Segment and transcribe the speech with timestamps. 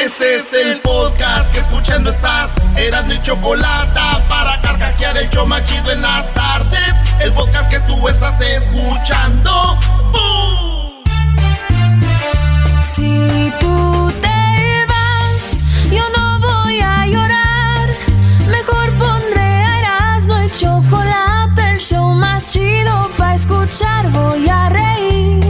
[0.00, 2.54] Este es el podcast que escuchando estás.
[2.74, 4.00] Eran mi chocolate
[4.30, 6.94] para carcajear el yo machido en las tardes.
[7.20, 9.78] El podcast que tú estás escuchando.
[10.10, 11.04] ¡Bum!
[12.80, 17.88] Si tú te vas, yo no voy a llorar.
[18.50, 24.08] Mejor pondré a Erasmo el chocolate, el show más chido para escuchar.
[24.12, 25.49] Voy a reír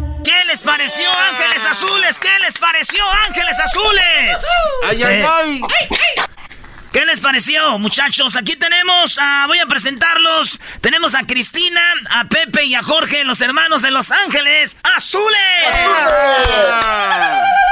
[0.23, 2.19] ¿Qué les pareció, Ángeles Azules?
[2.19, 4.45] ¿Qué les pareció, Ángeles Azules?
[4.87, 5.61] ¡Ay, ay, Eh, ay!
[6.91, 8.35] ¿Qué les pareció, muchachos?
[8.35, 10.59] Aquí tenemos a, voy a presentarlos.
[10.81, 15.37] Tenemos a Cristina, a Pepe y a Jorge, los hermanos de Los Ángeles Azules.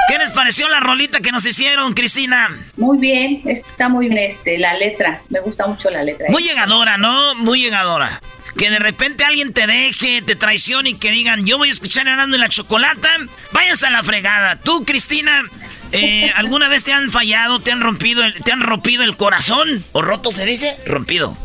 [0.07, 2.49] ¿Qué les pareció la rolita que nos hicieron, Cristina?
[2.77, 5.21] Muy bien, está muy bien este, la letra.
[5.29, 6.27] Me gusta mucho la letra.
[6.29, 7.35] Muy llegadora, ¿no?
[7.35, 8.21] Muy llegadora.
[8.57, 12.07] Que de repente alguien te deje, te traicione y que digan, yo voy a escuchar
[12.07, 13.09] Herando en la Chocolata.
[13.51, 14.57] Váyanse a la fregada.
[14.57, 15.43] Tú, Cristina,
[15.91, 19.83] eh, ¿alguna vez te han fallado, te han rompido, el, te han rompido el corazón?
[19.91, 20.77] ¿O roto se dice?
[20.85, 21.37] Rompido.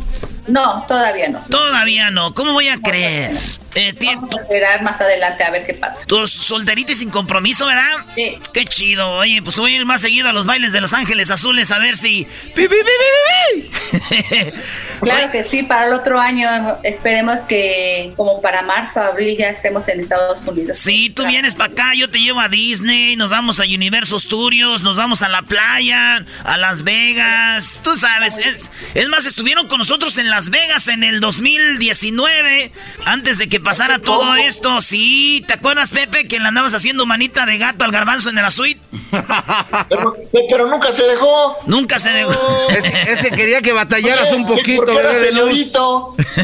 [0.47, 1.41] No, todavía no.
[1.49, 2.35] Todavía no.
[2.35, 3.33] ¿Cómo voy a creer?
[3.75, 5.99] Eh, Vamos a esperar más adelante a ver qué pasa.
[6.07, 8.05] Tú solterita y sin compromiso, ¿verdad?
[8.15, 8.39] Sí.
[8.53, 9.11] Qué chido.
[9.13, 11.79] Oye, pues voy a ir más seguido a los bailes de Los Ángeles Azules a
[11.79, 12.27] ver si...
[12.55, 14.53] ¡Pi, pi, pi, pi, pi!
[15.01, 19.87] Claro que sí, para el otro año esperemos que como para marzo, abril ya estemos
[19.89, 20.79] en Estados Unidos.
[20.79, 24.83] Sí, tú vienes para acá, yo te llevo a Disney, nos vamos a Universal Studios,
[24.83, 27.81] nos vamos a la playa, a Las Vegas.
[27.83, 32.73] Tú sabes, es, es más, estuvieron con nosotros en Las Vegas en el 2019,
[33.05, 34.81] antes de que pasara todo esto.
[34.81, 38.53] Sí, ¿te acuerdas, Pepe, que le andabas haciendo manita de gato al garbanzo en la
[38.53, 38.81] suite?
[39.89, 40.15] Pero,
[40.51, 41.57] pero nunca se dejó.
[41.67, 42.69] Nunca se dejó.
[42.69, 45.73] Es, es que quería que batallaras un poquito, bebé de luz.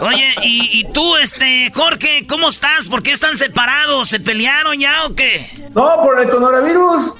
[0.00, 2.86] Oye, y, y tú, este, Jorge, ¿cómo estás?
[2.86, 4.08] ¿Por qué están separados?
[4.08, 5.48] ¿Se pelearon ya o qué?
[5.74, 7.14] No, por el coronavirus.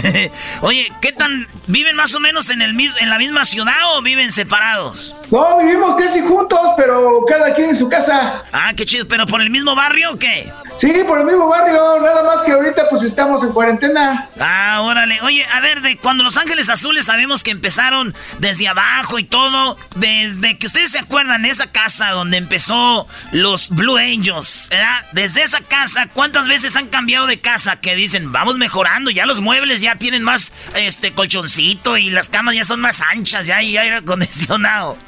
[0.62, 4.32] Oye, ¿qué tan viven más o menos en el en la misma ciudad o viven
[4.32, 5.14] separados?
[5.30, 8.42] No, vivimos casi juntos, pero cada quien en su casa.
[8.52, 10.52] Ah, qué chido, pero por el mismo barrio o qué?
[10.76, 14.28] Sí, por el mismo barrio, nada más que ahorita pues estamos en cuarentena.
[14.38, 15.18] Ah, órale.
[15.22, 19.78] Oye, a ver, de cuando Los Ángeles Azules sabemos que empezaron desde abajo y todo,
[19.96, 25.06] desde que ustedes se acuerdan de esa casa donde empezó los Blue Angels, ¿verdad?
[25.12, 29.40] Desde esa casa, ¿cuántas veces han cambiado de casa que dicen, vamos mejorando, ya los
[29.40, 33.78] muebles ya tienen más este colchoncito y las camas ya son más anchas, ya hay
[33.78, 34.98] aire acondicionado?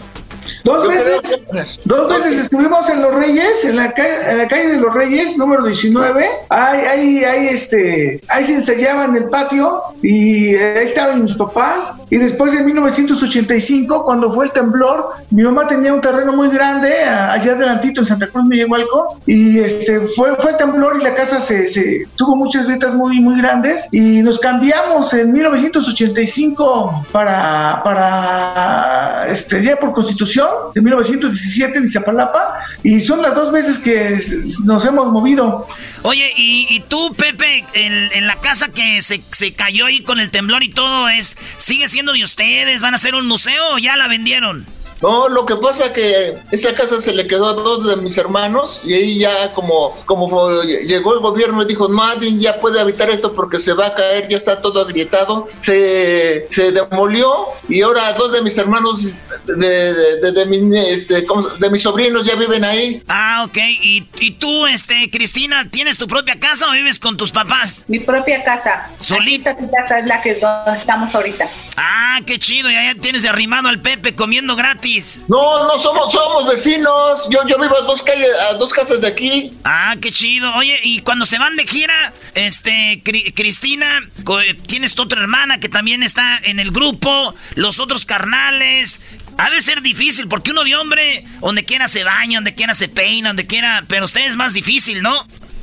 [0.64, 1.40] Dos veces,
[1.84, 5.36] dos veces estuvimos en Los Reyes, en la, calle, en la calle de Los Reyes,
[5.38, 6.24] número 19.
[6.48, 11.92] Ahí, ahí, ahí, este, ahí se ensayaba en el patio y ahí estaban mis papás.
[12.10, 16.92] Y después de 1985, cuando fue el temblor, mi mamá tenía un terreno muy grande
[17.04, 21.40] allá adelantito en Santa Cruz, Miguelhualco, y este, fue, fue el temblor y la casa
[21.40, 29.26] se, se tuvo muchas grietas muy, muy grandes y nos cambiamos en 1985 para, para
[29.28, 30.31] este, ya por constitución
[30.74, 34.18] de 1917 en Iztapalapa y son las dos veces que
[34.64, 35.66] nos hemos movido.
[36.02, 40.20] Oye, y, y tú, Pepe, en, en la casa que se, se cayó ahí con
[40.20, 42.82] el temblor y todo, es ¿sigue siendo de ustedes?
[42.82, 44.66] ¿Van a hacer un museo o ya la vendieron?
[45.02, 48.82] No, lo que pasa que esa casa se le quedó a dos de mis hermanos
[48.84, 53.34] y ahí ya como, como llegó el gobierno y dijo, nadie ya puede habitar esto
[53.34, 58.32] porque se va a caer, ya está todo agrietado, se, se demolió y ahora dos
[58.32, 61.26] de mis hermanos, de, de, de, mi, este,
[61.58, 63.02] de mis sobrinos ya viven ahí.
[63.08, 63.58] Ah, ok.
[63.82, 67.84] ¿Y, ¿Y tú, este, Cristina, tienes tu propia casa o vives con tus papás?
[67.88, 68.90] Mi propia casa.
[69.00, 69.56] ¿Solita?
[69.56, 70.40] tu casa es la que
[70.78, 71.48] estamos ahorita.
[71.76, 74.91] Ah, qué chido, ya, tienes arrimado al Pepe comiendo gratis.
[75.28, 77.22] No, no somos, somos vecinos.
[77.30, 79.50] Yo, yo vivo a dos calles, a dos casas de aquí.
[79.64, 80.52] Ah, qué chido.
[80.56, 83.86] Oye, y cuando se van de gira, este, Cristina,
[84.66, 89.00] tienes tu otra hermana que también está en el grupo, los otros carnales.
[89.38, 92.88] Ha de ser difícil, porque uno de hombre, donde quiera se baña, donde quiera se
[92.88, 95.14] peina, donde quiera, pero usted es más difícil, ¿no?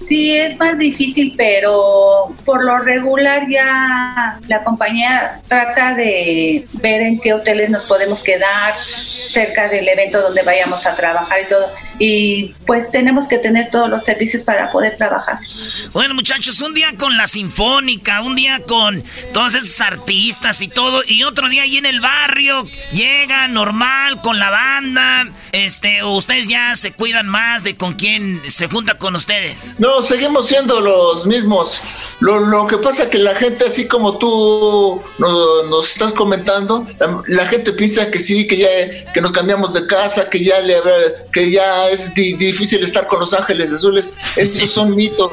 [0.07, 7.19] Sí, es más difícil, pero por lo regular ya la compañía trata de ver en
[7.19, 11.69] qué hoteles nos podemos quedar cerca del evento donde vayamos a trabajar y todo
[11.99, 15.39] y pues tenemos que tener todos los servicios para poder trabajar.
[15.91, 19.03] Bueno, muchachos, un día con la Sinfónica, un día con
[19.33, 24.39] todos esos artistas y todo, y otro día ahí en el barrio, llega normal con
[24.39, 29.75] la banda, este, ustedes ya se cuidan más de con quién se junta con ustedes.
[29.77, 31.81] No, seguimos siendo los mismos.
[32.19, 36.87] Lo, lo que pasa es que la gente, así como tú nos, estás comentando,
[37.27, 38.69] la, gente piensa que sí, que ya
[39.13, 40.75] que nos cambiamos de casa, que ya le
[41.31, 44.15] que ya es difícil estar con los ángeles azules.
[44.35, 45.31] Esos son mitos.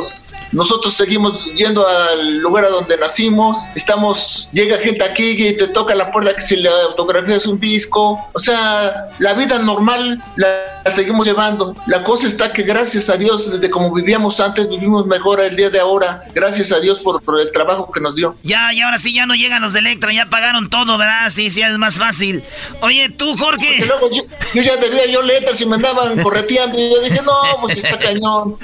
[0.53, 3.59] Nosotros seguimos yendo al lugar a donde nacimos.
[3.75, 8.19] Estamos, llega gente aquí y te toca la puerta que si le autografías un disco.
[8.33, 11.75] O sea, la vida normal la, seguimos llevando.
[11.87, 15.71] La cosa está que gracias a Dios, desde como vivíamos antes, vivimos mejor el día
[15.71, 16.25] de ahora.
[16.35, 18.37] Gracias a Dios por, el trabajo que nos dio.
[18.43, 21.31] Ya, y ahora sí ya no llegan los de Electra, ya pagaron todo, ¿verdad?
[21.31, 22.43] Sí, sí, es más fácil.
[22.81, 23.85] Oye, tú, Jorge.
[24.55, 26.79] yo, ya debía yo letras y me andaban correteando.
[26.79, 28.57] Y yo dije, no, pues está cañón.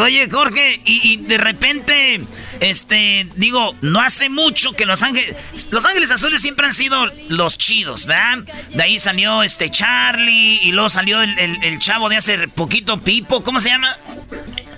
[0.00, 2.20] Oye, Jorge, y y, de repente,
[2.60, 5.36] este, digo, no hace mucho que Los Ángeles,
[5.70, 8.38] Los Ángeles Azules siempre han sido los chidos, ¿verdad?
[8.70, 13.60] De ahí salió este Charlie y luego salió el, chavo de hace poquito, Pipo, ¿cómo
[13.60, 13.96] se llama?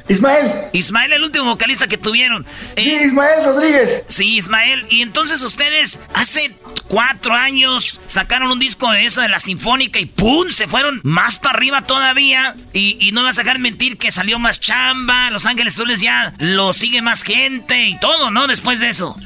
[0.09, 0.67] Ismael.
[0.73, 2.45] Ismael, el último vocalista que tuvieron.
[2.77, 4.05] Sí, Ismael Rodríguez.
[4.09, 4.85] Sí, Ismael.
[4.91, 6.53] Y entonces ustedes hace
[6.91, 10.51] cuatro años sacaron un disco de eso de la Sinfónica y ¡pum!
[10.51, 12.55] Se fueron más para arriba todavía.
[12.73, 15.31] Y, no me vas a dejar mentir que salió más chamba.
[15.31, 18.47] Los Ángeles Azules ya lo sigue más gente y todo, ¿no?
[18.49, 19.17] Después de eso.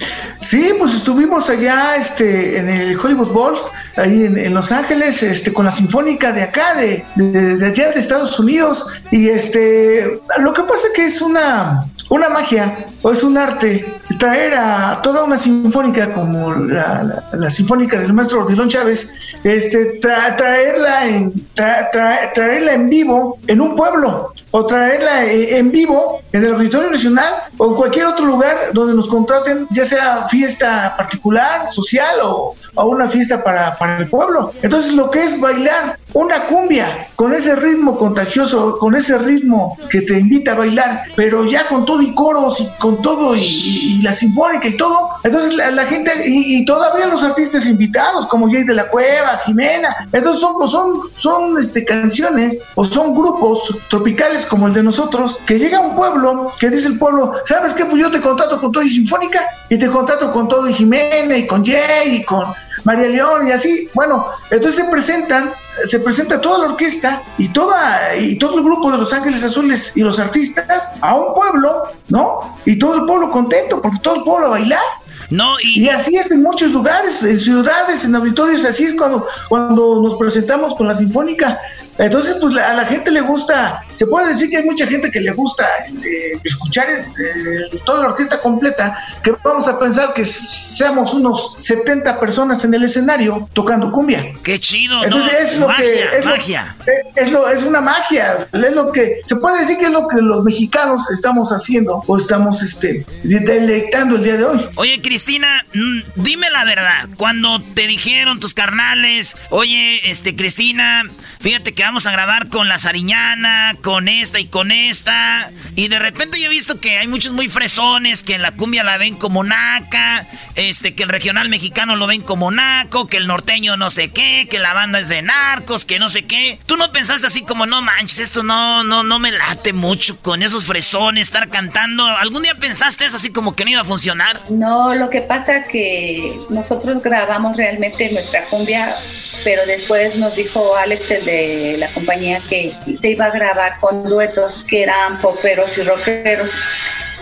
[0.42, 3.56] Sí, pues estuvimos allá este, en el Hollywood Bowl,
[3.96, 8.38] ahí en, Los Ángeles, este, con la Sinfónica de acá, de, de, allá de Estados
[8.38, 8.86] Unidos.
[9.10, 13.86] Y este, lo que pasa que es una, una magia o es un arte
[14.18, 19.14] traer a toda una sinfónica como la, sinfónica del maestro Odilon Chávez,
[19.44, 26.44] este, traerla, en, traerla en vivo en un pueblo o traerla eh, en vivo en
[26.44, 31.68] el Auditorio Nacional o en cualquier otro lugar donde nos contraten, ya sea fiesta particular,
[31.68, 34.52] social o, o una fiesta para, para el pueblo.
[34.62, 40.02] Entonces lo que es bailar una cumbia con ese ritmo contagioso, con ese ritmo que
[40.02, 44.12] te invita a bailar, pero ya con todo y coros y con todo y, la
[44.12, 45.10] sinfónica y todo.
[45.22, 50.08] Entonces la, gente y, todavía los artistas invitados como Jay de la Cueva, Jimena.
[50.12, 55.58] Entonces son son son este canciones o son grupos tropicales como el de nosotros que
[55.58, 57.84] llega a un pueblo que dice el pueblo, ¿sabes qué?
[57.84, 61.36] Pues yo te contrato con todo y sinfónica y te contrato con todo y Jimena
[61.36, 62.46] y con Jay y con
[62.84, 63.88] María León y así.
[63.94, 65.52] Bueno, entonces se presentan,
[65.84, 69.92] se presenta toda la orquesta y toda y todo el grupo de Los Ángeles Azules
[69.94, 72.56] y los artistas a un pueblo, ¿no?
[72.64, 74.82] Y todo el pueblo contento porque todo el pueblo a bailar.
[75.30, 75.88] No, y...
[75.88, 80.74] así es en muchos lugares, en ciudades, en auditorios, así es cuando, cuando nos presentamos
[80.74, 81.58] con la Sinfónica.
[81.98, 85.20] Entonces, pues a la gente le gusta, se puede decir que hay mucha gente que
[85.20, 91.14] le gusta este, escuchar eh, toda la orquesta completa, que vamos a pensar que seamos
[91.14, 94.32] unos 70 personas en el escenario tocando cumbia.
[94.42, 96.76] Qué chido, Entonces es lo que es magia.
[96.86, 100.08] Eh, es, lo, es una magia, es lo que se puede decir que es lo
[100.08, 104.66] que los mexicanos estamos haciendo o estamos este deleitando el día de hoy.
[104.76, 111.04] Oye, Cristina, mm, dime la verdad, cuando te dijeron tus carnales, oye, este Cristina,
[111.40, 115.50] fíjate que vamos a grabar con la Sariñana, con esta y con esta.
[115.76, 118.82] Y de repente yo he visto que hay muchos muy fresones que en la cumbia
[118.84, 120.26] la ven como naca,
[120.56, 124.48] este, que el regional mexicano lo ven como naco, que el norteño no sé qué,
[124.50, 126.58] que la banda es de narcos, que no sé qué.
[126.66, 130.42] Tú no pensaste así como, no manches, esto no, no, no me late mucho con
[130.42, 132.06] esos fresones, estar cantando.
[132.06, 134.40] ¿Algún día pensaste eso así como que no iba a funcionar?
[134.48, 138.96] No, lo que pasa que nosotros grabamos realmente nuestra cumbia,
[139.42, 144.04] pero después nos dijo Alex, el de la compañía, que se iba a grabar con
[144.04, 146.50] duetos que eran poperos y rockeros.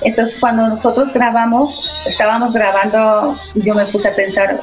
[0.05, 4.61] Entonces cuando nosotros grabamos, estábamos grabando, yo me puse a pensar,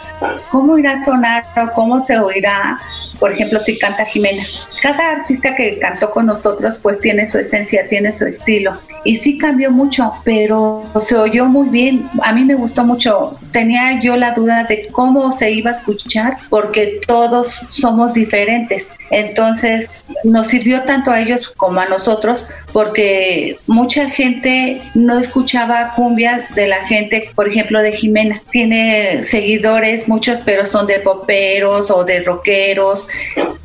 [0.49, 2.79] ¿cómo irá a sonar o cómo se oirá,
[3.19, 4.43] por ejemplo, si canta Jimena?
[4.81, 8.77] Cada artista que cantó con nosotros pues tiene su esencia, tiene su estilo.
[9.03, 12.09] Y sí cambió mucho, pero se oyó muy bien.
[12.21, 13.37] A mí me gustó mucho.
[13.51, 18.97] Tenía yo la duda de cómo se iba a escuchar porque todos somos diferentes.
[19.09, 26.47] Entonces nos sirvió tanto a ellos como a nosotros porque mucha gente no escuchaba cumbia
[26.55, 28.41] de la gente, por ejemplo, de Jimena.
[28.51, 33.07] Tiene seguidores, muchos, pero son de poperos o de rockeros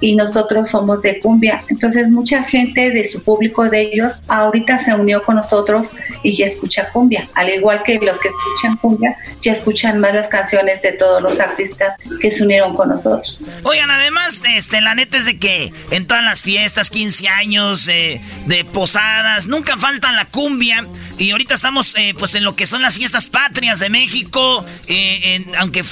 [0.01, 1.65] y nosotros somos de cumbia.
[1.69, 6.47] Entonces mucha gente de su público de ellos ahorita se unió con nosotros y ya
[6.47, 7.29] escucha cumbia.
[7.35, 11.41] Al igual que los que escuchan cumbia, ya escuchan más las canciones de todos los
[11.41, 13.41] artistas que se unieron con nosotros.
[13.63, 18.21] Oigan, además, este, la neta es de que en todas las fiestas, 15 años, eh,
[18.47, 20.87] de posadas, nunca falta la cumbia.
[21.19, 24.65] Y ahorita estamos eh, pues en lo que son las fiestas patrias de México.
[24.89, 25.85] Eh, aunque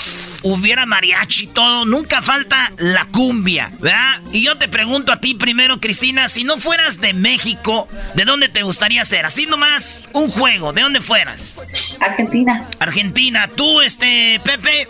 [0.42, 4.20] hubiera mariachi y todo, nunca falta la cumbia, ¿verdad?
[4.32, 8.48] Y yo te pregunto a ti primero, Cristina, si no fueras de México, ¿de dónde
[8.48, 9.26] te gustaría ser?
[9.26, 11.60] Así nomás un juego, ¿de dónde fueras?
[12.00, 12.68] Argentina.
[12.78, 13.48] Argentina.
[13.54, 14.88] ¿Tú, este, Pepe?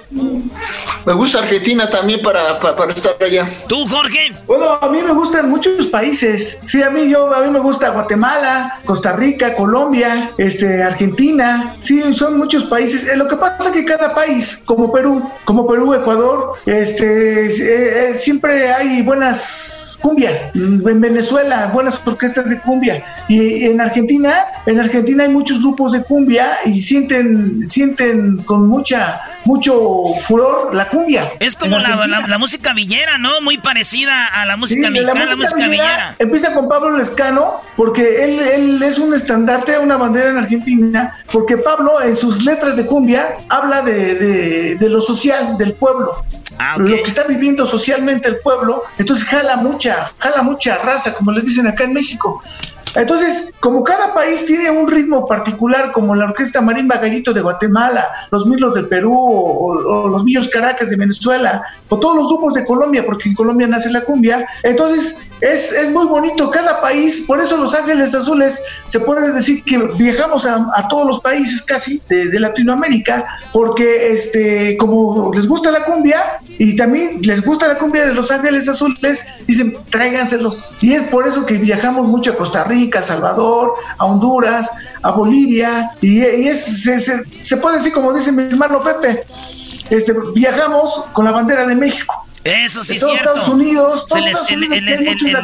[1.05, 3.47] Me gusta Argentina también para, para, estar allá.
[3.69, 4.33] ¿Tú, Jorge?
[4.47, 6.59] Bueno, a mí me gustan muchos países.
[6.65, 11.77] Sí, a mí yo, a mí me gusta Guatemala, Costa Rica, Colombia, este, Argentina.
[11.79, 13.09] Sí, son muchos países.
[13.09, 18.11] Eh, lo que pasa es que cada país, como Perú, como Perú, Ecuador, este, eh,
[18.11, 20.47] eh, siempre hay buenas cumbias.
[20.55, 23.05] En Venezuela, buenas orquestas de cumbia.
[23.29, 24.33] Y en Argentina,
[24.67, 30.89] en Argentina hay muchos grupos de cumbia y sienten, sienten con mucha, mucho furor la
[30.89, 31.31] cumbia.
[31.41, 33.41] Es como la, música villera, ¿no?
[33.41, 38.41] Muy parecida a la música mexicana, la música, villera, Empieza con Pablo Lescano, porque él,
[38.41, 43.37] él es un estandarte, una bandera en Argentina, porque Pablo en sus letras de cumbia
[43.49, 46.25] habla de, de lo social, del pueblo.
[46.59, 51.33] Ah, lo que está viviendo socialmente el pueblo, entonces jala mucha, jala mucha raza, como
[51.33, 52.43] le dicen acá en México.
[52.95, 58.07] Entonces, como cada país tiene un ritmo particular, como la Orquesta Marimba Gallito de Guatemala,
[58.31, 62.67] los Milos del Perú o, los Millos Caracas de Venezuela, o todos los grupos de
[62.67, 67.41] Colombia, porque en Colombia nace la cumbia, entonces es, es muy bonito cada país, por
[67.41, 72.39] eso Los Ángeles Azules se puede decir que viajamos a, todos los países casi de,
[72.39, 76.21] Latinoamérica, porque este, como les gusta la cumbia
[76.59, 80.65] y también les gusta la cumbia de Los Ángeles Azules, dicen tráiganselos.
[80.81, 84.71] Y es por eso que viajamos mucho a Costa Rica a Salvador, a Honduras,
[85.03, 86.83] a Bolivia, y, es,
[87.43, 89.25] se, puede decir, como dice mi hermano Pepe,
[89.91, 92.27] este, viajamos con la bandera de México.
[92.45, 93.15] Eso sí es cierto.
[93.15, 94.27] Estados Unidos, el,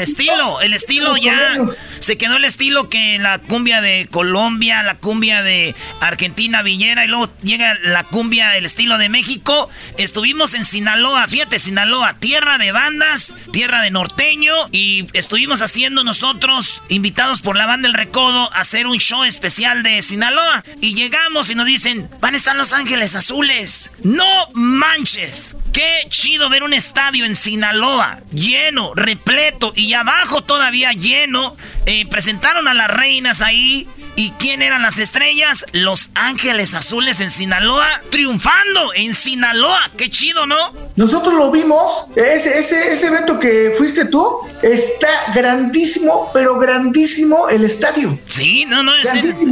[0.02, 1.56] estilo, el estilo ya
[2.00, 7.08] se quedó el estilo que la cumbia de Colombia, la cumbia de Argentina Villera y
[7.08, 9.68] luego llega la cumbia del estilo de México.
[9.96, 16.82] Estuvimos en Sinaloa, fíjate, Sinaloa, tierra de bandas, tierra de norteño y estuvimos haciendo nosotros
[16.88, 21.50] invitados por la banda El Recodo a hacer un show especial de Sinaloa y llegamos
[21.50, 25.56] y nos dicen, "Van a estar Los Ángeles Azules." No manches.
[25.72, 31.54] Qué chido ver un estadio en Sinaloa, lleno, repleto y abajo todavía lleno.
[31.86, 33.86] Eh, presentaron a las reinas ahí
[34.18, 35.64] ¿Y quién eran las estrellas?
[35.70, 39.78] Los Ángeles Azules en Sinaloa, triunfando en Sinaloa.
[39.96, 40.56] Qué chido, ¿no?
[40.96, 44.28] Nosotros lo vimos, ese, ese, ese evento que fuiste tú,
[44.62, 45.06] está
[45.36, 48.18] grandísimo, pero grandísimo el estadio.
[48.26, 49.08] Sí, no, no, es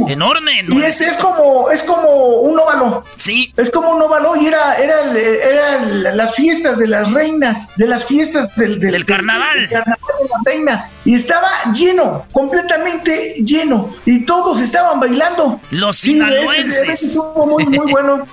[0.09, 2.09] enorme, Y es, es, como, es como
[2.41, 3.05] un óvalo.
[3.15, 3.53] Sí.
[3.55, 8.03] Es como un óvalo y era, era, era las fiestas de las reinas, de las
[8.03, 9.59] fiestas del, del, carnaval.
[9.59, 10.89] Del, carnaval de las reinas.
[11.05, 13.95] Y estaba lleno, completamente lleno.
[14.05, 15.61] Y todos estaban bailando.
[15.71, 17.03] Los sinaloenses.
[17.03, 18.27] estuvo muy, muy bueno.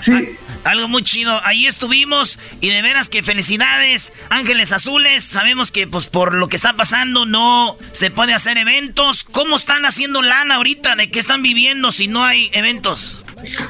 [0.00, 0.36] Sí.
[0.64, 1.40] Algo muy chido.
[1.44, 5.22] Ahí estuvimos y de veras que felicidades, Ángeles Azules.
[5.24, 9.24] Sabemos que pues por lo que está pasando no se puede hacer eventos.
[9.24, 10.96] ¿Cómo están haciendo lana ahorita?
[10.96, 13.20] ¿De qué están viviendo si no hay eventos?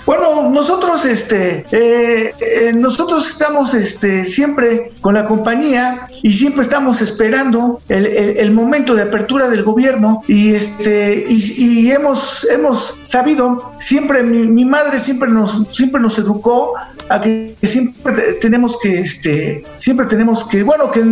[0.07, 7.01] Bueno, nosotros, este, eh, eh, nosotros estamos, este, siempre con la compañía y siempre estamos
[7.01, 14.23] esperando el, el- momento de apertura del gobierno y este, y, hemos, hemos sabido, siempre
[14.23, 16.75] mi, mi madre siempre nos, siempre nos educó
[17.09, 21.03] a que siempre te- tenemos que, este, siempre tenemos que, bueno, que,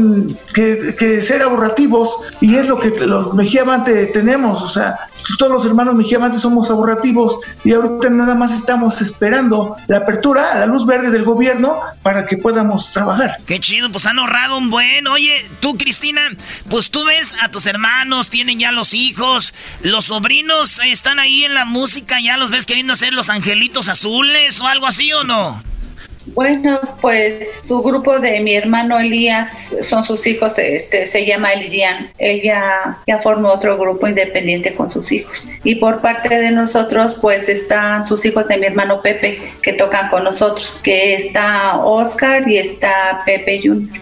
[0.54, 4.96] que, que ser ahorrativos y es lo que los Mejía Vante tenemos, o sea,
[5.38, 10.66] todos los hermanos Mejía somos ahorrativos y ahorita nada más estamos esperando la apertura, la
[10.66, 13.38] luz verde del gobierno para que podamos trabajar.
[13.46, 15.06] Qué chido, pues han ahorrado un buen.
[15.08, 16.20] Oye, tú, Cristina,
[16.68, 21.54] pues tú ves a tus hermanos, tienen ya los hijos, los sobrinos están ahí en
[21.54, 25.62] la música, ya los ves queriendo hacer los angelitos azules o algo así o no.
[26.36, 29.48] Bueno, pues su grupo de mi hermano Elías
[29.88, 32.10] son sus hijos, este se llama Elidian.
[32.18, 35.48] Él ya, ya formó otro grupo independiente con sus hijos.
[35.64, 40.10] Y por parte de nosotros, pues están sus hijos de mi hermano Pepe, que tocan
[40.10, 43.98] con nosotros, que está Oscar y está Pepe Junior.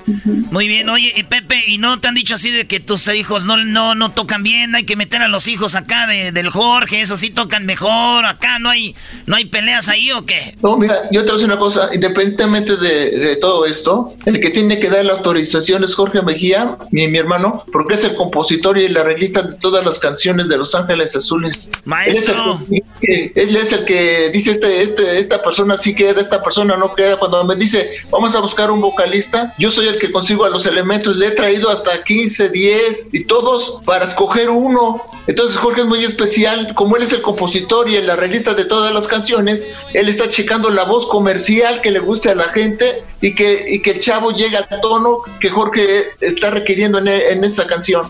[0.51, 3.47] Muy bien, oye, y Pepe, ¿y no te han dicho así de que tus hijos
[3.47, 4.75] no, no, no tocan bien?
[4.75, 8.59] Hay que meter a los hijos acá de, del Jorge, esos sí tocan mejor, acá
[8.59, 10.57] no hay, no hay peleas ahí o qué?
[10.63, 11.91] No, mira, yo te voy a decir una cosa,
[12.25, 16.77] independientemente de, de todo esto, el que tiene que dar la autorización es Jorge Mejía,
[16.91, 20.57] mi, mi hermano, porque es el compositor y el arreglista de todas las canciones de
[20.57, 21.71] Los Ángeles Azules.
[21.85, 22.61] Maestro.
[22.71, 26.21] Él es el que, él es el que dice, este, este, esta persona sí queda,
[26.21, 27.19] esta persona no queda.
[27.19, 30.67] Cuando me dice, vamos a buscar un vocalista, yo soy el que consigo a los
[30.67, 35.03] elementos, le he traído hasta 15, 10 y todos para escoger uno.
[35.27, 38.93] Entonces Jorge es muy especial, como él es el compositor y el arreglista de todas
[38.93, 39.65] las canciones,
[39.95, 43.83] él está checando la voz comercial que le guste a la gente y que, y
[43.83, 48.03] que el chavo llegue al tono que Jorge está requiriendo en, en esa canción.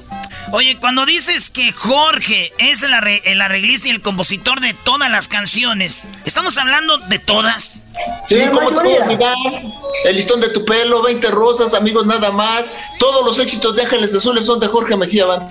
[0.52, 5.10] Oye, cuando dices que Jorge es el, arre- el arreglista y el compositor de todas
[5.10, 7.82] las canciones, ¿estamos hablando de todas?
[8.28, 8.98] Sí, como te mayoría.
[8.98, 9.34] puedo olvidar,
[10.04, 12.74] el listón de tu pelo, 20 rosas, amigos nada más.
[12.98, 15.48] Todos los éxitos de Ángeles Azules son de Jorge Mejía Band.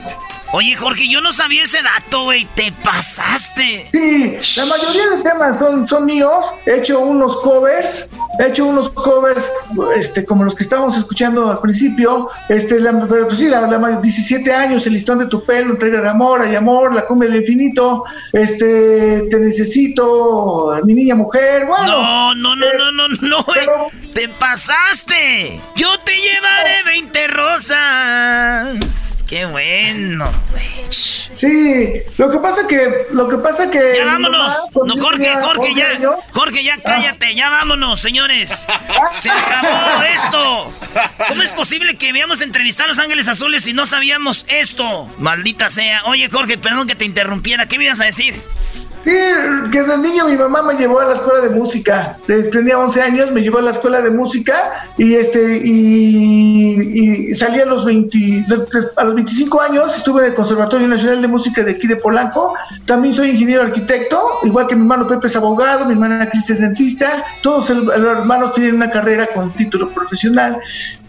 [0.56, 2.46] Oye, Jorge, yo no sabía ese dato, güey.
[2.56, 3.90] Te pasaste.
[3.92, 6.46] Sí, la mayoría de temas son, son míos.
[6.68, 8.08] He hecho unos covers,
[8.40, 9.52] he hecho unos covers,
[9.98, 12.30] este, como los que estábamos escuchando al principio.
[12.50, 15.72] Este, la- pero pues sí, la, la ma- 17 años, el listón de tu pelo,
[15.72, 21.66] entrega de amor, hay amor, la cumbia del infinito, este, te necesito, mi niña mujer,
[21.66, 21.88] bueno.
[21.88, 25.60] No, no, no, eh, no, no, no, pero- Te pasaste.
[25.76, 29.23] Yo te llevaré 20 rosas.
[29.27, 30.63] Qué bueno, güey.
[30.89, 33.94] Sí, lo que pasa que, lo que pasa que.
[33.98, 34.53] Ya vámonos.
[34.86, 35.89] No, Jorge, Jorge, 11 ya.
[35.89, 37.34] años, Jorge, ya cállate.
[37.34, 38.68] Ya vámonos, señores.
[39.12, 40.74] Se acabó esto.
[41.30, 45.12] ¿Cómo es posible que veamos entrevistar a Los Ángeles Azules y no sabíamos esto?
[45.18, 46.03] Maldita sea.
[46.06, 47.67] Oye, Jorge, perdón que te interrumpiera.
[47.67, 48.36] ¿Qué me ibas a decir?
[49.04, 49.12] Sí,
[49.72, 52.18] que de niño mi mamá me llevó a la escuela de música.
[52.26, 57.34] De- Tenía 11 años, me llevó a la escuela de música y este y, y
[57.34, 61.28] salí a los 20, de- a los 25 años, estuve en el Conservatorio Nacional de
[61.28, 62.54] Música de aquí de Polanco.
[62.86, 66.62] También soy ingeniero arquitecto, igual que mi hermano Pepe es abogado, mi hermana Cris es
[66.62, 67.26] dentista.
[67.42, 70.60] Todos los hermanos tienen una carrera con título profesional.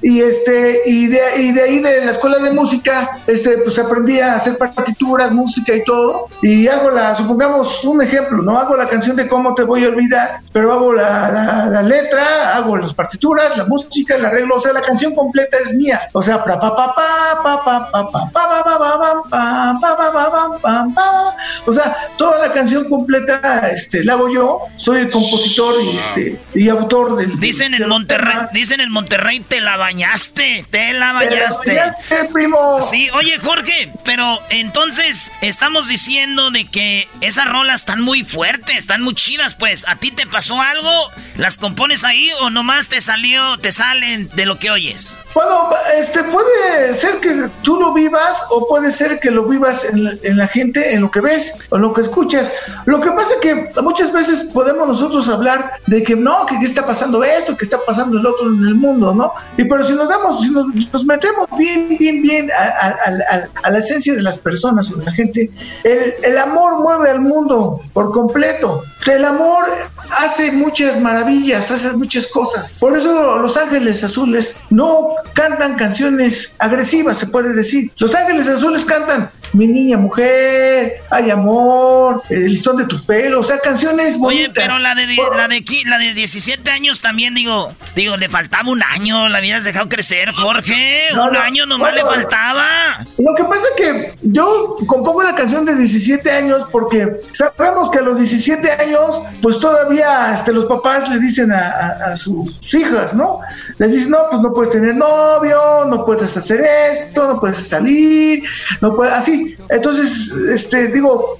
[0.02, 4.20] Y este y de, y de ahí de la escuela de música, este pues aprendí
[4.20, 6.26] a hacer partituras, música y todo.
[6.42, 8.58] Y hago la, supongamos un ejemplo, ¿no?
[8.58, 12.56] Hago la canción de cómo te voy a olvidar, pero hago la, la- la letra,
[12.56, 16.00] hago las partituras, la música, el arreglo, o sea, la canción completa es mía.
[16.12, 19.78] O sea, pa pa pa pa pa pa pa pa pa pa pa pa pa
[19.80, 21.36] pa pa pa pa pa pa.
[21.66, 26.40] O sea, toda la canción completa este la hago yo, soy el compositor y este
[26.54, 28.52] y autor del Dicen de en los Monterrey, temas.
[28.52, 31.74] dicen en Monterrey, te la bañaste, te la bañaste.
[31.74, 32.80] ya sé, primo.
[32.80, 39.14] Sí, oye Jorge, pero entonces estamos diciendo de que esas están muy fuertes, están muy
[39.14, 39.84] chidas, pues.
[39.88, 40.90] ¿A ti te pasó algo?
[41.36, 45.18] ¿Las compones ahí o nomás te salió, te salen de lo que oyes?
[45.34, 50.04] Bueno, este puede ser que tú lo vivas o puede ser que lo vivas en
[50.04, 52.52] la, en la gente, en lo que ves o lo que escuchas.
[52.86, 56.86] Lo que pasa es que muchas veces podemos nosotros hablar de que no, que está
[56.86, 59.32] pasando esto, que está pasando el otro en el mundo, ¿no?
[59.56, 60.66] Y pero si nos damos, si nos,
[61.04, 62.96] metemos bien, bien, bien a, a-
[63.34, 65.50] a- a- la esencia de las personas o de la gente,
[65.82, 68.82] el amor mueve al mundo por completo.
[69.06, 69.64] El amor
[70.10, 72.72] hace muchas maravillas, hace muchas cosas.
[72.72, 77.90] Por eso Los Ángeles Azules no cantan canciones agresivas, se puede decir.
[77.98, 83.42] Los Ángeles Azules cantan mi niña mujer, ay amor, el listón de tu pelo, o
[83.42, 84.48] sea, canciones bonitas.
[84.48, 88.70] Oye, pero la de, la de, la de 17 años también, digo, digo, le faltaba
[88.70, 93.06] un año, la habías dejado crecer, Jorge, un año nomás le faltaba.
[93.18, 97.08] Lo que pasa es que yo compongo la canción de 17 años porque
[97.56, 102.74] sabemos que a los 17 años, pues todavía este, los papás le dicen a, sus
[102.74, 103.40] hijas, ¿no?
[103.78, 108.44] Les dicen, no, pues no puedes tener novio, no puedes hacer esto, no puedes salir,
[108.80, 109.56] no puedes, así.
[109.68, 111.38] Entonces, este, digo,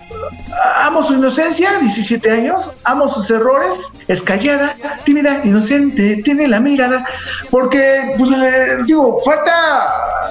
[0.82, 7.06] amo su inocencia, 17 años, amo sus errores, es callada, tímida, inocente, tiene la mirada,
[7.50, 8.30] porque, pues,
[8.86, 9.52] digo, falta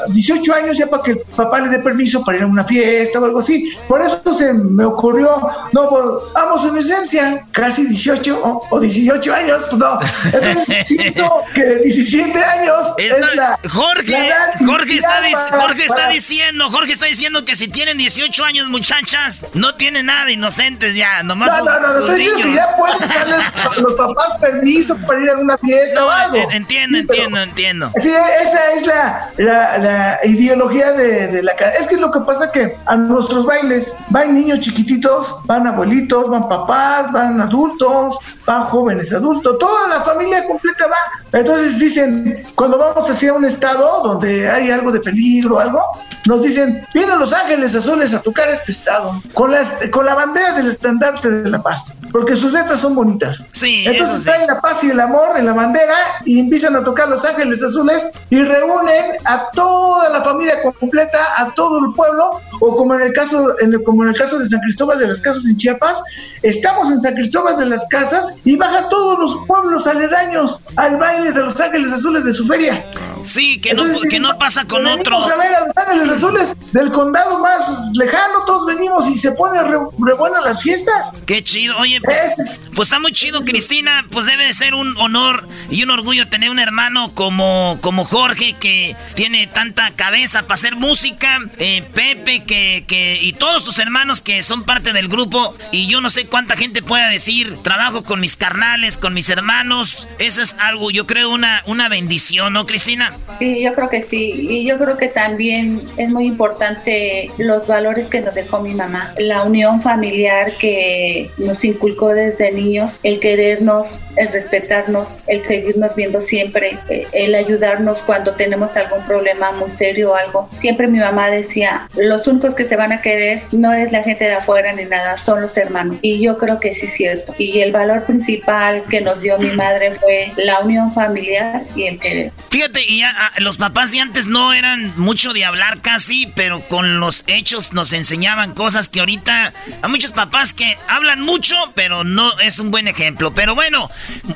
[0.10, 3.20] 18 años ya para que el papá le dé permiso para ir a una fiesta
[3.20, 3.70] o algo así.
[3.88, 5.30] Por eso se me ocurrió,
[5.72, 6.04] no, pues,
[6.36, 10.00] amo su inocencia, casi 18 o, 18 años, pues no.
[10.26, 13.60] Entonces, pienso que 17 años es la.
[13.70, 14.32] Jorge,
[14.66, 15.22] Jorge, está,
[15.52, 20.30] Jorge está diciendo, Jorge está diciendo que si tienen 18 años, muchachas, no tienen nada
[20.32, 21.58] inocentes ya, nomás.
[21.58, 25.22] No, no, no, no estoy diciendo que ya pueden darle a los papás permiso para
[25.22, 26.52] ir a una fiesta o algo.
[26.52, 27.92] Entiendo, entiendo, entiendo.
[28.02, 32.52] Sí, esa es la, la, la ideología de, de, la Es que lo que pasa
[32.52, 39.14] que a nuestros bailes van niños chiquititos, van abuelitos, van papás, van adultos, van jóvenes
[39.14, 41.40] adultos, toda la familia completa va.
[41.40, 45.82] Entonces dicen, cuando vamos hacia un estado donde hay algo de peligro algo,
[46.26, 49.62] nos dicen, vienen los ángeles azules a tocar este estado, con la,
[49.92, 53.46] con la bandera del estandarte de la paz, porque sus letras son bonitas.
[53.52, 57.10] Sí, Entonces traen la paz y el amor en la bandera y empiezan a tocar
[57.10, 62.76] los ángeles azules y reúnen a toda la familia completa, a todo el pueblo, o
[62.76, 65.22] como en el caso, en el, como en el caso de San Cristóbal de las
[65.22, 66.02] Casas en Chiapas,
[66.42, 71.32] estamos en San Cristóbal de las Casas y baja todos los pueblos aledaños al baile
[71.32, 72.86] de los ángeles azules de su feria.
[73.24, 75.20] Sí, que no, que no pasa con otro.
[75.20, 79.32] Vamos a ver a los ángeles azules del condado más lejano, todos venimos y se
[79.34, 79.78] pone re,
[80.18, 81.12] buenas las fiestas.
[81.26, 85.48] Qué chido, oye, pues, pues, está muy chido, Cristina, pues debe de ser un honor
[85.70, 90.76] y un orgullo tener un hermano como, como Jorge que tiene tanta cabeza para hacer
[90.76, 95.33] música, eh, Pepe que, que, y todos tus hermanos que son parte del grupo
[95.72, 100.08] y yo no sé cuánta gente pueda decir, trabajo con mis carnales, con mis hermanos,
[100.20, 103.14] eso es algo, yo creo, una, una bendición, ¿no, Cristina?
[103.40, 104.48] Sí, yo creo que sí.
[104.50, 109.14] Y yo creo que también es muy importante los valores que nos dejó mi mamá.
[109.18, 116.22] La unión familiar que nos inculcó desde niños, el querernos, el respetarnos, el seguirnos viendo
[116.22, 120.50] siempre, eh, el ayudarnos cuando tenemos algún problema muy serio o algo.
[120.60, 124.26] Siempre mi mamá decía, los únicos que se van a querer no es la gente
[124.26, 125.98] de afuera ni nada, son los hermanos.
[126.02, 127.34] Y yo creo que sí es cierto.
[127.38, 132.00] Y el valor principal que nos dio mi madre fue la unión familiar y el
[132.00, 132.32] querer.
[132.50, 137.00] Fíjate, y ah, los papás de antes no eran mucho de hablar casi, pero con
[137.00, 142.38] los hechos nos enseñaban cosas que ahorita a muchos papás que hablan mucho, pero no
[142.40, 143.34] es un buen ejemplo.
[143.34, 143.90] Pero bueno,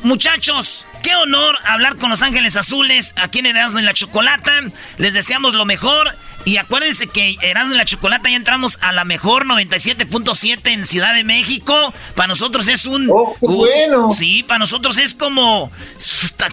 [0.03, 4.51] muchachos, qué honor hablar con los Ángeles Azules aquí en Erasmo en la Chocolata.
[4.97, 6.07] Les deseamos lo mejor.
[6.45, 11.13] Y acuérdense que Erasmo y la Chocolata ya entramos a la mejor 97.7 en Ciudad
[11.13, 11.75] de México.
[12.15, 13.09] Para nosotros es un...
[13.11, 14.11] Oh, bueno.
[14.11, 15.71] Sí, para nosotros es como...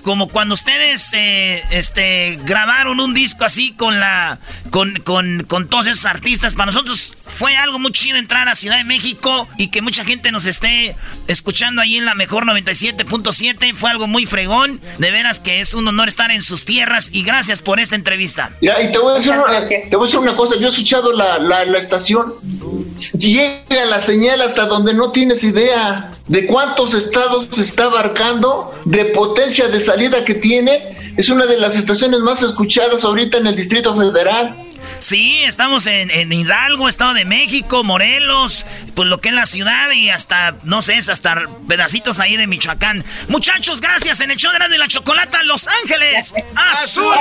[0.03, 4.41] Como cuando ustedes eh, este, grabaron un disco así con la...
[4.71, 6.55] Con, con, con todos esos artistas.
[6.55, 10.31] Para nosotros fue algo muy chido entrar a Ciudad de México y que mucha gente
[10.31, 13.75] nos esté escuchando ahí en la mejor 97.7.
[13.75, 14.81] Fue algo muy fregón.
[14.99, 18.53] De veras que es un honor estar en sus tierras y gracias por esta entrevista.
[18.61, 19.33] Ya, y te voy a decir,
[19.91, 20.57] te voy a decir una cosa.
[20.57, 22.35] Yo he escuchado la, la, la estación.
[23.19, 29.07] Llega la señal hasta donde no tienes idea de cuántos estados se está abarcando, de
[29.07, 30.97] potencia de salida que tiene.
[31.17, 34.55] Es una de las estaciones más escuchadas ahorita en el Distrito Federal.
[35.05, 38.65] Sí, estamos en, Hidalgo, Estado de México, Morelos,
[38.95, 43.05] pues lo que es la ciudad y hasta, no sé, hasta pedacitos ahí de Michoacán.
[43.29, 47.21] Muchachos, gracias en el show de la chocolata, Los Ángeles Azules.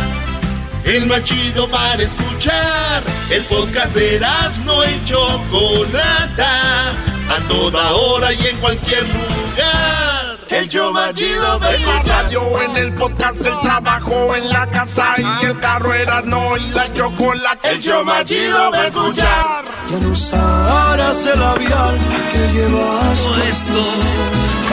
[0.85, 3.03] el más chido para escuchar.
[3.29, 4.19] El podcast de
[4.65, 10.37] no y Chocolata, a toda hora y en cualquier lugar.
[10.49, 12.23] El show más chido para escuchar.
[12.23, 16.69] radio, en el podcast, el trabajo, en la casa y el carro era no y
[16.71, 17.69] la chocolate.
[17.69, 19.65] El show más chido para escuchar.
[19.89, 21.97] Ya no usarás el labial
[22.31, 23.85] que llevas esto.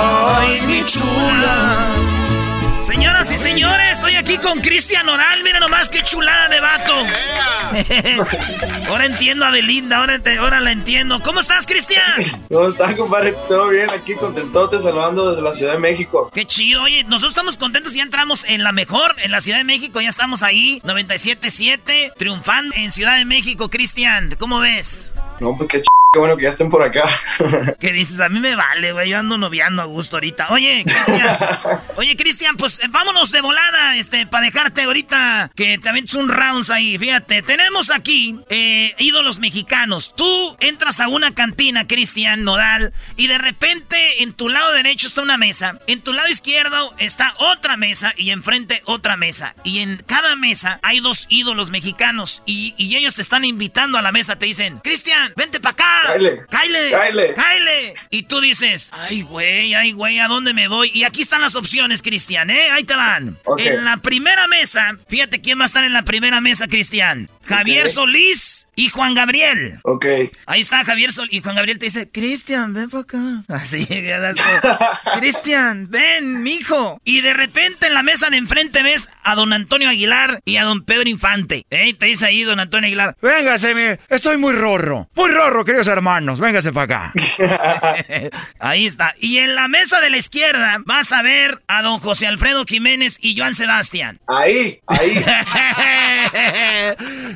[0.01, 2.28] Ay, mi chula.
[2.81, 5.43] Señoras y señores, estoy aquí con Cristian Oral.
[5.43, 6.95] Mira nomás qué chulada de vato.
[8.88, 11.21] ahora entiendo a Belinda, ahora, ahora la entiendo.
[11.21, 12.47] ¿Cómo estás, Cristian?
[12.49, 13.35] ¿Cómo estás, compadre?
[13.49, 16.31] Todo bien, aquí contentote, saludando desde la Ciudad de México.
[16.33, 16.83] Qué chido.
[16.83, 20.01] Oye, nosotros estamos contentos y ya entramos en la mejor, en la Ciudad de México.
[20.01, 24.37] Ya estamos ahí, 97.7, triunfando en Ciudad de México, Cristian.
[24.38, 25.12] ¿Cómo ves?
[25.41, 25.98] No, pues qué ch...
[26.11, 27.05] Qué bueno que ya estén por acá.
[27.81, 28.21] ¿Qué dices?
[28.21, 29.11] A mí me vale, güey.
[29.11, 30.47] Yo ando noviando a gusto ahorita.
[30.49, 31.38] Oye, Cristian.
[31.97, 36.31] Oye, Cristian, pues eh, vámonos de volada, este, para dejarte ahorita que también es un
[36.31, 36.97] rounds ahí.
[36.97, 40.14] Fíjate, tenemos aquí eh, ídolos mexicanos.
[40.16, 45.21] Tú entras a una cantina, Cristian Nodal, y de repente en tu lado derecho está
[45.21, 49.55] una mesa, en tu lado izquierdo está otra mesa y enfrente otra mesa.
[49.62, 54.03] Y en cada mesa hay dos ídolos mexicanos y, y ellos te están invitando a
[54.03, 54.38] la mesa.
[54.38, 56.47] Te dicen, Cristian, vente para acá Kyle.
[56.49, 57.35] Kyle.
[57.35, 57.95] Kyle.
[58.11, 60.91] Y tú dices, ay, güey, ay, güey, ¿a dónde me voy?
[60.95, 62.71] Y aquí están las opciones, Cristian, ¿eh?
[62.71, 63.37] Ahí te van.
[63.59, 67.29] En la primera mesa, fíjate quién va a estar en la primera mesa, Cristian.
[67.45, 69.81] Javier Solís y Juan Gabriel.
[69.83, 70.07] Ok.
[70.47, 71.33] Ahí está Javier Solís.
[71.33, 73.19] Y Juan Gabriel te dice, Cristian, ven para acá.
[73.49, 73.87] Así,
[75.19, 77.01] Cristian, ven, mijo.
[77.05, 80.65] Y de repente en la mesa de enfrente ves a don Antonio Aguilar y a
[80.65, 81.67] don Pedro Infante.
[81.71, 81.95] ¿Eh?
[81.95, 83.17] Te dice ahí don Antonio Aguilar.
[83.21, 85.09] Véngase, estoy muy rorro.
[85.15, 86.40] Muy rorro, queridos hermanos.
[86.40, 87.12] Véngase para acá.
[88.59, 89.14] ahí está.
[89.18, 93.18] Y en la mesa de la izquierda vas a ver a don José Alfredo Jiménez
[93.20, 94.18] y Joan Sebastián.
[94.27, 95.14] Ahí, ahí.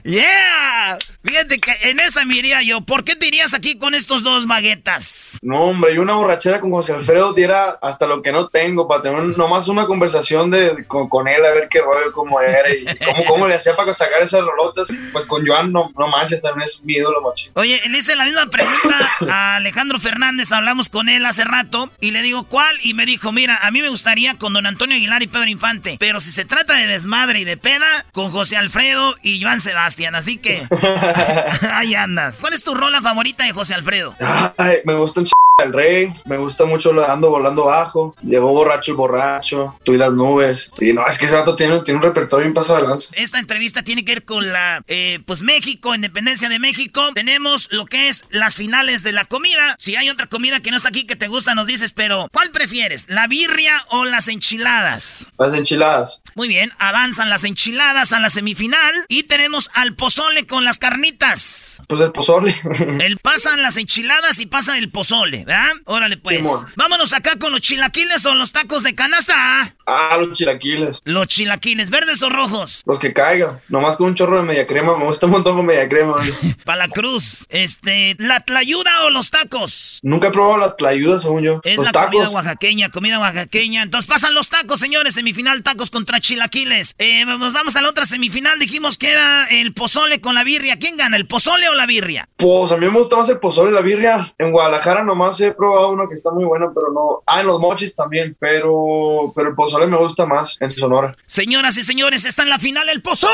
[0.05, 0.99] ¡Yeah!
[1.25, 2.81] Fíjate que en esa me iría yo.
[2.81, 5.39] ¿Por qué te irías aquí con estos dos maguetas?
[5.41, 9.03] No, hombre, y una borrachera con José Alfredo diera hasta lo que no tengo para
[9.03, 13.25] tener nomás una conversación de, con, él, a ver qué rollo, cómo era y cómo,
[13.25, 14.89] cómo le hacía para sacar esas rolotas.
[15.13, 17.51] Pues con Joan, no, no manches, también es mi ídolo, macho.
[17.55, 18.99] Oye, le hice la misma pregunta
[19.31, 22.77] a Alejandro Fernández, hablamos con él hace rato y le digo, ¿cuál?
[22.83, 25.97] Y me dijo, mira, a mí me gustaría con don Antonio Aguilar y Pedro Infante,
[25.99, 30.15] pero si se trata de desmadre y de peda, con José Alfredo y Joan Sebastián,
[30.15, 30.63] así que
[31.73, 32.39] ahí andas.
[32.41, 34.15] ¿Cuál es tu rola favorita de José Alfredo?
[34.57, 35.33] Ay, me gusta un ch...
[35.63, 38.15] El rey, me gusta mucho lo ando volando bajo.
[38.23, 40.71] Llegó borracho el borracho, tú y las nubes.
[40.81, 43.15] Y no, es que ese rato tiene, tiene un repertorio bien pasado de lanza.
[43.17, 47.13] Esta entrevista tiene que ver con la, eh, pues México, independencia de México.
[47.15, 49.77] Tenemos lo que es las finales de la comida.
[49.79, 52.51] Si hay otra comida que no está aquí que te gusta, nos dices, pero ¿cuál
[52.51, 53.07] prefieres?
[53.09, 55.31] ¿La birria o las enchiladas?
[55.39, 56.21] Las enchiladas.
[56.35, 61.83] Muy bien, avanzan las enchiladas a la semifinal y tenemos al pozole con las carnitas.
[61.89, 62.55] Pues el pozole.
[63.01, 65.73] el pasan las enchiladas y pasa el pozole, ¿verdad?
[65.85, 66.43] Órale pues.
[66.77, 69.75] Vámonos acá con los chilaquiles o los tacos de canasta.
[69.87, 71.03] Ah, los chilaquiles.
[71.05, 72.83] Los chilaquiles, ¿verdes o rojos?
[72.87, 73.61] Los que caigan.
[73.69, 74.97] Nomás con un chorro de media crema.
[74.97, 76.17] Me gusta un montón con media crema.
[76.65, 77.45] Para la cruz.
[77.49, 79.99] Este, ¿la tlayuda o los tacos?
[80.03, 81.61] Nunca he probado la tlayuda, según yo.
[81.65, 82.11] Es los la tacos.
[82.13, 83.83] comida oaxaqueña, comida oaxaqueña.
[83.83, 85.15] Entonces pasan los tacos, señores.
[85.15, 86.95] Semifinal, tacos contra chilaquiles.
[86.99, 88.59] Eh, nos vamos a la otra semifinal.
[88.59, 90.79] Dijimos que era el pozole con la birria.
[90.79, 92.29] ¿Quién gana, el pozole o la birria?
[92.37, 94.35] Pues a mí me gusta más el pozole y la birria.
[94.39, 97.23] En Guadalajara nomás he probado uno que está muy bueno, pero no.
[97.27, 98.37] Ah, en los mochis también.
[98.39, 101.17] Pero, pero el pozole me gusta más en Sonora.
[101.27, 103.33] Señoras y señores, está en la final el pozole.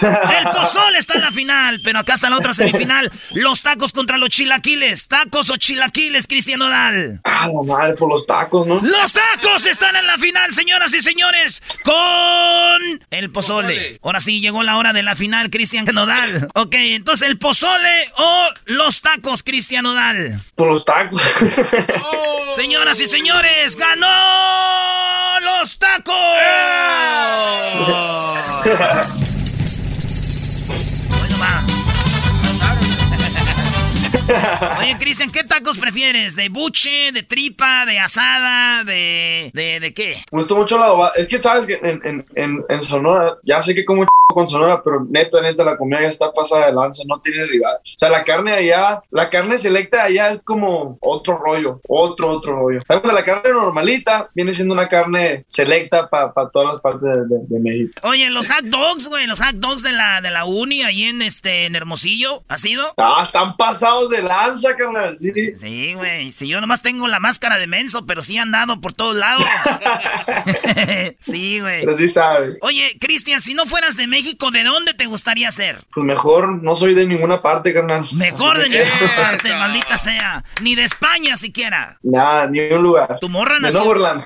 [0.00, 3.10] El pozole está en la final, pero acá está la otra semifinal.
[3.32, 5.08] Los tacos contra los chilaquiles.
[5.08, 7.20] ¿Tacos o chilaquiles, Cristiano Dal?
[7.24, 8.80] Ah, la madre, por los tacos, ¿no?
[8.80, 13.98] Los tacos están en la final, señoras y señores, con el pozole.
[14.02, 16.48] Ahora sí, llegó la hora de la final, Cristian Nodal.
[16.54, 20.21] Ok, entonces el pozole o los tacos, Cristian Nodal.
[20.54, 21.20] Por los tacos.
[22.56, 26.14] Señoras y señores, ganó los tacos.
[34.78, 36.36] Oye, Cristian, ¿qué tacos prefieres?
[36.36, 39.50] ¿De buche, de tripa, de asada, de...
[39.52, 40.16] ¿De, de qué?
[40.30, 41.12] Me gustó mucho la adobada.
[41.16, 41.66] Es que, ¿sabes?
[41.66, 45.64] que en, en, en, en Sonora, ya sé que como con Sonora, pero neta, neta,
[45.64, 47.76] la comida ya está pasada de lanza, no tiene rival.
[47.76, 52.56] O sea, la carne allá, la carne selecta allá es como otro rollo, otro, otro
[52.56, 52.80] rollo.
[52.88, 57.60] La carne normalita viene siendo una carne selecta para todas las partes de, de, de,
[57.60, 57.92] México.
[58.02, 61.22] Oye, los hot dogs, güey, los hot dogs de la, de la uni ahí en,
[61.22, 62.94] este, en Hermosillo, ¿has ido?
[62.96, 65.16] Ah, están pasados de lanza, carnal.
[65.16, 65.32] Sí.
[65.56, 66.32] Sí, güey.
[66.32, 69.44] Si yo nomás tengo la máscara de menso, pero sí he andado por todos lados.
[71.20, 71.80] sí, güey.
[71.80, 72.58] Pero sí sabe.
[72.60, 75.78] Oye, Cristian, si no fueras de México, ¿de dónde te gustaría ser?
[75.94, 78.06] Pues mejor, no soy de ninguna parte, carnal.
[78.12, 80.44] Mejor de ninguna parte, maldita sea.
[80.60, 81.98] Ni de España siquiera.
[82.02, 83.18] Nada, ni un lugar.
[83.20, 83.82] Tu morra nació.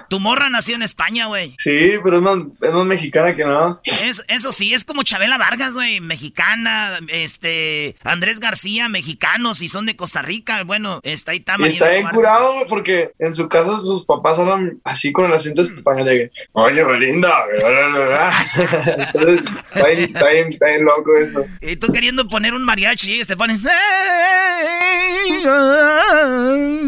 [0.09, 1.55] Tu morra nació en España, güey.
[1.59, 3.81] Sí, pero es más, es más mexicana que nada.
[3.85, 9.85] Es, eso sí, es como Chabela Vargas, güey, mexicana, este, Andrés García, mexicanos, y son
[9.85, 11.67] de Costa Rica, bueno, está ahí Y Tama.
[11.67, 15.61] está bien curado, güey, porque en su casa sus papás hablan así con el acento
[15.61, 18.97] español de oye, Belinda, bla, bla, bla, bla".
[19.05, 21.45] entonces está bien, está bien- está bien loco eso.
[21.61, 23.61] Y tú queriendo poner un mariachi, y te ponen...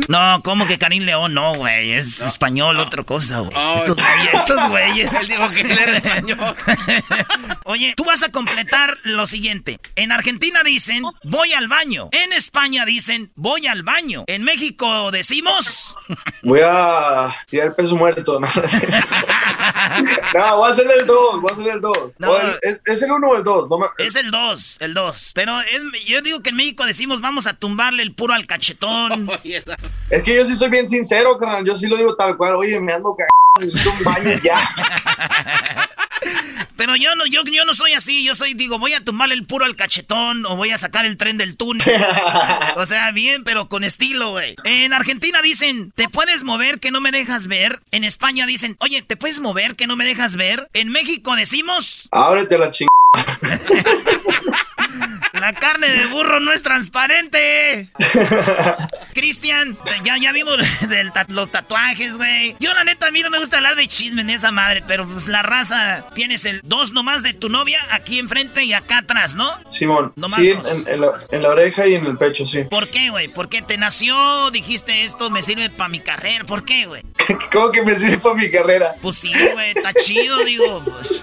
[0.08, 1.34] No, ¿cómo que Karim León?
[1.34, 3.52] No, güey, es español, otra cosa, güey.
[3.76, 5.12] estos güeyes, estos güeyes.
[5.20, 6.38] Él dijo que él era español.
[7.64, 9.78] Oye, tú vas a completar lo siguiente.
[9.96, 12.08] En Argentina dicen, voy al baño.
[12.12, 14.24] En España dicen, voy al baño.
[14.26, 15.96] En México decimos...
[16.42, 18.40] Voy a tirar peso muerto.
[18.40, 18.48] No,
[20.34, 21.96] no voy a hacer el 2, voy a hacer el 2.
[22.18, 22.36] No.
[22.62, 23.68] ¿Es, es el 1 o el 2?
[23.68, 23.86] No me...
[23.98, 25.32] Es el 2, el 2.
[25.34, 29.28] Pero es- yo digo que en México decimos, vamos a tumbarle el puro al cachetón.
[30.10, 31.64] Es que yo sí soy bien sincero, carnal.
[31.66, 32.54] Yo sí lo digo tal cual.
[32.56, 33.28] Oye, me ando cagando.
[33.60, 35.87] Necesito un baño ya.
[36.76, 39.44] Pero yo no, yo, yo no soy así, yo soy, digo, voy a tumbarle el
[39.44, 41.86] puro al cachetón o voy a sacar el tren del túnel.
[42.76, 44.54] o sea, bien, pero con estilo, güey.
[44.64, 47.80] En Argentina dicen, ¿te puedes mover que no me dejas ver?
[47.90, 50.68] En España dicen, oye, ¿te puedes mover que no me dejas ver?
[50.72, 52.88] En México decimos, Ábrete la chingada.
[55.40, 57.88] la carne de burro no es transparente.
[59.14, 60.56] Cristian, ya, ya vimos
[60.88, 62.56] del ta- los tatuajes, güey.
[62.60, 65.06] Yo la neta, a mí no me gusta hablar de chisme en esa madre, pero
[65.06, 69.34] pues la raza, tienes el dos nomás de tu novia aquí enfrente y acá atrás,
[69.34, 69.48] ¿no?
[69.70, 70.50] Simón, No más sí,
[70.86, 72.64] en la, en la oreja y en el pecho, sí.
[72.64, 73.28] ¿Por qué, güey?
[73.28, 74.50] ¿Por qué te nació?
[74.50, 76.44] Dijiste esto me sirve para mi carrera.
[76.44, 77.02] ¿Por qué, güey?
[77.52, 78.94] ¿Cómo que me sirve para mi carrera?
[79.02, 80.82] Pues sí, güey, está chido, digo.
[80.84, 81.20] pues.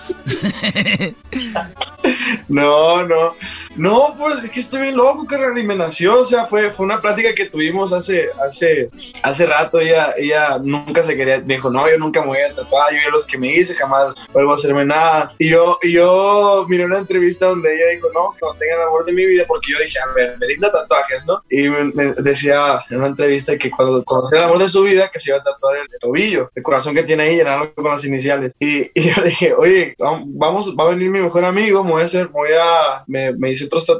[2.48, 3.36] No, no.
[3.76, 6.20] No, pues es que estoy bien loco, carnal, y me nació.
[6.22, 8.90] O sea, fue, fue una plática que tuvimos hace, hace,
[9.24, 9.80] hace rato.
[9.80, 12.94] Ella, ella nunca se quería, me dijo, no, yo nunca me voy a tatuar.
[12.94, 15.34] Yo ya los que me hice, jamás vuelvo a hacerme nada.
[15.40, 18.82] Y yo, y yo miré una entrevista donde ella dijo, no, que no tenga el
[18.82, 21.42] amor de mi vida, porque yo dije, a ver, Belinda tatuajes, ¿no?
[21.50, 25.10] Y me, me decía en una entrevista que cuando conociera el amor de su vida,
[25.12, 28.06] que se iba a tatuar el tobillo, el corazón que tiene ahí, llenarlo con las
[28.06, 28.54] iniciales.
[28.60, 32.02] Y, y yo le dije, oye, vamos, va a venir mi mejor amigo, me voy
[32.02, 33.95] a hacer, me voy a, me, me hice otros tatuajes.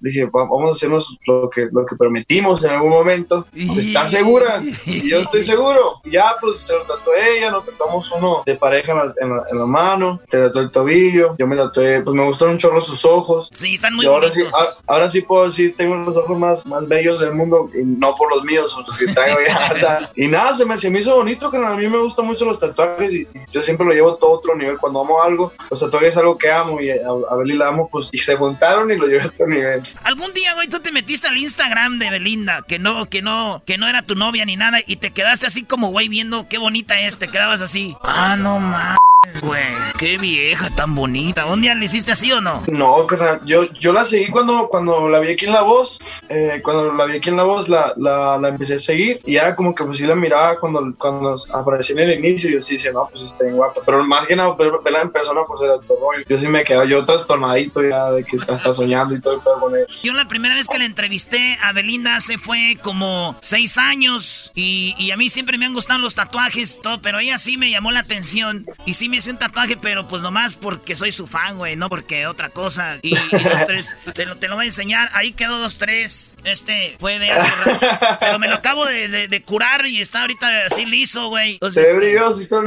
[0.00, 3.46] Le dije, "Va- vamos a hacernos lo que, lo que prometimos en algún momento.
[3.54, 4.62] ¿Estás segura?
[4.86, 6.00] Y yo estoy seguro.
[6.04, 9.36] Y ya, pues se lo tatué ella, nos tatuamos uno de pareja en la, en
[9.36, 12.58] la, en la mano, se tatuó el tobillo, yo me tatué, pues me gustaron un
[12.58, 13.48] chorro sus ojos.
[13.52, 14.60] Sí, están muy Y ahora sí, bonitos.
[14.86, 18.14] a- ahora sí puedo decir, tengo los ojos más, más bellos del mundo, y no
[18.14, 20.10] por los míos, los que traigo ya.
[20.16, 22.58] Y nada, se me, se me hizo bonito, que a mí me gustan mucho los
[22.60, 24.78] tatuajes y, yo siempre lo llevo a todo otro nivel.
[24.78, 26.96] Cuando amo algo, los tatuajes es algo que amo y a,
[27.30, 29.82] a Beli la amo, pues y se juntaron y lo llevé a nivel.
[30.04, 33.78] Algún día, güey, tú te metiste al Instagram de Belinda, que no, que no, que
[33.78, 37.00] no era tu novia ni nada, y te quedaste así como, güey, viendo qué bonita
[37.00, 37.96] es, te quedabas así.
[38.02, 38.98] Ah, no mames,
[39.42, 39.62] güey.
[39.98, 41.46] Qué vieja tan bonita.
[41.46, 42.62] ¿Un día le hiciste así o no?
[42.68, 46.60] No, carnal, yo, yo la seguí cuando, cuando la vi aquí en La Voz, eh,
[46.62, 49.54] cuando la vi aquí en La Voz la, la, la empecé a seguir y era
[49.56, 52.74] como que pues sí la miraba cuando, cuando apareció en el inicio y yo sí
[52.74, 55.60] decía, no, pues está bien guapa, pero más que nada ver- verla en persona pues
[55.62, 56.24] era otro rollo.
[56.28, 59.60] Yo sí me quedaba yo trastornadito ya de que hasta soñando y todo el pedo
[59.60, 59.86] con ella.
[60.02, 64.94] Yo la primera vez que la entrevisté a Belinda hace fue como seis años y,
[64.98, 67.90] y a mí siempre me han gustado los tatuajes, todo, pero ella sí me llamó
[67.90, 71.58] la atención y sí me hice un tatuaje, pero pues nomás porque soy su fan,
[71.58, 72.98] güey, no porque otra cosa.
[73.02, 76.34] Y, y los tres, te lo, te lo voy a enseñar, ahí quedó dos, tres,
[76.44, 80.22] este fue de hace rato, pero me lo acabo de, de- de curar y está
[80.22, 81.58] ahorita así liso, güey.
[81.70, 82.62] Se ve brilloso y todo.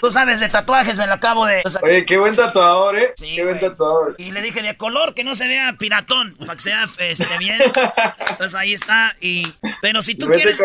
[0.00, 1.62] Tú sabes de tatuajes, me lo acabo de...
[1.64, 3.12] o sea, Oye, qué buen tatuador, eh.
[3.16, 4.14] Sí, qué buen tatuador.
[4.18, 7.58] Y le dije de color, que no se vea piratón, para que sea este, bien.
[8.30, 9.16] Entonces ahí está.
[9.20, 9.52] Y,
[9.82, 10.62] pero si tú quieres.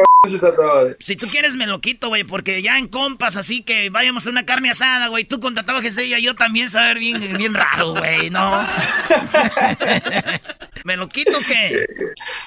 [0.99, 4.29] Si tú quieres me lo quito, güey, porque ya en compas, así que vayamos a
[4.29, 5.25] una carne asada, güey.
[5.25, 8.65] Tú con tatuajes ella, yo también saber bien, bien raro, güey, ¿no?
[10.86, 11.86] ¿Me lo quito o qué?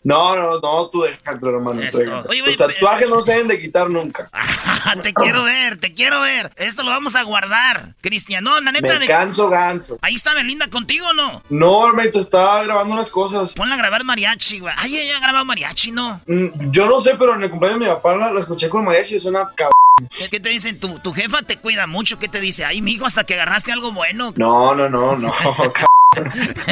[0.05, 1.81] No, no, no, tú déjalo, hermano.
[2.29, 4.31] Oye, Los tatuajes no se deben de quitar nunca.
[5.03, 6.51] te quiero ver, te quiero ver.
[6.57, 8.43] Esto lo vamos a guardar, Cristian.
[8.45, 9.07] No, la neta Me de.
[9.07, 9.99] canso ganso.
[10.01, 11.43] Ahí está Belinda contigo, o ¿no?
[11.51, 13.53] No, hermanito, estaba grabando unas cosas.
[13.55, 14.75] Ponla a grabar mariachi, güey.
[14.79, 16.21] Ay, ella ha grabado mariachi, ¿no?
[16.27, 18.85] Mm, Yo no sé, pero en el cumpleaños de mi papá la, la escuché con
[18.85, 19.71] mariachi es una cab...
[20.31, 20.79] ¿Qué, te dicen?
[20.79, 22.19] ¿Tu, tu jefa te cuida mucho.
[22.19, 22.67] ¿Qué te dice?
[22.67, 24.35] Ay, mijo, hasta que agarraste algo bueno.
[24.37, 25.33] No, no, no, no.
[25.73, 25.87] cab-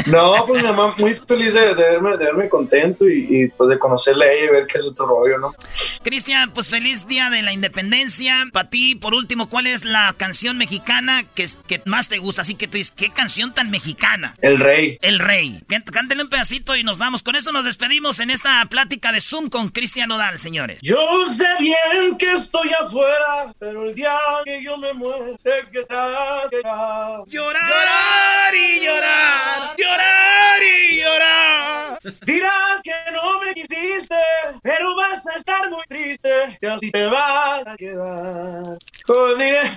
[0.07, 4.27] No, pues mi mamá muy feliz de, verme, de verme contento y, pues de conocerle
[4.27, 5.55] a ella y ver qué es otro rollo, ¿no?
[6.03, 8.47] Cristian, pues feliz día de la independencia.
[8.53, 12.43] Para ti, por último, ¿cuál es la canción mexicana que, que más te gusta?
[12.43, 14.35] Así que tú dices, ¿qué canción tan mexicana?
[14.41, 14.99] El Rey.
[15.03, 15.63] El Rey.
[15.93, 17.23] Cántale un pedacito y nos vamos.
[17.23, 20.79] Con esto nos despedimos en esta plática de Zoom con Cristian Odal, señores.
[20.83, 25.85] Yo sé bien que estoy afuera, pero el día que yo me muero, sé que
[25.89, 27.25] llorar.
[27.27, 29.34] Llorar y llorar,
[29.77, 32.01] llorar y llorar.
[32.27, 34.17] Dirás que no me quisiste,
[34.63, 38.79] pero vas a estar muy triste, y así te vas a quedar.
[39.09, 39.61] Oh, diré.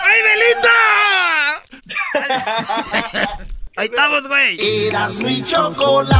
[0.00, 0.78] ¡Ay, Belinda!
[3.76, 4.56] Ahí estamos, güey.
[4.86, 6.18] Eras mi chocolate.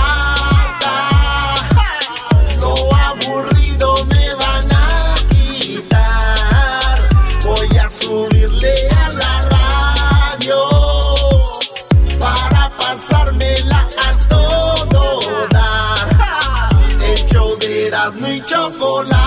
[2.60, 6.98] Lo aburrido me van a quitar.
[7.44, 8.57] Voy a subirle a
[12.20, 15.20] para pasármela a todo
[15.50, 16.08] dar.
[17.04, 19.18] El show de Erasmo y chocolate.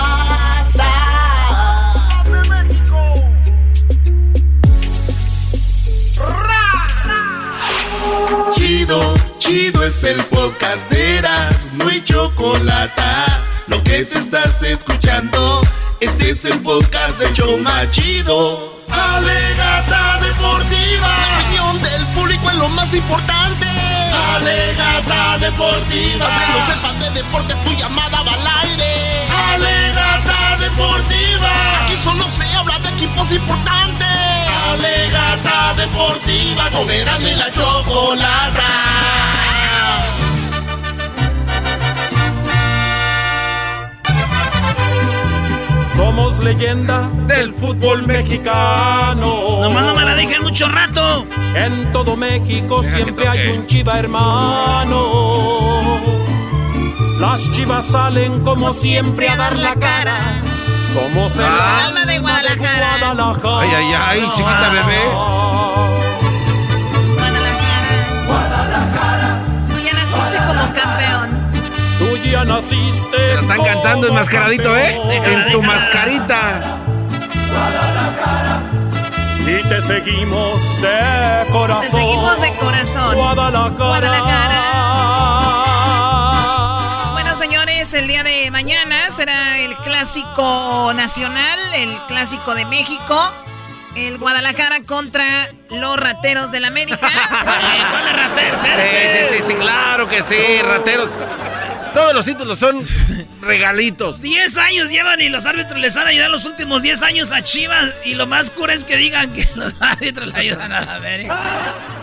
[8.52, 13.02] Chido, chido es el podcast de Eras, no hay chocolate.
[13.68, 15.60] Lo que te estás escuchando,
[16.00, 18.71] este es el podcast de Choma Chido.
[19.16, 23.66] Alegata deportiva, la opinión del público es lo más importante.
[24.34, 29.28] Alegata deportiva, que no sepas de deportes, tu llamada va al aire.
[29.54, 34.08] Alegata deportiva, aquí solo se habla de equipos importantes.
[34.72, 38.92] Alegata deportiva, con y la chocolata.
[45.96, 49.60] Somos leyenda del fútbol mexicano.
[49.62, 51.26] Nomás no me la dejen mucho rato.
[51.54, 55.00] En todo México siempre hay un chiva hermano.
[57.20, 60.16] Las chivas salen como siempre a dar la cara.
[60.92, 61.86] Somos el, ah.
[61.86, 62.98] alma de Guadalajara.
[62.98, 63.60] Guadalajara.
[63.60, 65.00] Ay, ay, ay, chiquita bebé.
[67.14, 68.26] Guadalajara.
[68.26, 69.40] Guadalajara.
[69.68, 71.31] Tú ya naciste como campeón.
[72.32, 73.14] Ya naciste.
[73.14, 74.98] Te están cantando enmascaradito, ¿eh?
[75.10, 76.78] en tu mascarita.
[77.50, 78.62] Guadalajara.
[79.40, 81.82] Y te seguimos de corazón.
[81.82, 83.14] Te seguimos de corazón.
[83.16, 83.68] Guadalajara.
[83.76, 84.82] Guadalajara
[87.34, 93.30] señores, el día de mañana será el clásico nacional, el clásico de México.
[93.94, 95.24] El Guadalajara contra
[95.68, 96.98] los rateros del América.
[97.90, 98.60] ¿Cuál rateros?
[98.62, 101.10] Sí, sí, sí, claro que sí, rateros.
[101.94, 102.86] Todos los títulos son
[103.42, 104.20] regalitos.
[104.20, 107.94] Diez años llevan y los árbitros les han ayudado los últimos diez años a Chivas.
[108.04, 111.40] Y lo más cura es que digan que los árbitros le ayudan a la América.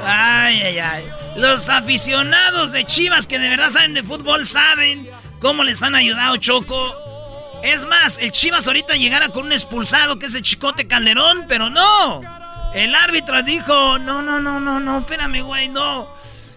[0.06, 1.06] Ay, ay, ay.
[1.38, 5.10] Los aficionados de Chivas que de verdad saben de fútbol saben
[5.40, 6.96] cómo les han ayudado, Choco.
[7.64, 11.70] Es más, el Chivas ahorita llegara con un expulsado que es el Chicote Calderón, pero
[11.70, 12.22] no.
[12.74, 16.08] El árbitro dijo, no, no, no, no, no, espérame, güey, no.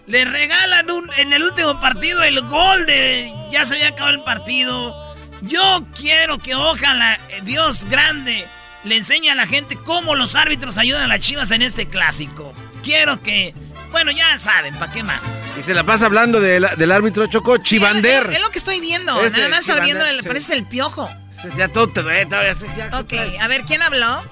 [0.06, 3.32] Le regalan un, en el último partido el gol de...
[3.50, 4.94] Ya se había acabado el partido.
[5.42, 8.46] Yo quiero que ojalá eh, Dios grande
[8.84, 12.52] le enseñe a la gente cómo los árbitros ayudan a las Chivas en este clásico.
[12.82, 13.54] Quiero que
[13.92, 15.22] bueno, ya saben, ¿para qué más?
[15.58, 18.30] Y se la pasa hablando del árbitro Choco Chivander.
[18.30, 19.14] Es, lo que estoy viendo.
[19.22, 21.08] Nada más viendo, le parece el piojo.
[21.56, 22.54] Ya todo te ve, todavía.
[22.98, 24.22] ok, a ver, ¿quién habló?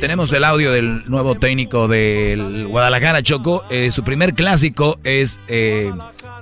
[0.00, 3.64] Tenemos el audio del nuevo técnico del Guadalajara, Choco.
[3.70, 5.92] Eh, su primer clásico es eh,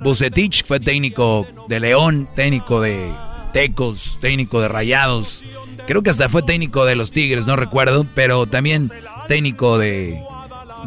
[0.01, 3.13] Bucetich, fue técnico de León, técnico de
[3.53, 5.43] Tecos, técnico de Rayados.
[5.87, 8.91] Creo que hasta fue técnico de los Tigres, no recuerdo, pero también
[9.27, 10.21] técnico de,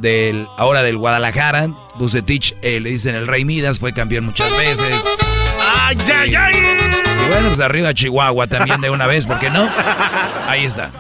[0.01, 1.69] del ahora del Guadalajara.
[1.99, 5.05] Bucetich, eh, le dicen el Rey Midas, fue campeón muchas veces.
[5.61, 6.55] ¡Ay, ay, ay!
[6.55, 9.69] Y bueno, pues arriba Chihuahua también de una vez, ¿por qué no?
[10.47, 10.91] Ahí está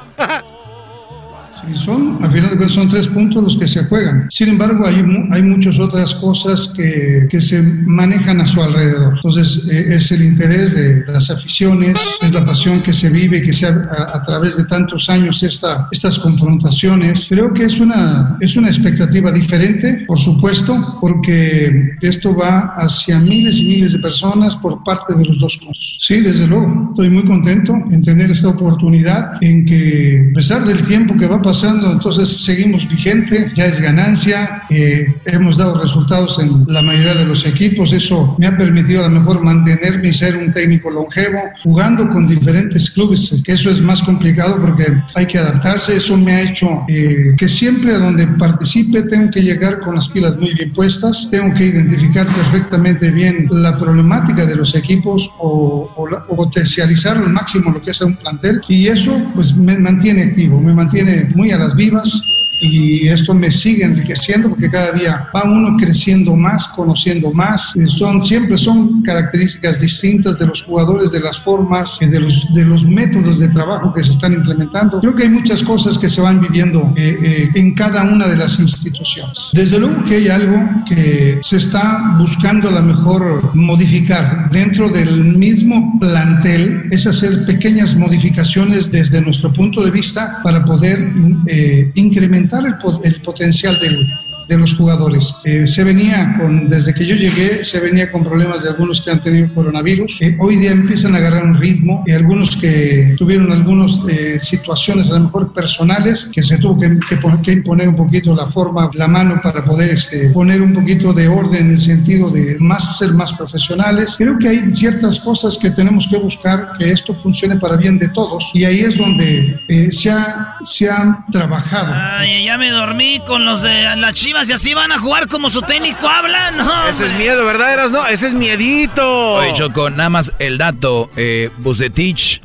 [1.74, 4.26] son, al final de cuentas, son tres puntos los que se juegan.
[4.30, 9.14] Sin embargo, hay, hay muchas otras cosas que, que se manejan a su alrededor.
[9.16, 13.52] Entonces, eh, es el interés de las aficiones, es la pasión que se vive, que
[13.52, 17.26] se a, a, través de tantos años esta, estas confrontaciones.
[17.28, 23.58] Creo que es una, es una expectativa diferente, por supuesto, porque esto va hacia miles
[23.58, 25.98] y miles de personas por parte de los dos puntos.
[26.00, 30.82] Sí, desde luego, estoy muy contento en tener esta oportunidad en que, a pesar del
[30.82, 36.38] tiempo que va a pasando, entonces seguimos vigente, ya es ganancia, eh, hemos dado resultados
[36.38, 40.12] en la mayoría de los equipos, eso me ha permitido a lo mejor mantenerme y
[40.12, 44.84] ser un técnico longevo, jugando con diferentes clubes, que eso es más complicado porque
[45.14, 49.40] hay que adaptarse, eso me ha hecho eh, que siempre a donde participe tengo que
[49.40, 54.56] llegar con las pilas muy bien puestas, tengo que identificar perfectamente bien la problemática de
[54.56, 59.18] los equipos o, o, o potencializar al máximo lo que es un plantel y eso
[59.34, 64.50] pues me mantiene activo, me mantiene muy a las vivas y esto me sigue enriqueciendo
[64.50, 67.74] porque cada día va uno creciendo más, conociendo más.
[67.86, 72.64] Son, siempre son características distintas de los jugadores, de las formas, eh, de los, de
[72.64, 75.00] los métodos de trabajo que se están implementando.
[75.00, 78.36] Creo que hay muchas cosas que se van viviendo eh, eh, en cada una de
[78.36, 79.50] las instituciones.
[79.52, 80.56] Desde luego que hay algo
[80.88, 87.96] que se está buscando a lo mejor modificar dentro del mismo plantel, es hacer pequeñas
[87.96, 91.12] modificaciones desde nuestro punto de vista para poder
[91.46, 94.12] eh, incrementar el, el potencial del,
[94.48, 95.36] de los jugadores.
[95.44, 99.10] Eh, se venía con, desde que yo llegué, se venía con problemas de algunos que
[99.10, 100.22] han tenido coronavirus.
[100.22, 104.00] Eh, hoy día empiezan a agarrar un ritmo y algunos que tuvieron algunas
[104.40, 108.46] situaciones a lo mejor personales que se tuvo que, que que imponer un poquito la
[108.46, 112.56] forma, la mano para poder este, poner un poquito de orden en el sentido de
[112.60, 114.14] más ser más profesionales.
[114.16, 118.08] Creo que hay ciertas cosas que tenemos que buscar que esto funcione para bien de
[118.08, 121.92] todos y ahí es donde eh, se, ha, se ha trabajado.
[121.94, 124.14] Ay, ya me dormí con los de las
[124.44, 126.50] chivas y así van a jugar como su técnico habla.
[126.52, 127.90] No, Ese es miedo, ¿verdad, Eras?
[127.90, 129.34] No, ese es miedito.
[129.34, 131.10] Oye, Choco, nada más el dato.
[131.16, 132.42] Eh, Bucetich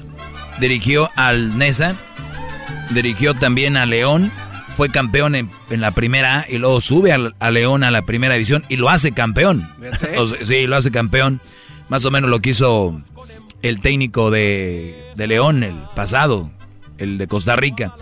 [0.59, 1.95] dirigió al Nesa,
[2.91, 4.31] dirigió también a León,
[4.77, 8.03] fue campeón en, en la primera A y luego sube al- a, León a la
[8.03, 9.69] primera división y lo hace campeón.
[10.17, 11.41] O sea, sí, lo hace campeón.
[11.89, 12.97] Más o menos lo que hizo
[13.61, 16.49] el técnico de, de León, el pasado,
[16.97, 17.93] el de Costa Rica.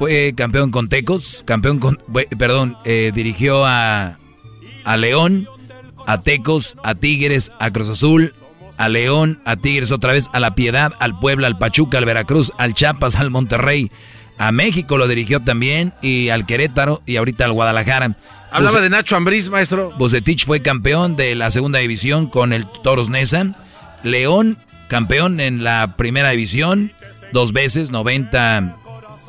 [0.00, 1.98] Fue campeón con Tecos, campeón con,
[2.38, 4.16] perdón, eh, dirigió a,
[4.82, 5.46] a León,
[6.06, 8.32] a Tecos, a Tigres, a Cruz Azul,
[8.78, 12.50] a León, a Tigres otra vez, a La Piedad, al Puebla, al Pachuca, al Veracruz,
[12.56, 13.90] al Chiapas, al Monterrey,
[14.38, 18.16] a México lo dirigió también y al Querétaro y ahorita al Guadalajara.
[18.50, 19.92] Hablaba de Nacho Ambriz, maestro.
[19.98, 23.54] Bucetich fue campeón de la segunda división con el Toros Nesa.
[24.02, 24.56] León,
[24.88, 26.90] campeón en la primera división,
[27.34, 28.79] dos veces, 90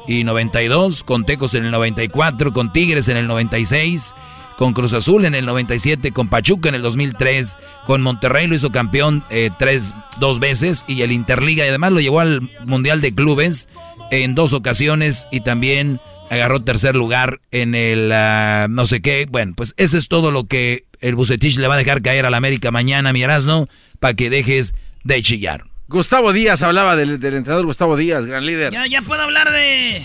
[0.07, 1.03] y 92.
[1.03, 4.13] Con Tecos en el 94, con Tigres en el 96,
[4.57, 8.71] con Cruz Azul en el 97, con Pachuca en el 2003, con Monterrey lo hizo
[8.71, 13.13] campeón eh, tres, dos veces y el Interliga y además lo llevó al Mundial de
[13.13, 13.67] Clubes
[14.11, 15.99] en dos ocasiones y también
[16.29, 19.27] agarró tercer lugar en el ah, no sé qué.
[19.29, 22.33] Bueno, pues eso es todo lo que el Bucetich le va a dejar caer al
[22.33, 23.67] América mañana, mi Erasno,
[23.99, 24.73] para que dejes
[25.03, 25.70] de chillar.
[25.91, 28.71] Gustavo Díaz hablaba del, del entrenador Gustavo Díaz, gran líder.
[28.71, 30.01] Ya, ya puedo hablar de.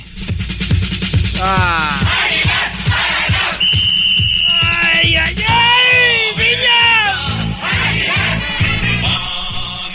[1.40, 1.96] Ah.
[4.92, 6.34] ¡Ay, ay, ay!
[6.36, 7.16] ¡Viñas!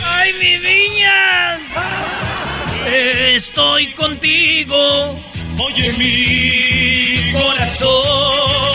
[0.05, 1.63] ¡Ay, mi Viñas!
[3.35, 5.19] Estoy contigo.
[5.59, 8.70] Oye, mi corazón.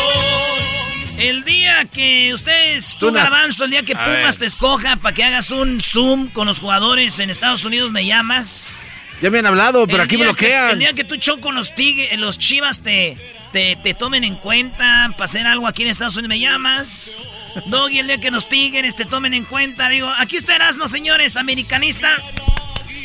[1.29, 3.11] El día que ustedes, tú.
[3.13, 7.19] Garbanzo, el día que Pumas te escoja para que hagas un Zoom con los jugadores
[7.19, 8.93] en Estados Unidos, me llamas.
[9.21, 10.67] Ya me han hablado, pero El aquí bloquean.
[10.69, 13.17] que- el día que tú choco los tigres, los chivas te,
[13.53, 17.25] te, te tomen en cuenta para hacer algo aquí en Estados Unidos, me llamas.
[17.67, 21.37] Doggy, el día que los tigres te tomen en cuenta, digo, aquí está Erasmo, señores,
[21.39, 22.11] americanista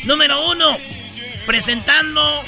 [0.04, 0.76] número uno,
[1.46, 2.42] presentando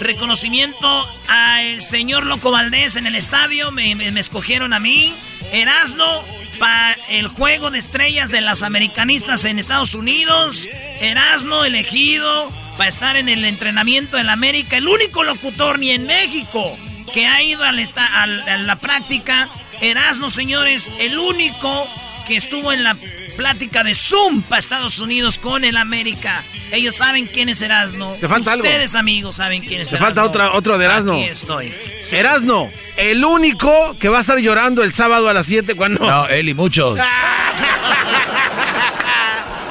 [0.00, 5.14] reconocimiento al señor Loco Valdés en el estadio, me, escogieron a mí,
[5.52, 6.24] Erasmo,
[6.58, 10.66] para el juego de estrellas de las americanistas en Estados Unidos,
[11.00, 16.06] Erasmo elegido para estar en el entrenamiento en la América, el único locutor ni en
[16.06, 16.76] México
[17.14, 19.48] que ha ido esta- al- a la práctica,
[19.80, 21.88] Erasmo, señores, el único
[22.26, 22.96] que estuvo en la
[23.36, 26.42] plática de Zoom para Estados Unidos con el América.
[26.72, 28.16] Ellos saben quién es Erasmo.
[28.20, 28.64] Te falta algo.
[28.64, 30.06] Ustedes, amigos, saben quién es Te Erasmo.
[30.06, 31.12] falta otra, otro de Erasmo.
[31.12, 31.72] Aquí estoy.
[32.12, 36.06] Erasno, el único que va a estar llorando el sábado a las 7 cuando...
[36.06, 36.98] No, él y muchos.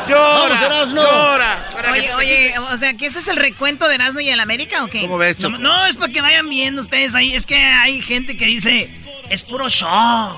[0.08, 0.54] ¡Llora!
[0.54, 1.02] Vamos, Erasno.
[1.02, 1.68] ¡Llora!
[1.92, 4.88] Oye, oye, o sea, ¿que ese es el recuento de Erasmo y el América o
[4.88, 5.02] qué?
[5.02, 7.34] ¿Cómo ves, no, no, es para que vayan viendo ustedes ahí.
[7.34, 8.90] Es que hay gente que dice,
[9.30, 10.36] es puro show.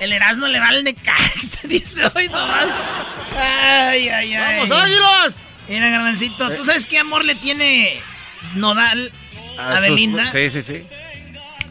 [0.00, 1.62] El Erasmo le vale de cax.
[1.68, 2.66] Dice, hoy nomás.
[3.36, 4.60] Ay, ay, ay.
[4.68, 5.34] ¡Vamos, águilas!
[5.68, 8.00] Mira, Garbancito, ¿tú sabes qué amor le tiene
[8.54, 9.10] Nodal
[9.58, 10.28] a, sus- Belinda?
[10.28, 10.84] Sí, sí, sí.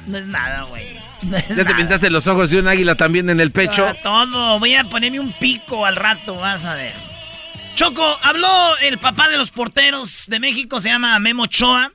[0.07, 0.99] No es nada, güey.
[1.23, 3.87] No es Ya te pintaste los ojos de un águila también en el pecho.
[3.87, 4.59] Ah, todo.
[4.59, 6.93] Voy a ponerme un pico al rato, vas a ver.
[7.75, 11.91] Choco, habló el papá de los porteros de México, se llama Memo Ochoa.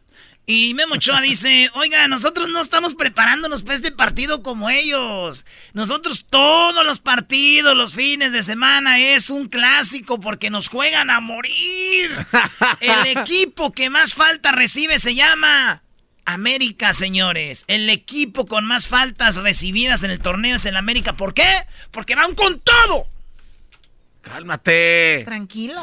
[0.47, 5.45] Y Memo Ochoa dice, oiga, nosotros no estamos preparándonos para este partido como ellos.
[5.73, 11.21] Nosotros todos los partidos, los fines de semana, es un clásico porque nos juegan a
[11.21, 12.27] morir.
[12.81, 15.83] El equipo que más falta recibe se llama
[16.25, 17.65] América, señores.
[17.69, 21.17] El equipo con más faltas recibidas en el torneo es el América.
[21.17, 21.49] ¿Por qué?
[21.91, 23.07] Porque van con todo.
[24.23, 25.23] Cálmate.
[25.25, 25.81] Tranquilo.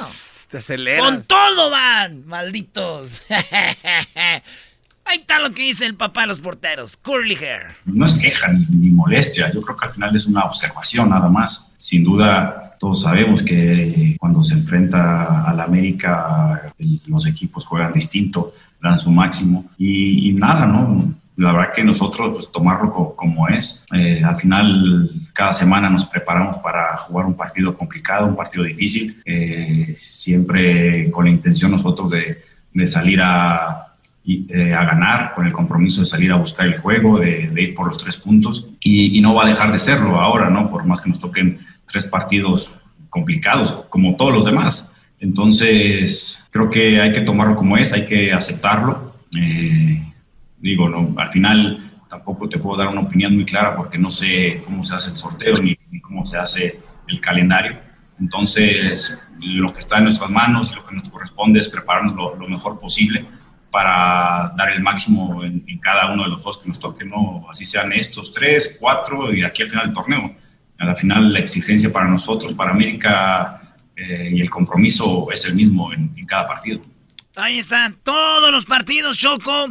[0.49, 1.03] Te aceleras.
[1.03, 3.21] Con todo van, malditos.
[3.29, 7.67] Ahí está lo que dice el papá de los porteros, Curly Hair.
[7.85, 11.29] No es queja ni, ni molestia, yo creo que al final es una observación nada
[11.29, 11.71] más.
[11.77, 16.73] Sin duda, todos sabemos que cuando se enfrenta al América,
[17.05, 21.13] los equipos juegan distinto, dan su máximo y, y nada, ¿no?
[21.37, 23.85] La verdad que nosotros pues, tomarlo co- como es.
[23.93, 29.21] Eh, al final, cada semana nos preparamos para jugar un partido complicado, un partido difícil,
[29.23, 32.41] eh, siempre con la intención nosotros de,
[32.73, 33.93] de salir a,
[34.25, 37.73] eh, a ganar, con el compromiso de salir a buscar el juego, de, de ir
[37.75, 40.69] por los tres puntos, y, y no va a dejar de serlo ahora, ¿no?
[40.71, 42.71] Por más que nos toquen tres partidos
[43.09, 44.93] complicados, como todos los demás.
[45.19, 49.13] Entonces, creo que hay que tomarlo como es, hay que aceptarlo.
[50.59, 54.61] Digo, no, al final tampoco te puedo dar una opinión muy clara porque no sé
[54.65, 57.79] cómo se hace el sorteo ni, ni cómo se hace el calendario.
[58.19, 62.35] Entonces, lo que está en nuestras manos y lo que nos corresponde es prepararnos lo,
[62.35, 63.25] lo mejor posible
[63.69, 67.45] para dar el máximo en, en cada uno de los juegos que nos toquen, ¿no?
[67.49, 70.35] así sean estos tres, cuatro y aquí al final del torneo.
[70.79, 75.55] A la final la exigencia para nosotros, para América eh, y el compromiso es el
[75.55, 76.81] mismo en, en cada partido.
[77.35, 79.67] Ahí están todos los partidos, Choco.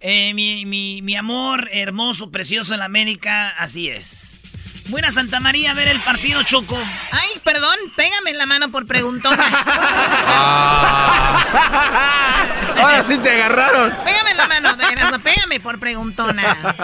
[0.00, 4.44] Eh, mi, mi, mi amor hermoso, precioso en América, así es.
[4.88, 6.76] Buena Santa María a ver el partido, Choco.
[7.12, 9.46] Ay, perdón, pégame en la mano por preguntona.
[12.76, 13.90] Ahora sí te agarraron.
[14.04, 16.74] Pégame en la mano, de pégame por preguntona.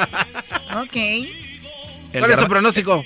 [0.77, 0.97] Ok.
[2.12, 3.05] ¿Cuál es tu pronóstico?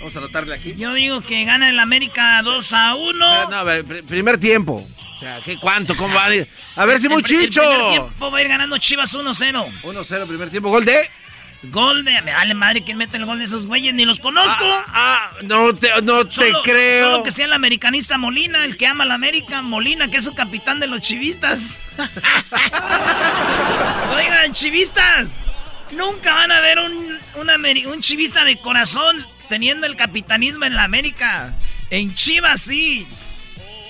[0.00, 0.74] Vamos a anotarle aquí.
[0.76, 3.48] Yo digo que gana el América 2 a 1.
[3.48, 4.86] No, a ver, pr- primer tiempo.
[5.22, 5.96] Sea, ¿qué cuánto?
[5.96, 6.48] ¿Cómo va a ir?
[6.76, 7.60] A ver si muy El pr- el chicho.
[7.62, 9.82] primer tiempo va a ir ganando Chivas 1-0.
[9.82, 10.68] 1-0, primer tiempo.
[10.70, 11.08] Gol de.
[11.64, 12.20] Gol de.
[12.22, 14.64] Me vale madre quién mete el gol de esos güeyes, ni los conozco.
[14.88, 17.04] Ah, no te, no te creo.
[17.12, 20.24] Solo que sea el americanista Molina, el que ama a la América, Molina, que es
[20.24, 21.60] su capitán de los chivistas.
[24.16, 25.40] Oigan, chivistas,
[25.92, 27.18] nunca van a ver un,
[27.86, 29.16] un chivista de corazón
[29.48, 31.52] teniendo el capitanismo en la América.
[31.90, 33.06] En Chivas sí.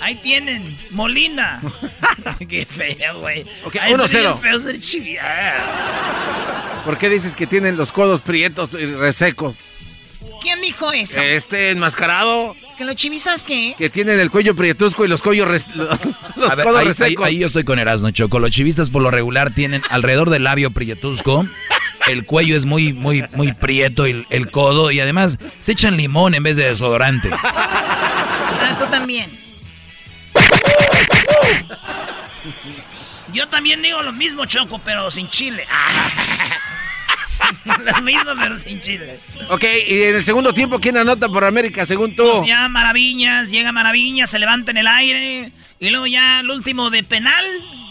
[0.02, 1.62] Ahí tienen, Molina.
[2.48, 3.44] Qué feo, güey.
[3.64, 4.24] Ok, Ha de ser 1-0.
[4.24, 6.82] bien feo ser chivista.
[6.84, 9.56] ¿Por qué dices que tienen los codos prietos y resecos?
[10.40, 11.20] ¿Quién dijo eso?
[11.20, 13.76] Este enmascarado ¿Que los chivistas qué?
[13.78, 16.88] que tienen el cuello prietusco y los cuellos res- los A ver, codos ahí, ahí-
[16.88, 17.26] resecos.
[17.26, 18.40] ahí yo estoy con Erasmo Choco.
[18.40, 21.46] Los chivistas por lo regular tienen alrededor del labio prietusco.
[22.08, 24.90] El cuello es muy, muy, muy prieto, el, el codo.
[24.90, 27.30] Y además se echan limón en vez de desodorante.
[27.32, 29.30] Ah, tú también.
[33.32, 35.66] Yo también digo lo mismo, Choco, pero sin chile.
[37.64, 39.18] lo mismo, pero sin chile.
[39.48, 42.28] Ok, y en el segundo tiempo, ¿quién anota por América, según tú?
[42.38, 45.52] Pues ya Maravillas, llega Maravillas, se levanta en el aire.
[45.80, 47.44] Y luego ya el último de penal,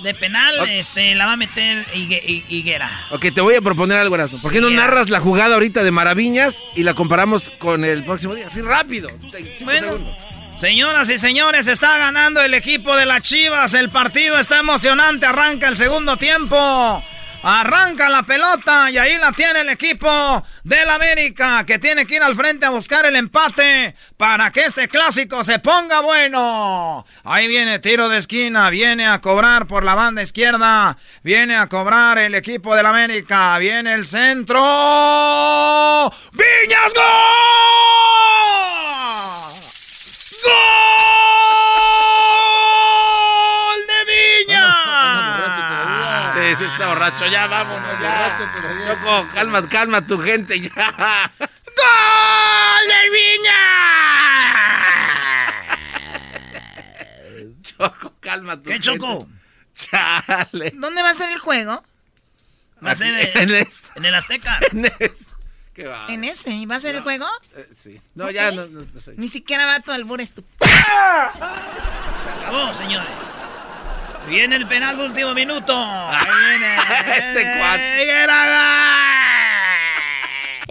[0.03, 2.89] de penal, este, la va a meter Higue- Hi- Higuera.
[3.11, 4.41] Ok, te voy a proponer algo, Erasmo.
[4.41, 8.33] ¿Por qué no narras la jugada ahorita de Maraviñas y la comparamos con el próximo
[8.33, 8.47] día?
[8.47, 9.09] Así rápido.
[9.35, 9.87] Cinco Bueno.
[9.91, 10.15] segundos.
[10.61, 13.73] Señoras y señores, está ganando el equipo de las Chivas.
[13.73, 15.25] El partido está emocionante.
[15.25, 17.03] Arranca el segundo tiempo.
[17.41, 22.21] Arranca la pelota y ahí la tiene el equipo del América que tiene que ir
[22.21, 27.07] al frente a buscar el empate para que este clásico se ponga bueno.
[27.23, 32.19] Ahí viene tiro de esquina, viene a cobrar por la banda izquierda, viene a cobrar
[32.19, 34.59] el equipo del América, viene el centro.
[36.33, 37.03] ¡Viñas gol!
[37.03, 38.20] ¡Gol
[46.55, 47.25] Sí, está borracho.
[47.27, 48.37] Ya, vámonos, ya.
[48.87, 51.31] Choco, calma, calma tu gente, ya.
[51.39, 53.61] ¡Gol de Viña!
[57.63, 58.87] Choco, calma tu ¿Qué, gente.
[58.87, 59.27] Choco?
[59.75, 60.71] Chale.
[60.75, 61.83] ¿Dónde va a ser el juego?
[62.85, 63.87] Va a ser En en, esto.
[63.95, 64.59] en el Azteca.
[65.73, 66.07] ¿Qué va?
[66.09, 66.65] ¿En ese?
[66.67, 67.27] ¿Va a ser el juego?
[67.55, 68.01] Eh, sí.
[68.15, 68.81] No, ya no, no.
[69.15, 70.69] Ni siquiera va tu albur estúpido.
[72.41, 73.50] Acabó, señores.
[74.27, 75.73] Viene el penal de último minuto.
[75.75, 76.75] Ahí viene.
[77.17, 78.03] Este cuate.
[78.03, 78.81] Higuera.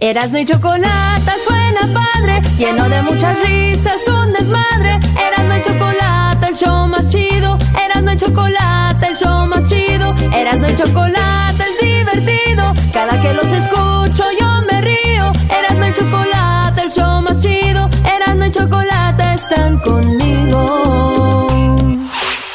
[0.02, 4.98] Erasno y chocolate suena padre, lleno de muchas risas, un desmadre.
[5.18, 7.58] Erasmo y chocolate, el show más chido.
[7.84, 10.14] Erasmo y chocolate, el show más chido.
[10.34, 12.72] Erasmo y chocolate es divertido.
[12.94, 15.30] Cada que los escucho yo me río.
[15.50, 17.90] Erasmo y chocolate, el show más chido.
[18.04, 21.49] Erasmo y chocolate están conmigo.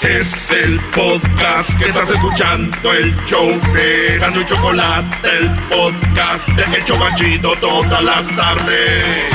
[0.05, 6.77] Es el podcast que estás escuchando, el show de Gano y Chocolate, el podcast de
[6.77, 9.33] El Chobachito todas las tardes.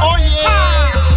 [0.00, 0.46] Oye,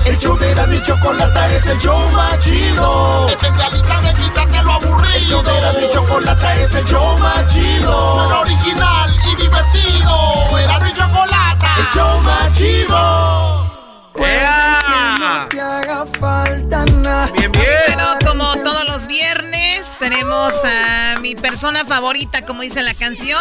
[0.05, 3.29] el show de Erasmo y Chocolata es el show más chido.
[3.29, 5.15] Especialista de quitarte lo aburrido.
[5.15, 8.13] El show de Erasmo y Chocolata es el show más chido.
[8.15, 10.47] Suena original y divertido.
[10.89, 13.70] Y Chocolata, el show más chido.
[14.13, 17.31] Te haga falta nada.
[17.37, 17.65] Bien, bien.
[17.87, 23.39] Bueno, como todos los viernes, tenemos a mi persona favorita, como dice la canción.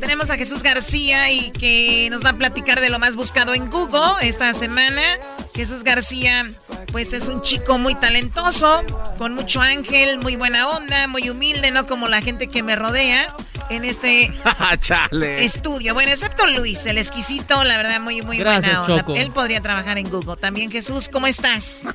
[0.00, 3.70] Tenemos a Jesús García y que nos va a platicar de lo más buscado en
[3.70, 5.02] Google esta semana.
[5.54, 6.50] Jesús García,
[6.90, 8.82] pues es un chico muy talentoso,
[9.18, 13.34] con mucho ángel, muy buena onda, muy humilde, no como la gente que me rodea
[13.70, 14.30] en este
[14.80, 15.44] Chale.
[15.44, 15.94] estudio.
[15.94, 18.98] Bueno, excepto Luis, el exquisito, la verdad, muy, muy Gracias, buena onda.
[19.00, 19.14] Choco.
[19.16, 20.36] Él podría trabajar en Google.
[20.36, 21.88] También Jesús, ¿cómo estás?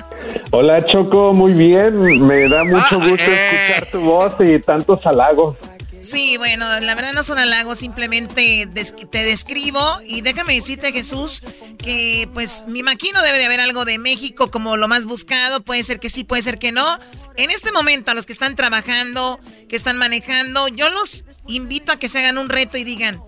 [0.50, 2.26] Hola Choco, muy bien.
[2.26, 3.66] Me da mucho Ah, gusto eh.
[3.76, 5.56] escuchar tu voz y tantos halagos.
[6.02, 8.66] Sí, bueno, la verdad no son halagos, simplemente
[9.10, 11.42] te describo y déjame decirte, Jesús,
[11.78, 15.84] que pues me imagino debe de haber algo de México como lo más buscado, puede
[15.84, 16.98] ser que sí, puede ser que no.
[17.36, 21.98] En este momento, a los que están trabajando, que están manejando, yo los invito a
[21.98, 23.22] que se hagan un reto y digan,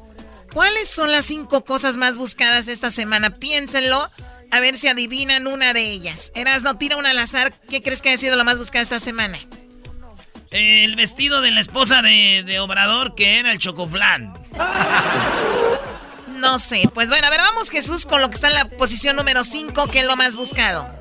[0.53, 3.35] ¿cuáles son las cinco cosas más buscadas esta semana?
[3.35, 4.09] Piénsenlo,
[4.51, 6.33] a ver si adivinan una de ellas.
[6.35, 9.39] Erasno, tira una al azar, ¿qué crees que ha sido lo más buscado esta semana?
[10.53, 14.35] El vestido de la esposa de, de Obrador, que era el chocoflán.
[16.29, 16.91] No sé.
[16.93, 19.87] Pues bueno, a ver, vamos Jesús con lo que está en la posición número 5,
[19.89, 20.93] que es lo más buscado.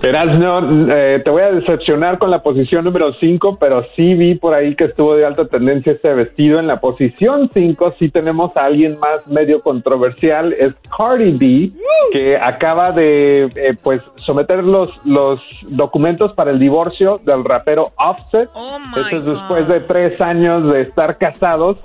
[0.00, 4.54] Erasno, eh, te voy a decepcionar con la posición número 5, pero sí vi por
[4.54, 6.60] ahí que estuvo de alta tendencia este vestido.
[6.60, 11.72] En la posición 5 sí tenemos a alguien más medio controversial, es Cardi B,
[12.12, 18.48] que acaba de eh, pues someter los, los documentos para el divorcio del rapero Offset.
[18.96, 21.78] Esto es después de tres años de estar casados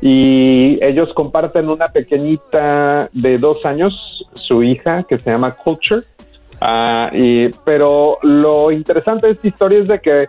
[0.00, 6.02] y ellos comparten una pequeñita de dos años, su hija, que se llama Culture.
[6.60, 10.28] Ah, y, pero lo interesante de esta historia es de que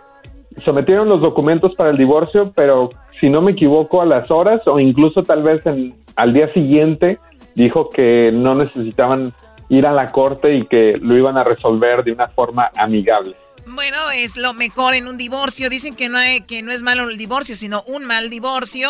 [0.64, 4.78] sometieron los documentos para el divorcio, pero si no me equivoco, a las horas o
[4.78, 7.18] incluso tal vez en, al día siguiente
[7.54, 9.32] dijo que no necesitaban
[9.68, 13.34] ir a la corte y que lo iban a resolver de una forma amigable.
[13.66, 15.68] Bueno, es lo mejor en un divorcio.
[15.68, 18.88] Dicen que no, hay, que no es malo el divorcio, sino un mal divorcio.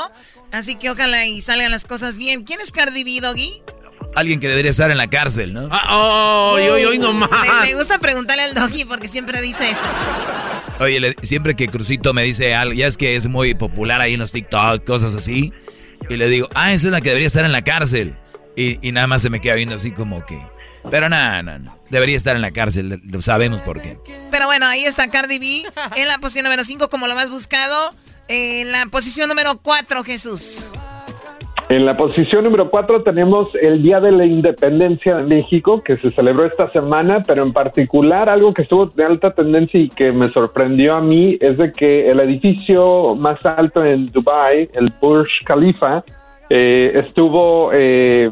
[0.52, 2.44] Así que ojalá y salgan las cosas bien.
[2.44, 3.62] ¿Quién es Cardi B, Doggy?
[4.18, 5.68] Alguien que debería estar en la cárcel, ¿no?
[5.70, 7.30] Ah, ¡Ay, ay, ay, no más!
[7.30, 9.82] Me, me gusta preguntarle al Doggy porque siempre dice eso.
[10.80, 14.14] Oye, le- siempre que Crucito me dice algo, ya es que es muy popular ahí
[14.14, 15.52] en los TikTok, cosas así,
[16.08, 18.16] y le digo, ah, esa es la que debería estar en la cárcel.
[18.56, 20.40] Y, y nada más se me queda viendo así como que,
[20.90, 23.98] pero nada, no, no, debería estar en la cárcel, lo sabemos por qué.
[24.32, 25.64] Pero bueno, ahí está Cardi B
[25.96, 27.94] en la posición número 5 como lo más buscado.
[28.30, 30.68] En la posición número 4, Jesús.
[31.70, 36.08] En la posición número 4 tenemos el Día de la Independencia de México, que se
[36.12, 40.32] celebró esta semana, pero en particular algo que estuvo de alta tendencia y que me
[40.32, 46.02] sorprendió a mí es de que el edificio más alto en Dubai, el Burj Khalifa,
[46.48, 48.30] eh, estuvo eh,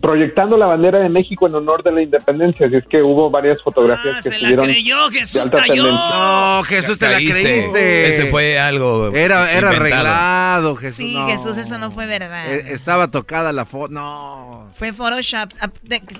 [0.00, 3.62] proyectando la bandera de México en honor de la independencia, así es que hubo varias
[3.62, 5.66] fotografías que se la estuvieron creyó, de Jesús cayó.
[5.84, 5.90] tendencia.
[5.92, 8.08] No, Jesús, te la creíste.
[8.08, 10.96] Ese fue algo Era, era arreglado, Jesús.
[10.96, 11.26] Sí, no.
[11.28, 12.52] Jesús, eso no fue verdad.
[12.52, 13.92] Eh, Estaba tocada la foto.
[13.92, 14.70] No.
[14.76, 15.50] Fue Photoshop.
[15.60, 15.70] Ah,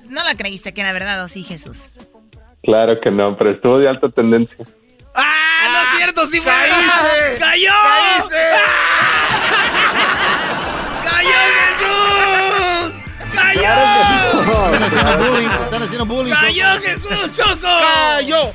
[0.09, 1.91] No la creíste que era verdad, ¿o sí, Jesús?
[2.63, 4.57] Claro que no, pero estuvo de alta tendencia.
[5.15, 6.27] ¡Ah, no es cierto!
[6.27, 6.53] ¡Sí fue!
[6.53, 7.39] ¡Caíste!
[7.41, 7.73] ¡Cayó!
[13.75, 14.75] ¡Cayó!
[14.75, 16.33] Están haciendo bullying, están haciendo bullying.
[16.33, 17.61] ¡Cayó Jesús, Choco!
[17.63, 18.53] ¡Cayó!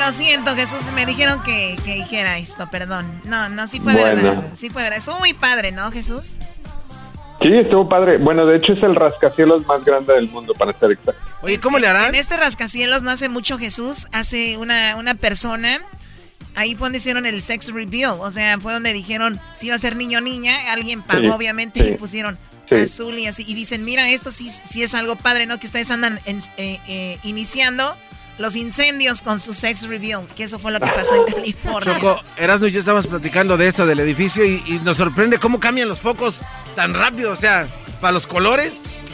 [0.00, 3.20] Lo siento, Jesús, me dijeron que, que dijera esto, perdón.
[3.24, 4.22] No, no, sí fue Bueno.
[4.22, 4.50] verdad.
[4.54, 4.98] Sí fue verdad.
[4.98, 6.38] Estuvo muy padre, ¿no, Jesús?
[7.40, 8.18] Sí, estuvo padre.
[8.18, 11.20] Bueno, de hecho es el rascacielos más grande del mundo, para ser exacto.
[11.42, 12.08] Oye, ¿cómo le harán?
[12.10, 15.80] En este rascacielos no hace mucho Jesús, hace una, una persona.
[16.54, 18.16] Ahí fue donde hicieron el sex reveal.
[18.18, 20.54] O sea, fue donde dijeron si iba a ser niño o niña.
[20.72, 21.90] Alguien pagó, Sí, obviamente, sí.
[21.90, 22.38] y pusieron
[22.76, 22.82] Sí.
[22.82, 23.44] azul y así.
[23.46, 25.58] Y dicen, mira, esto sí, sí es algo padre, ¿no?
[25.58, 27.96] Que ustedes andan en- eh, eh, iniciando
[28.38, 30.22] los incendios con su sex reveal.
[30.36, 31.94] Que eso fue lo que pasó en California.
[31.98, 35.60] Choco, Erasmo y yo estábamos platicando de eso, del edificio, y, y nos sorprende cómo
[35.60, 36.40] cambian los focos
[36.74, 37.32] tan rápido.
[37.32, 37.66] O sea,
[38.00, 38.72] para los colores.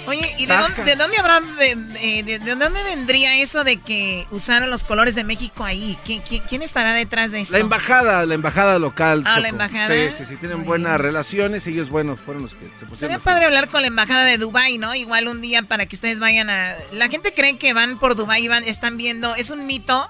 [0.08, 4.70] Oye, ¿y de dónde, de dónde, habrá, eh, de, dónde vendría eso de que usaron
[4.70, 5.98] los colores de México ahí?
[6.04, 7.52] ¿Quién, quién, estará detrás de esto?
[7.52, 9.22] La embajada, la embajada local.
[9.26, 9.88] Ah, la embajada.
[9.88, 12.96] Sí, sí, sí, tienen buenas relaciones y ellos, bueno, fueron los que se pusieron.
[12.96, 14.94] Sería padre hablar con la embajada de Dubai, ¿no?
[14.94, 16.74] Igual un día para que ustedes vayan a...
[16.92, 19.34] La gente cree que van por Dubai y van, están viendo...
[19.34, 20.08] Es un mito.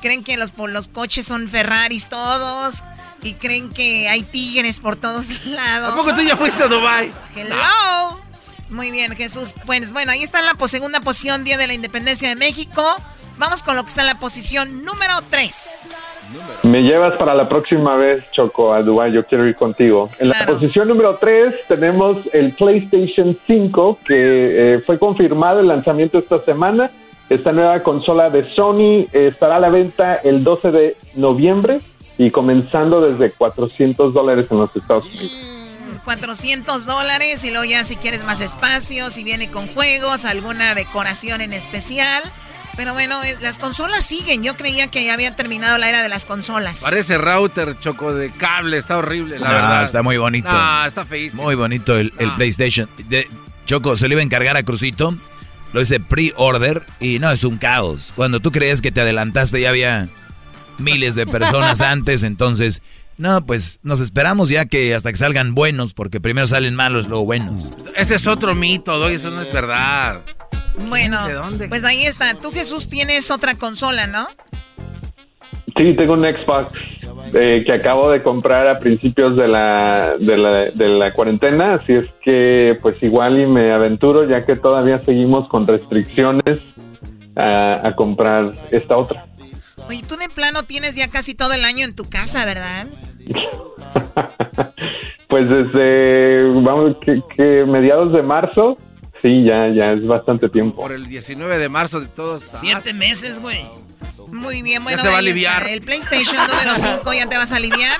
[0.00, 2.82] Creen que los, los coches son Ferraris todos
[3.22, 5.92] y creen que hay tigres por todos lados.
[5.92, 7.12] ¿A poco tú ya fuiste a Dubai?
[7.36, 8.29] Hello.
[8.70, 9.54] Muy bien, Jesús.
[9.66, 12.82] Pues bueno, ahí está la segunda posición, Día de la Independencia de México.
[13.38, 15.88] Vamos con lo que está en la posición número 3.
[16.62, 19.12] Me llevas para la próxima vez, Choco, a Dubái.
[19.12, 20.10] Yo quiero ir contigo.
[20.18, 26.18] En la posición número 3 tenemos el PlayStation 5, que eh, fue confirmado el lanzamiento
[26.18, 26.92] esta semana.
[27.28, 31.80] Esta nueva consola de Sony estará a la venta el 12 de noviembre
[32.18, 35.59] y comenzando desde 400 dólares en los Estados Unidos.
[35.98, 41.40] 400 dólares y luego ya si quieres más espacio, si viene con juegos, alguna decoración
[41.40, 42.22] en especial.
[42.76, 44.42] Pero bueno, eh, las consolas siguen.
[44.42, 46.80] Yo creía que ya había terminado la era de las consolas.
[46.80, 48.78] Parece router, choco de cable.
[48.78, 49.82] Está horrible, la verdad.
[49.82, 50.48] Está muy bonito.
[50.48, 51.42] No, está feísimo.
[51.42, 52.88] Muy bonito el, PlayStation.
[53.08, 53.28] De,
[53.66, 55.14] choco, se le iba a encargar a Crucito.
[55.72, 58.12] Lo hice pre-order y no, es un caos.
[58.16, 60.08] Cuando tú creías que te adelantaste ya había
[60.78, 62.82] miles de personas antes, entonces
[63.20, 67.26] no, pues nos esperamos ya que hasta que salgan buenos, porque primero salen malos, luego
[67.26, 67.70] buenos.
[67.94, 70.22] Ese es otro mito, Doy, eso no es verdad.
[70.88, 71.68] Bueno, ¿De dónde?
[71.68, 72.34] pues ahí está.
[72.34, 74.26] Tú, Jesús, tienes otra consola, ¿no?
[75.76, 76.72] Sí, tengo un Xbox
[77.34, 81.92] eh, que acabo de comprar a principios de la, de la, de la cuarentena, así
[81.92, 86.60] es que pues igual y me aventuro ya que todavía seguimos con restricciones
[87.36, 89.26] a comprar esta otra.
[89.88, 92.86] Oye, tú de plano tienes ya casi todo el año en tu casa, ¿verdad?
[95.28, 98.78] pues desde, vamos, que, mediados de marzo,
[99.20, 100.82] sí, ya, ya es bastante tiempo.
[100.82, 102.42] Por el 19 de marzo de todos.
[102.42, 103.64] Siete meses, güey.
[104.28, 104.98] Muy bien, bueno.
[104.98, 105.68] Ya se va a aliviar.
[105.68, 107.98] El PlayStation número 5 ya te vas a aliviar.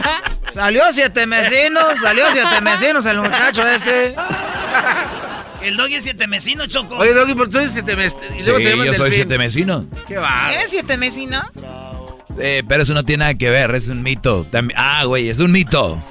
[0.52, 4.14] Salió siete mesinos, salió siete mesinos el muchacho este.
[5.62, 6.96] El doggy es siete mesino, Choco.
[6.96, 8.20] Oye, doggy, pero tú eres siete mesino.
[8.40, 8.52] Sí,
[8.84, 9.86] yo soy siete mesino.
[10.08, 10.52] ¿Qué va?
[10.52, 11.40] ¿Eres siete mesino?
[12.38, 14.46] Eh, pero eso no tiene nada que ver, es un mito.
[14.76, 16.02] Ah, güey, es un mito.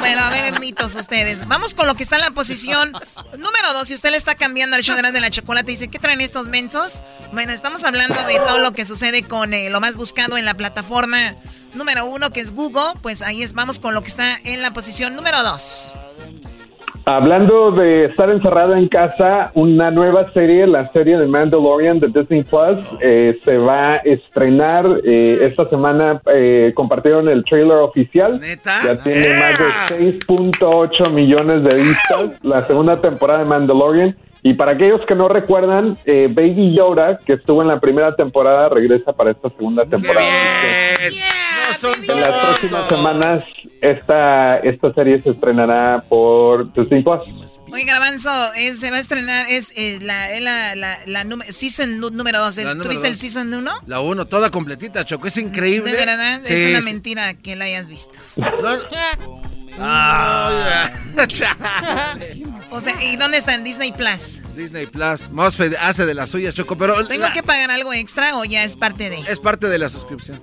[0.00, 1.46] Bueno, a ver, mitos ustedes.
[1.46, 2.92] Vamos con lo que está en la posición
[3.32, 3.88] número dos.
[3.88, 6.48] Si usted le está cambiando al show de la chocolate y dice, ¿qué traen estos
[6.48, 7.02] mensos?
[7.32, 10.54] Bueno, estamos hablando de todo lo que sucede con eh, lo más buscado en la
[10.54, 11.36] plataforma
[11.74, 12.94] número uno, que es Google.
[13.00, 15.92] Pues ahí es, vamos con lo que está en la posición número dos.
[17.04, 22.44] Hablando de estar encerrado en casa, una nueva serie, la serie de Mandalorian de Disney
[22.44, 26.20] Plus, eh, se va a estrenar eh, esta semana.
[26.32, 28.40] Eh, compartieron el trailer oficial.
[28.64, 32.40] Ya tiene más de 6.8 millones de vistas.
[32.42, 34.16] La segunda temporada de Mandalorian.
[34.44, 39.12] Y para aquellos que no recuerdan, Baby Yoda, que estuvo en la primera temporada, regresa
[39.12, 40.26] para esta segunda temporada.
[42.08, 43.44] en las próximas semanas
[43.82, 47.20] esta, esta serie se estrenará por Disney Plus.
[47.72, 48.30] Oye, Garbanzo,
[48.74, 52.60] se va a estrenar, es eh, la, la, la, la season número 2.
[52.80, 53.70] ¿Tuviste el season 1?
[53.86, 55.90] La 1, toda completita, Choco, es increíble.
[55.90, 58.18] De verdad, es una mentira que la hayas visto.
[59.78, 60.90] Ah.
[62.70, 63.54] o sea, ¿y dónde está?
[63.54, 64.40] En Disney Plus.
[64.54, 65.30] Disney Plus.
[65.30, 67.06] Mosfet hace de las suyas, Choco, pero...
[67.06, 69.20] ¿Tengo que pagar algo extra o ya es parte de...?
[69.20, 70.38] Es parte de la suscripción.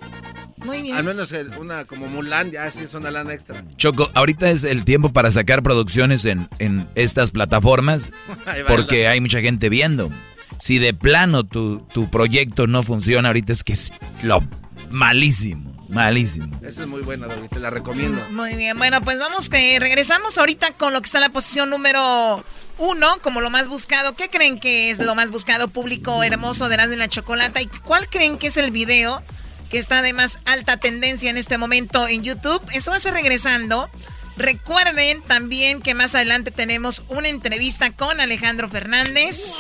[0.65, 0.95] Muy bien.
[0.95, 3.63] Al menos una como Mulan ya sí es una lana extra.
[3.77, 8.11] Choco, ahorita es el tiempo para sacar producciones en, en estas plataformas
[8.67, 10.09] porque hay mucha gente viendo.
[10.59, 13.93] Si de plano tu, tu proyecto no funciona, ahorita es que es
[14.23, 14.41] lo
[14.89, 15.69] malísimo.
[15.89, 16.55] Malísimo.
[16.61, 18.21] Esa es muy buena, David, te la recomiendo.
[18.31, 21.71] Muy bien, bueno, pues vamos que regresamos ahorita con lo que está en la posición
[21.71, 22.43] número
[22.77, 24.15] uno, como lo más buscado.
[24.15, 27.59] ¿Qué creen que es lo más buscado público hermoso de las de la Chocolata?
[27.61, 29.23] ¿Y cuál creen que es el video
[29.69, 32.61] que está de más alta tendencia en este momento en YouTube.
[32.71, 33.89] Eso va a ser regresando.
[34.37, 39.59] Recuerden también que más adelante tenemos una entrevista con Alejandro Fernández.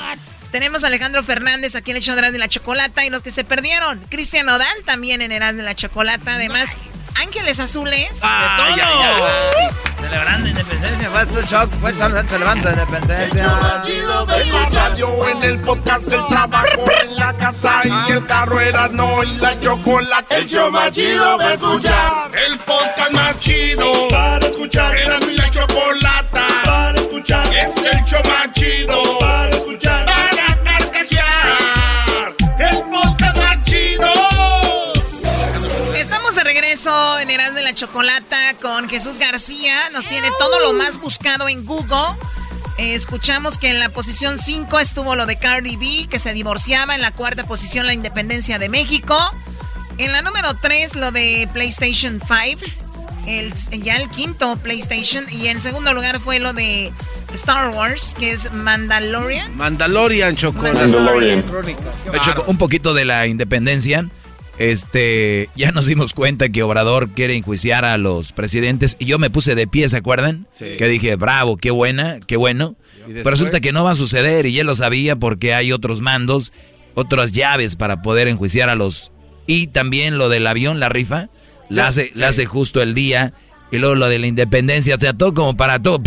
[0.51, 3.43] Tenemos a Alejandro Fernández aquí en el show de la Chocolata y los que se
[3.43, 3.99] perdieron.
[4.09, 6.35] Cristian Odal también en Eras de la Chocolata.
[6.35, 6.75] Además,
[7.21, 8.21] Ángeles Azules.
[8.23, 10.01] Ah, de todo.
[10.01, 11.09] Celebrando independencia.
[11.09, 11.69] Fue tu shock.
[11.79, 13.43] Fue celebrando independencia.
[13.85, 19.23] El radio en el podcast, el trabajo en la casa y el carro era no
[19.23, 20.35] y la chocolate.
[20.35, 22.31] El show más chido para escuchar.
[22.47, 24.97] El podcast más chido para escuchar.
[24.97, 27.47] Era mi la chocolata para escuchar.
[27.47, 29.88] Es el show más chido para escuchar.
[37.79, 39.89] Chocolata con Jesús García.
[39.93, 42.17] Nos tiene todo lo más buscado en Google.
[42.77, 46.93] Eh, escuchamos que en la posición 5 estuvo lo de Cardi B, que se divorciaba.
[46.95, 49.17] En la cuarta posición, la independencia de México.
[49.97, 52.69] En la número 3, lo de PlayStation 5.
[53.25, 55.25] El, ya el quinto PlayStation.
[55.31, 56.91] Y en segundo lugar fue lo de
[57.33, 59.55] Star Wars, que es Mandalorian.
[59.55, 60.63] Mandalorian, Choco.
[60.63, 61.45] Mandalorian.
[62.19, 64.05] Choco, un poquito de la independencia.
[64.59, 69.29] Este, ya nos dimos cuenta que Obrador quiere enjuiciar a los presidentes y yo me
[69.29, 70.47] puse de pie, ¿se acuerdan?
[70.57, 72.75] Que dije, bravo, qué buena, qué bueno.
[73.07, 76.51] Pero resulta que no va a suceder y él lo sabía porque hay otros mandos,
[76.93, 79.13] otras llaves para poder enjuiciar a los...
[79.47, 81.29] Y también lo del avión, la rifa,
[81.69, 83.33] la hace, la hace justo el día.
[83.71, 86.01] Y luego lo de la independencia, o sea, todo como para todo.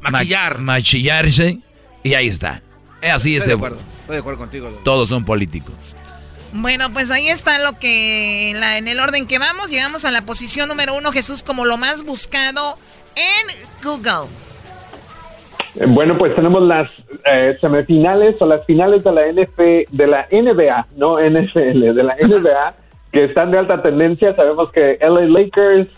[0.00, 0.60] Maquillar.
[0.60, 1.58] machillarse.
[2.04, 2.62] Y ahí está.
[3.02, 3.42] Así es.
[3.42, 4.80] Estoy de acuerdo, estoy de acuerdo contigo.
[4.84, 5.96] Todos son políticos.
[6.52, 9.70] Bueno, pues ahí está lo que en, la, en el orden que vamos.
[9.70, 12.76] Llegamos a la posición número uno, Jesús, como lo más buscado
[13.14, 14.28] en Google.
[15.76, 16.88] Eh, Bueno, pues tenemos las
[17.24, 19.58] eh, semifinales o las finales de la NF,
[19.90, 22.74] de la NBA, no NFL, de la NBA,
[23.12, 24.34] que están de alta tendencia.
[24.34, 25.88] Sabemos que LA Lakers,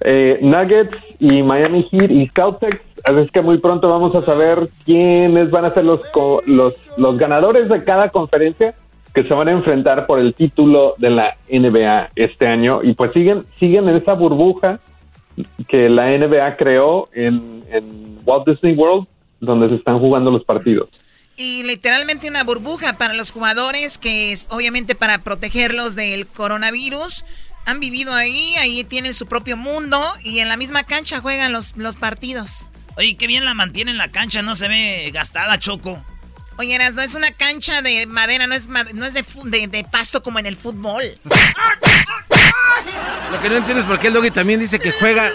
[0.00, 2.80] eh, Nuggets y Miami Heat y Celtics.
[3.04, 6.74] Así es que muy pronto vamos a saber quiénes van a ser los, co- los,
[6.96, 8.74] los ganadores de cada conferencia
[9.14, 12.82] que se van a enfrentar por el título de la NBA este año.
[12.82, 14.80] Y pues siguen, siguen en esa burbuja
[15.68, 19.06] que la NBA creó en, en Walt Disney World,
[19.40, 20.88] donde se están jugando los partidos.
[21.36, 27.24] Y literalmente una burbuja para los jugadores, que es obviamente para protegerlos del coronavirus.
[27.66, 31.76] Han vivido ahí, ahí tienen su propio mundo y en la misma cancha juegan los,
[31.76, 32.68] los partidos.
[32.96, 36.02] Oye, qué bien la mantienen la cancha, no se ve gastada, Choco.
[36.56, 39.84] Oye, Eras, no es una cancha de madera, no es, no es de, de, de
[39.84, 41.02] pasto como en el fútbol.
[43.32, 45.30] Lo que no entiendo es por qué el Doggy también dice que juega,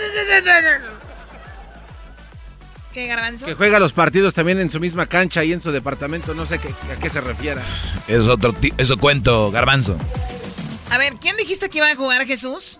[2.93, 3.45] ¿Qué, garbanzo?
[3.45, 6.33] que juega los partidos también en su misma cancha y en su departamento.
[6.33, 7.61] No sé qué- a qué se refiera.
[8.07, 9.97] Es otro eso cuento, garbanzo.
[10.89, 12.79] A ver, ¿quién dijiste que iba a jugar, Jesús?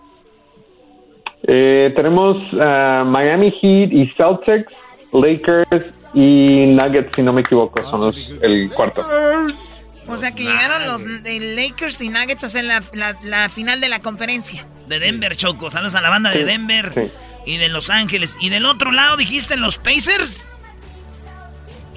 [1.48, 4.74] Eh, tenemos ah, Miami Heat y Celtics,
[5.14, 9.06] Lakers y Nuggets, si no me equivoco, son los, el cuarto.
[10.08, 13.80] O sea, que llegaron los eh, Lakers y Nuggets a hacer la, la- la final
[13.80, 14.66] de la conferencia.
[14.88, 15.70] De Denver, Choco.
[15.70, 17.12] Saludos a la banda de Denver sí.
[17.54, 18.38] y de Los Ángeles.
[18.42, 20.48] Y del otro lado dijiste los Pacers.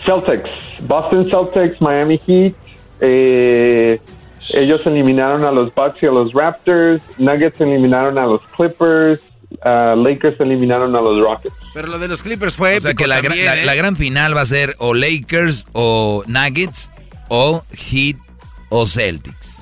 [0.05, 0.51] Celtics,
[0.81, 2.53] Boston Celtics, Miami Heat.
[3.01, 3.99] eh,
[4.55, 7.01] ellos eliminaron a los Bucks y a los Raptors.
[7.19, 9.21] Nuggets eliminaron a los Clippers.
[9.63, 11.55] ah, Lakers eliminaron a los Rockets.
[11.75, 13.65] Pero lo de los Clippers fue O sea que la, gran- también, ¿eh?
[13.65, 16.91] la gran final va a ser o Lakers o Nuggets
[17.29, 18.17] o Heat
[18.69, 19.59] o Celtics.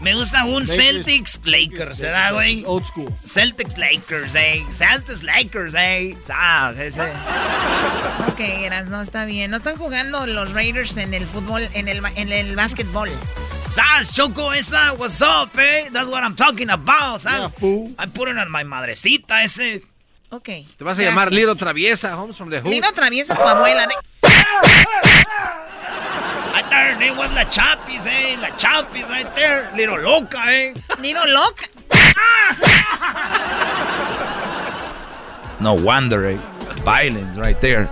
[0.00, 2.64] Me gusta un Celtics Lakers, ¿verdad, güey?
[2.66, 3.12] Old school.
[3.26, 4.64] Celtics Lakers, eh.
[4.72, 6.16] Celtics Lakers, eh.
[6.32, 7.02] Ah, ese.
[8.28, 9.50] Ok, Eras, no está bien.
[9.50, 13.10] No están jugando los Raiders en el fútbol, en el, en el básquetbol.
[13.68, 15.88] Sas, Choco, esa, what's up, eh?
[15.92, 17.52] That's what I'm talking about, Sas.
[17.60, 19.82] I put it on my madrecita, ese.
[20.30, 20.44] Ok.
[20.76, 21.32] Te vas a llamar.
[21.32, 22.70] Liro Traviesa, Homes from the Hood.
[22.70, 23.86] Lino atraviesa tu abuela.
[23.86, 23.94] de-
[26.52, 28.36] I thought her name was La Chapis, eh?
[28.40, 29.70] La Chapis right there.
[29.74, 30.74] Little loca, eh.
[30.98, 31.66] Lino loca.
[35.60, 36.38] No wonder, eh.
[36.84, 37.88] Violence right there.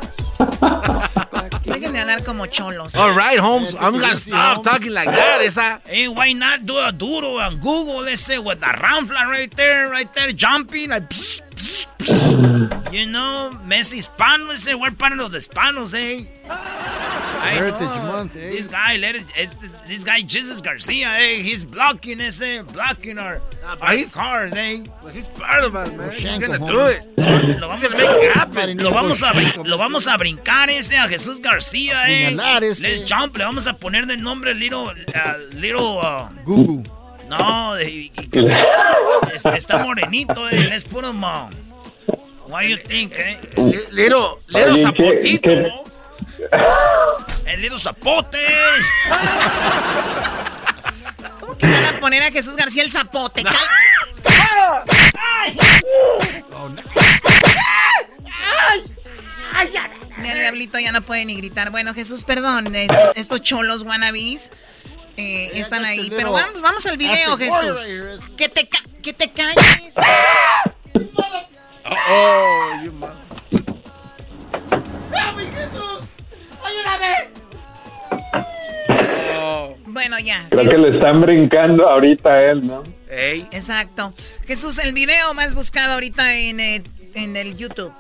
[1.65, 2.95] Dejen de hablar como cholos.
[2.97, 5.41] All right, Holmes, I'm gonna stop talking like that.
[5.43, 5.81] Esa.
[5.85, 10.09] Hey, why not do a duro on Google, ese, with the ramfla right there, right
[10.15, 11.78] there, jumping, like, pss, pss, pss.
[12.01, 16.25] You know, Messi Hispano, ese, we're part of the Hispanos, eh?
[16.49, 18.03] I Heritage know.
[18.13, 18.51] Month, eh?
[18.51, 19.25] This guy, let it,
[19.89, 21.37] this guy, Jesus Garcia, eh?
[21.43, 23.41] He's blocking, ese, blocking our,
[23.83, 24.85] our he's- cars, eh?
[25.13, 26.13] He's part of us, man.
[26.13, 27.03] He's gonna do it.
[27.61, 28.79] Lo vamos, gonna make it happen.
[28.79, 29.33] lo vamos a
[29.65, 32.31] lo vamos a brincar ese a Jesús García, eh.
[32.81, 36.85] Let's jump, le vamos a poner de nombre Little, uh, Little, uh, Gugu.
[37.29, 40.69] no, y- y que se- está morenito, eh.
[40.69, 41.51] Let's put him on.
[42.49, 43.39] What do you think, eh?
[43.57, 45.51] Li- Liro, Liro Oye, ¿qué- Zapotito.
[47.47, 48.39] El Little Zapote.
[51.41, 53.43] ¿Cómo que van a poner a Jesús García el zapote?
[53.43, 53.55] Cal-
[60.19, 61.71] Mira, el diablito ya no puede ni gritar.
[61.71, 62.75] Bueno, Jesús, perdón.
[62.75, 64.51] este- estos cholos wannabes
[65.17, 66.11] eh, están ahí.
[66.11, 67.81] Pero vamos, vamos al video, Jesús.
[68.37, 69.95] Que te, ca- que te calles.
[71.91, 73.17] Oh, you man.
[79.87, 80.47] Bueno, ya.
[80.51, 82.83] Creo que le están brincando ahorita a él, ¿no?
[83.11, 83.41] Ey.
[83.51, 84.13] Exacto.
[84.47, 86.83] Jesús, el video más buscado ahorita en, eh,
[87.15, 87.93] en el YouTube?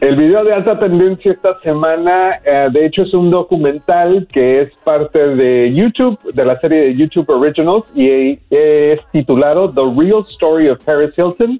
[0.00, 4.70] El video de alta tendencia esta semana, eh, de hecho, es un documental que es
[4.84, 10.68] parte de YouTube, de la serie de YouTube Originals, y es titulado The Real Story
[10.68, 11.58] of Paris Hilton.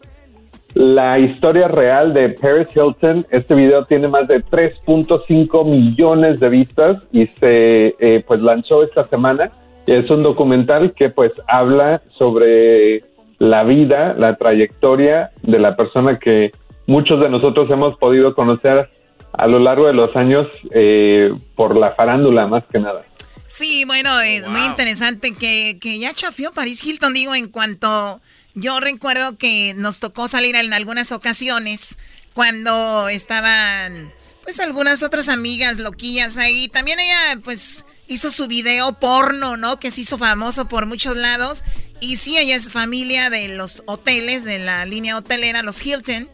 [0.77, 3.25] La historia real de Paris Hilton.
[3.31, 9.03] Este video tiene más de 3.5 millones de vistas y se eh, pues lanzó esta
[9.05, 9.51] semana.
[9.87, 13.03] Es un documental que pues habla sobre
[13.39, 16.53] la vida, la trayectoria de la persona que
[16.87, 18.91] muchos de nosotros hemos podido conocer
[19.33, 23.03] a lo largo de los años eh, por la farándula más que nada.
[23.47, 28.21] Sí, bueno, es muy interesante que, que ya chafió Paris Hilton, digo, en cuanto
[28.57, 31.99] yo recuerdo que nos tocó salir en algunas ocasiones
[32.33, 36.69] cuando estaban pues algunas otras amigas loquillas ahí.
[36.69, 39.79] También ella pues hizo su video porno, ¿no?
[39.79, 41.65] Que se hizo famoso por muchos lados.
[42.01, 46.31] Y sí, ella es familia de los hoteles, de la línea hotelera, los Hilton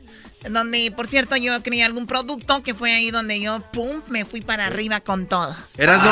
[0.50, 4.40] donde por cierto yo quería algún producto que fue ahí donde yo pum me fui
[4.40, 5.54] para arriba con todo.
[5.76, 6.10] Erasno,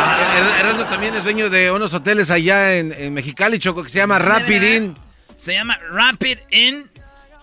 [0.61, 4.21] Erasno también es dueño de unos hoteles allá en, en Mexicali, Choco, que se llama
[4.21, 5.10] Rapid Inn.
[5.41, 6.91] Se llama Rapid Inn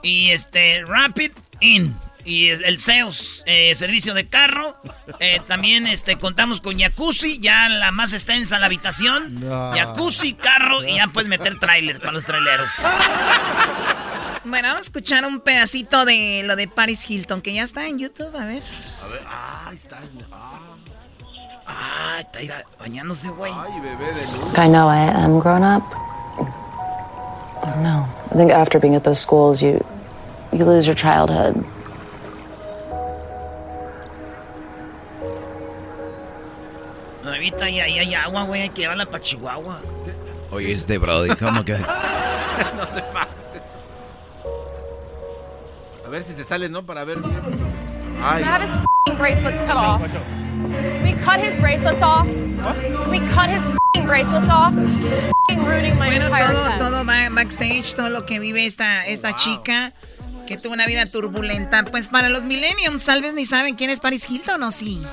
[0.04, 1.32] y este Rapid
[1.62, 4.80] Inn y el Zeus, eh, servicio de carro.
[5.20, 9.44] Eh, también este, contamos con jacuzzi, ya la más extensa la habitación.
[9.74, 12.70] Jacuzzi, carro y ya puedes meter tráiler para los traileros.
[14.46, 18.00] Bueno, vamos a escuchar un pedacito de lo de Paris Hilton, que ya está en
[18.00, 18.64] YouTube, a ver.
[19.04, 20.00] A ver, ah, está.
[21.66, 23.52] Ah, está bañándose, güey.
[23.54, 24.54] Ay, bebé de luz.
[24.58, 26.07] I know I am grown up.
[27.64, 28.08] I don't know.
[28.32, 29.84] I think after being at those schools, you
[30.52, 31.64] you lose your childhood.
[37.26, 39.80] Ahí trae, ahí hay agua, güey, hay que llevarla para Chihuahua.
[40.52, 41.74] Oye, este Brody, ¿cómo que?
[42.78, 43.62] no te pases.
[46.06, 46.84] A ver si se sale, ¿no?
[46.84, 47.42] Para ver bien.
[48.22, 48.44] Ay.
[48.44, 50.02] Have his f***ing bracelets cut off.
[50.02, 52.26] Can we cut his bracelets off?
[52.26, 54.74] Can we cut his f***ing bracelets off?
[55.50, 59.94] Ruining my bueno, entire todo, todo backstage, todo lo que vive esta, esta chica
[60.48, 61.84] que tuvo una vida turbulenta.
[61.84, 65.04] Pues para los millennials, tal vez ni saben quién es Paris Hilton o sí.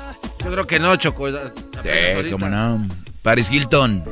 [0.42, 1.28] Yo creo que no, Choco.
[1.28, 2.86] Sí, cómo no.
[3.22, 4.04] Paris Hilton.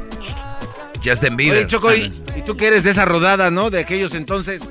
[1.05, 1.59] Justin Bieber.
[1.59, 3.71] Oye, Choco, y, y, tú que eres de esa rodada, ¿no?
[3.71, 4.63] De aquellos entonces.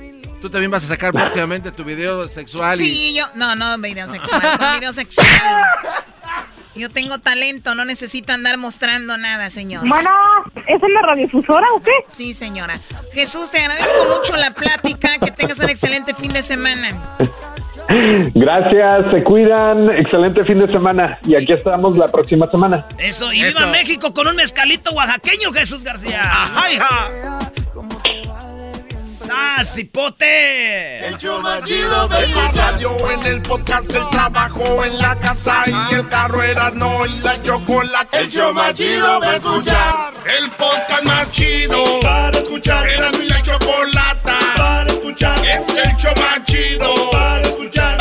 [0.42, 2.76] Tú también vas a sacar próximamente tu video sexual.
[2.78, 3.16] Sí, y...
[3.16, 3.26] yo.
[3.36, 4.42] No, no, video sexual.
[4.58, 5.28] con video sexual.
[6.76, 9.88] Yo tengo talento, no necesito andar mostrando nada, señor.
[9.88, 10.10] Bueno,
[10.68, 11.92] ¿es en la radiodifusora o qué?
[12.08, 12.80] Sí, señora.
[13.14, 15.10] Jesús, te agradezco mucho la plática.
[15.20, 17.18] Que tengas un excelente fin de semana.
[18.34, 19.92] Gracias, se cuidan.
[19.92, 21.20] Excelente fin de semana.
[21.26, 22.86] Y aquí estamos la próxima semana.
[22.98, 26.22] Eso, y viva México con un mezcalito oaxaqueño, Jesús García.
[26.24, 27.10] ¡Ajá, hija!
[29.32, 31.08] ¡Sas, hipote!
[31.08, 35.64] El show más chido de la radio, en el podcast, el trabajo, en la casa
[35.68, 38.20] y el carro era no y la chocolate.
[38.20, 40.14] El show más chido de escuchar.
[40.38, 42.90] El podcast más chido para escuchar.
[42.90, 45.40] Era y la chocolata para escuchar.
[45.46, 48.01] Es el show más chido para escuchar.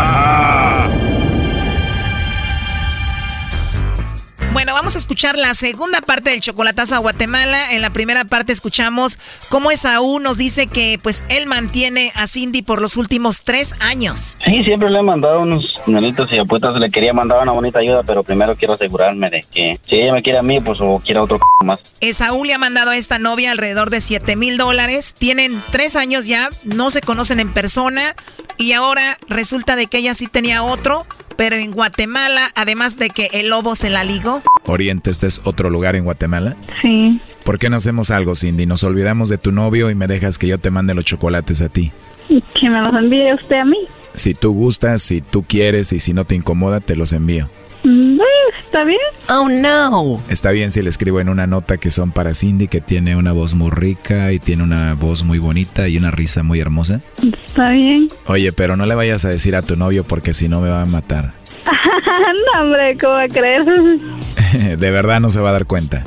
[4.61, 7.71] Bueno, vamos a escuchar la segunda parte del chocolatazo a Guatemala.
[7.71, 9.17] En la primera parte escuchamos
[9.49, 14.37] cómo Esaú nos dice que pues él mantiene a Cindy por los últimos tres años.
[14.45, 16.79] Sí, siempre le he mandado unos numeritos y apuestas.
[16.79, 20.21] Le quería mandar una bonita ayuda, pero primero quiero asegurarme de que si ella me
[20.21, 21.79] quiere a mí, pues o quiere a otro más.
[21.99, 25.15] Esaú le ha mandado a esta novia alrededor de 7 mil dólares.
[25.17, 28.15] Tienen tres años ya, no se conocen en persona
[28.59, 31.07] y ahora resulta de que ella sí tenía otro,
[31.41, 34.43] pero en Guatemala, además de que el lobo se la ligó.
[34.67, 36.55] Oriente, ¿este es otro lugar en Guatemala?
[36.83, 37.19] Sí.
[37.43, 38.67] ¿Por qué no hacemos algo, Cindy?
[38.67, 41.69] Nos olvidamos de tu novio y me dejas que yo te mande los chocolates a
[41.69, 41.91] ti.
[42.27, 43.79] Que me los envíe usted a mí.
[44.13, 47.49] Si tú gustas, si tú quieres y si no te incomoda, te los envío.
[47.83, 48.19] Mm,
[48.59, 48.99] ¿Está bien?
[49.29, 50.21] Oh, no.
[50.29, 53.31] Está bien si le escribo en una nota que son para Cindy, que tiene una
[53.31, 57.01] voz muy rica y tiene una voz muy bonita y una risa muy hermosa.
[57.45, 58.07] Está bien.
[58.27, 60.81] Oye, pero no le vayas a decir a tu novio porque si no me va
[60.81, 61.33] a matar.
[61.65, 63.63] no, hombre, ¿cómo va a creer?
[64.77, 66.03] de verdad no se va a dar cuenta.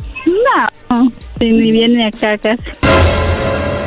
[0.90, 2.62] No, si ni viene acá casi.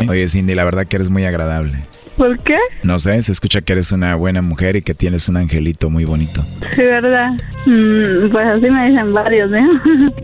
[0.07, 1.79] Oye, Cindy, la verdad que eres muy agradable.
[2.17, 2.57] ¿Por qué?
[2.83, 6.03] No sé, se escucha que eres una buena mujer y que tienes un angelito muy
[6.03, 6.43] bonito.
[6.75, 7.31] Sí, ¿verdad?
[7.65, 9.65] Mm, pues así me dicen varios, ¿eh?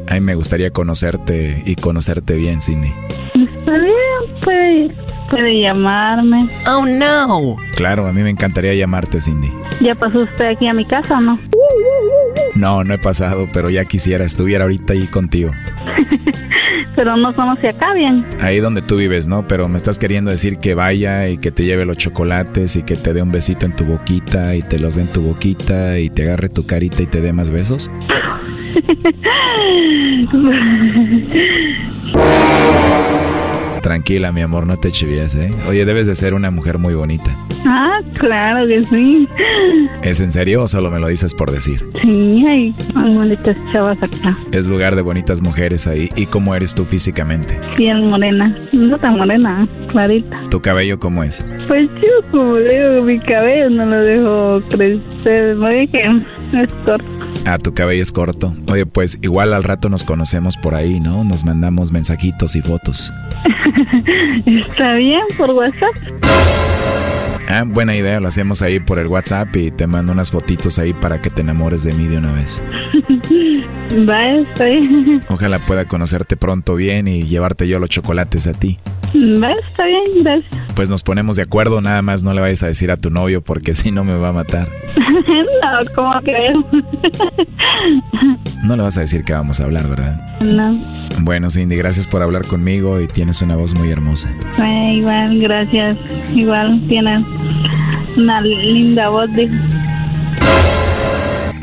[0.09, 2.91] A mí me gustaría conocerte y conocerte bien, Cindy.
[3.35, 4.95] Está bien, puede,
[5.29, 6.49] puede llamarme.
[6.67, 7.57] Oh, no.
[7.75, 9.51] Claro, a mí me encantaría llamarte, Cindy.
[9.79, 11.39] ¿Ya pasó usted aquí a mi casa o no?
[12.55, 15.51] No, no he pasado, pero ya quisiera, estuviera ahorita ahí contigo.
[16.95, 18.23] Pero no conoce acá bien.
[18.39, 19.47] Ahí donde tú vives, ¿no?
[19.47, 22.95] Pero me estás queriendo decir que vaya y que te lleve los chocolates y que
[22.95, 26.12] te dé un besito en tu boquita y te los dé en tu boquita y
[26.12, 27.89] te agarre tu carita y te dé más besos.
[33.84, 35.51] Tranquila, mi amor, no te chivías, ¿eh?
[35.68, 37.30] Oye, debes de ser una mujer muy bonita.
[37.66, 39.28] ah, claro que sí.
[40.01, 41.86] ¿Es en serio o solo me lo dices por decir?
[42.01, 44.38] Sí, hay bonitas chavas acá.
[44.54, 46.10] Es lugar de bonitas mujeres ahí.
[46.16, 47.60] ¿Y cómo eres tú físicamente?
[47.76, 48.58] Piel morena.
[48.72, 50.39] No tan morena, clarita.
[50.50, 51.43] ¿Tu cabello cómo es?
[51.68, 55.55] Pues yo, como digo, mi cabello no lo dejo crecer.
[55.58, 56.04] Me dije,
[56.54, 57.04] es corto.
[57.45, 58.55] Ah, tu cabello es corto.
[58.71, 61.24] Oye, pues igual al rato nos conocemos por ahí, ¿no?
[61.24, 63.11] Nos mandamos mensajitos y fotos.
[64.45, 65.95] Está bien, por WhatsApp.
[67.49, 70.93] Ah, buena idea, lo hacemos ahí por el WhatsApp y te mando unas fotitos ahí
[70.93, 72.63] para que te enamores de mí de una vez.
[74.07, 75.21] Va, está bien.
[75.28, 78.79] Ojalá pueda conocerte pronto bien y llevarte yo los chocolates a ti.
[79.13, 80.63] Está bien, gracias.
[80.75, 83.41] Pues nos ponemos de acuerdo, nada más no le vayas a decir a tu novio
[83.43, 84.69] porque si no me va a matar.
[84.97, 86.65] no, ¿cómo creo?
[88.63, 90.19] No le vas a decir que vamos a hablar, ¿verdad?
[90.41, 90.73] no.
[91.21, 94.33] Bueno, Cindy, gracias por hablar conmigo y tienes una voz muy hermosa.
[94.59, 95.97] Eh, igual, gracias.
[96.33, 97.25] Igual, tienes
[98.17, 99.53] una linda voz, dijo.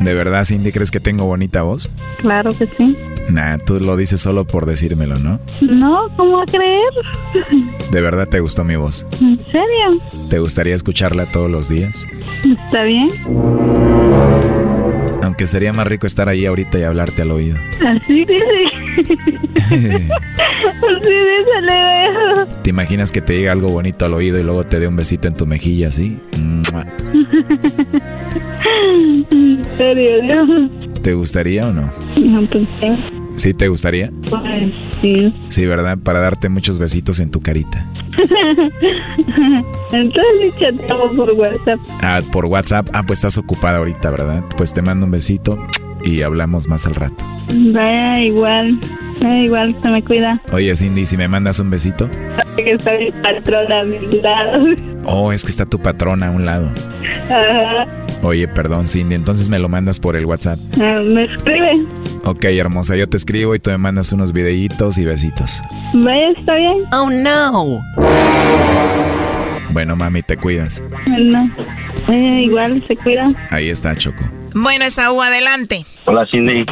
[0.01, 1.90] ¿De verdad, Cindy, crees que tengo bonita voz?
[2.20, 2.97] Claro que sí.
[3.28, 5.39] Nah, tú lo dices solo por decírmelo, ¿no?
[5.60, 6.90] No, ¿cómo a creer?
[7.90, 9.06] ¿De verdad te gustó mi voz?
[9.20, 10.02] ¿En serio?
[10.31, 12.06] ¿Te gustaría escucharla todos los días?
[12.39, 13.09] ¿Está bien?
[15.22, 17.59] Aunque sería más rico estar ahí ahorita y hablarte al oído.
[17.86, 18.80] Así le veo.
[22.62, 25.29] ¿Te imaginas que te diga algo bonito al oído y luego te dé un besito
[25.29, 26.19] en tu mejilla así?
[31.03, 31.91] ¿Te gustaría o no?
[32.17, 32.93] no pensé.
[33.37, 34.11] ¿Sí te gustaría?
[34.29, 34.43] Pues
[35.01, 35.33] sí.
[35.49, 35.97] Sí, ¿verdad?
[35.99, 37.87] Para darte muchos besitos en tu carita.
[39.93, 41.81] Entonces chateamos por WhatsApp.
[42.03, 42.89] Ah, por WhatsApp.
[42.93, 44.45] Ah, pues estás ocupada ahorita, ¿verdad?
[44.57, 45.59] Pues te mando un besito
[46.05, 47.22] y hablamos más al rato.
[47.48, 48.78] Vaya, igual.
[49.20, 50.40] Vaya, igual, se me cuida.
[50.52, 52.09] Oye, Cindy, si me mandas un besito.
[52.36, 54.64] Sabe que está mi patrona a mi lado.
[55.05, 56.68] Oh, es que está tu patrona a un lado.
[57.28, 57.86] Ajá.
[58.22, 60.59] Oye, perdón, Cindy, entonces me lo mandas por el WhatsApp.
[60.81, 61.86] Ah, Me escribe.
[62.24, 65.62] Ok, hermosa, yo te escribo y tú me mandas unos videitos y besitos.
[65.94, 66.85] Vaya, está bien.
[66.93, 67.81] Oh, no.
[69.73, 70.83] Bueno, mami, te cuidas.
[71.07, 71.49] No.
[72.07, 73.29] Vaya, igual, se cuida.
[73.51, 74.25] Ahí está, Choco.
[74.55, 75.85] Bueno, Esaú, adelante.
[76.07, 76.65] Hola, Cindy.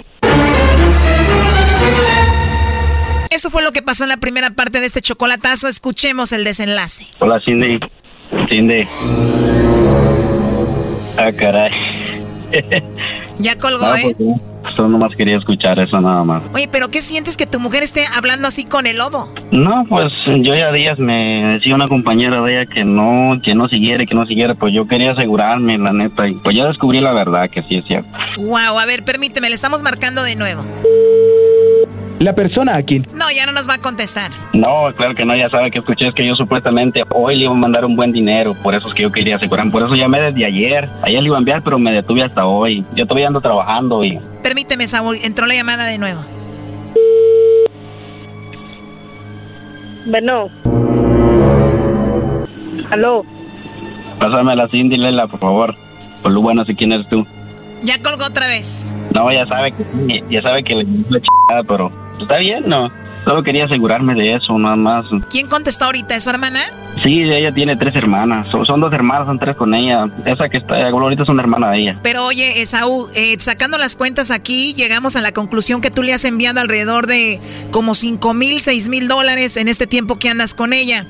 [3.31, 5.69] Eso fue lo que pasó en la primera parte de este chocolatazo.
[5.69, 7.07] Escuchemos el desenlace.
[7.21, 7.79] Hola, Cindy.
[8.49, 8.87] Cindy.
[11.17, 11.73] Ah, caray.
[13.39, 14.15] Ya colgó, No, ¿eh?
[14.17, 14.41] pues,
[14.75, 16.43] Solo nomás quería escuchar eso nada más.
[16.53, 19.33] Oye, pero ¿qué sientes que tu mujer esté hablando así con el lobo?
[19.51, 23.69] No, pues yo ya días me decía una compañera de ella que no, que no
[23.69, 27.13] siguiera, que no siguiera, pues yo quería asegurarme, la neta, y pues ya descubrí la
[27.13, 28.11] verdad, que sí es cierto.
[28.37, 30.65] Wow, a ver, permíteme, le estamos marcando de nuevo.
[32.19, 33.01] La persona aquí.
[33.15, 34.31] No, ya no nos va a contestar.
[34.53, 37.53] No, claro que no, ya sabe que escuché, es que yo supuestamente hoy le iba
[37.53, 40.21] a mandar un buen dinero, por eso es que yo quería asegurarme, por eso llamé
[40.21, 40.89] desde ayer.
[41.03, 42.85] Ayer le iba a enviar, pero me detuve hasta hoy.
[42.97, 44.19] Yo todavía ando trabajando y...
[44.43, 46.21] Permíteme, Saúl, entró la llamada de nuevo.
[50.07, 50.49] Bueno.
[52.91, 53.23] Aló.
[54.19, 55.75] Pásame la Cindy, Lela, por favor.
[56.23, 57.25] Por lo bueno, sé quién eres tú.
[57.85, 58.87] Ya colgó otra vez.
[59.15, 62.91] No, ya sabe que ya sabe que le la chingada, pero está bien, ¿no?
[63.25, 65.05] Solo quería asegurarme de eso, nada más.
[65.31, 66.17] ¿Quién contestó ahorita?
[66.17, 66.61] ¿Es su hermana?
[67.03, 68.49] Sí, ella tiene tres hermanas.
[68.49, 70.09] Son, son dos hermanas, son tres con ella.
[70.25, 71.97] Esa que está ahorita es una hermana de ella.
[72.03, 76.15] Pero oye, Esaú, eh, sacando las cuentas aquí, llegamos a la conclusión que tú le
[76.15, 77.41] has enviado alrededor de
[77.71, 81.05] como 5 mil, 6 mil dólares en este tiempo que andas con ella.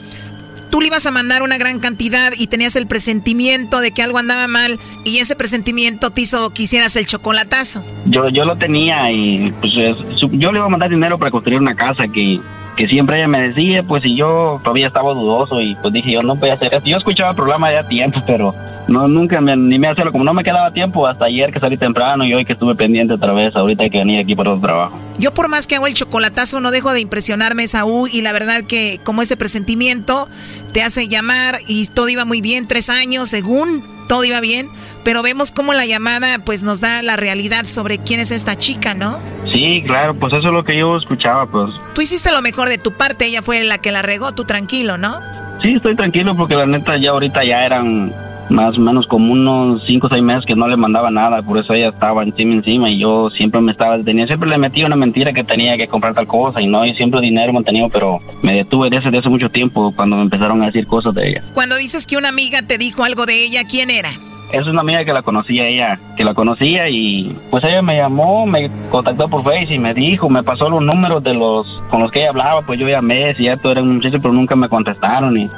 [0.78, 4.18] Tú le ibas a mandar una gran cantidad y tenías el presentimiento de que algo
[4.18, 7.82] andaba mal y ese presentimiento te hizo que hicieras el chocolatazo.
[8.06, 11.74] Yo, yo lo tenía y pues yo le iba a mandar dinero para construir una
[11.74, 12.38] casa que
[12.78, 16.22] que siempre ella me decía, pues y yo todavía estaba dudoso y pues dije yo
[16.22, 16.88] no voy a hacer esto.
[16.88, 18.54] Yo escuchaba el programa ya tiempo, pero
[18.86, 21.76] no nunca me animé a hacerlo, como no me quedaba tiempo hasta ayer que salí
[21.76, 24.96] temprano y hoy que estuve pendiente otra vez, ahorita que venir aquí para otro trabajo.
[25.18, 28.62] Yo por más que hago el chocolatazo no dejo de impresionarme, Saúl, y la verdad
[28.62, 30.28] que como ese presentimiento
[30.72, 34.68] te hace llamar y todo iba muy bien, tres años, según todo iba bien,
[35.08, 38.92] pero vemos cómo la llamada pues nos da la realidad sobre quién es esta chica,
[38.92, 39.18] ¿no?
[39.50, 41.70] Sí, claro, pues eso es lo que yo escuchaba, pues.
[41.94, 44.98] Tú hiciste lo mejor de tu parte, ella fue la que la regó, tú tranquilo,
[44.98, 45.18] ¿no?
[45.62, 48.12] Sí, estoy tranquilo porque la neta ya ahorita ya eran
[48.50, 51.56] más o menos como unos 5 o 6 meses que no le mandaba nada, por
[51.56, 54.96] eso ella estaba encima encima y yo siempre me estaba deteniendo, siempre le metía una
[54.96, 58.56] mentira que tenía que comprar tal cosa y no, y siempre dinero mantenido, pero me
[58.56, 61.42] detuve desde hace mucho tiempo cuando me empezaron a decir cosas de ella.
[61.54, 64.10] Cuando dices que una amiga te dijo algo de ella, ¿quién era?
[64.52, 68.46] Es una amiga que la conocía ella, que la conocía y pues ella me llamó,
[68.46, 72.10] me contactó por Facebook y me dijo, me pasó los números de los con los
[72.10, 75.50] que ella hablaba, pues yo llamé, cierto, era un muchacho, pero nunca me contestaron y...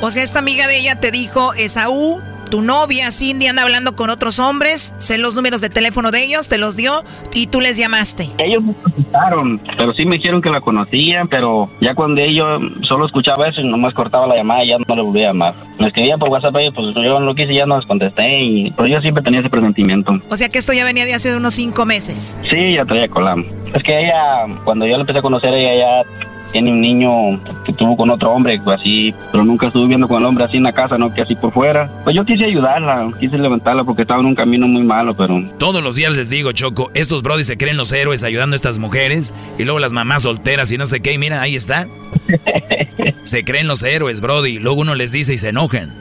[0.00, 4.10] O sea, esta amiga de ella te dijo, Esaú, tu novia Cindy anda hablando con
[4.10, 7.76] otros hombres, sé los números de teléfono de ellos, te los dio y tú les
[7.76, 8.30] llamaste.
[8.38, 13.06] Ellos me contestaron, pero sí me dijeron que la conocían, pero ya cuando ellos solo
[13.06, 15.54] escuchaba eso y nomás cortaba la llamada y ya no le volví a llamar.
[15.78, 18.70] Me escribía por WhatsApp y pues yo lo quise y ya no les contesté, y,
[18.72, 20.18] pero yo siempre tenía ese presentimiento.
[20.28, 22.36] O sea que esto ya venía de hace unos cinco meses.
[22.50, 23.44] Sí, ya traía colam.
[23.74, 27.72] Es que ella, cuando yo la empecé a conocer, ella ya tiene un niño que
[27.72, 30.62] tuvo con otro hombre, pues, así, pero nunca estuve viendo con el hombre así en
[30.62, 31.12] la casa, ¿no?
[31.12, 31.90] Que así por fuera.
[32.04, 35.42] Pues yo quise ayudarla, quise levantarla porque estaba en un camino muy malo, pero...
[35.58, 38.78] Todos los días les digo, Choco, estos brodis se creen los héroes ayudando a estas
[38.78, 41.86] mujeres y luego las mamás solteras y no sé qué, y mira, ahí está.
[43.24, 45.92] se creen los héroes, brody, luego uno les dice y se enojan.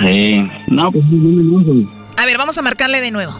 [0.00, 1.90] Sí, no, pues no me enojo.
[2.16, 3.32] A ver, vamos a marcarle de nuevo.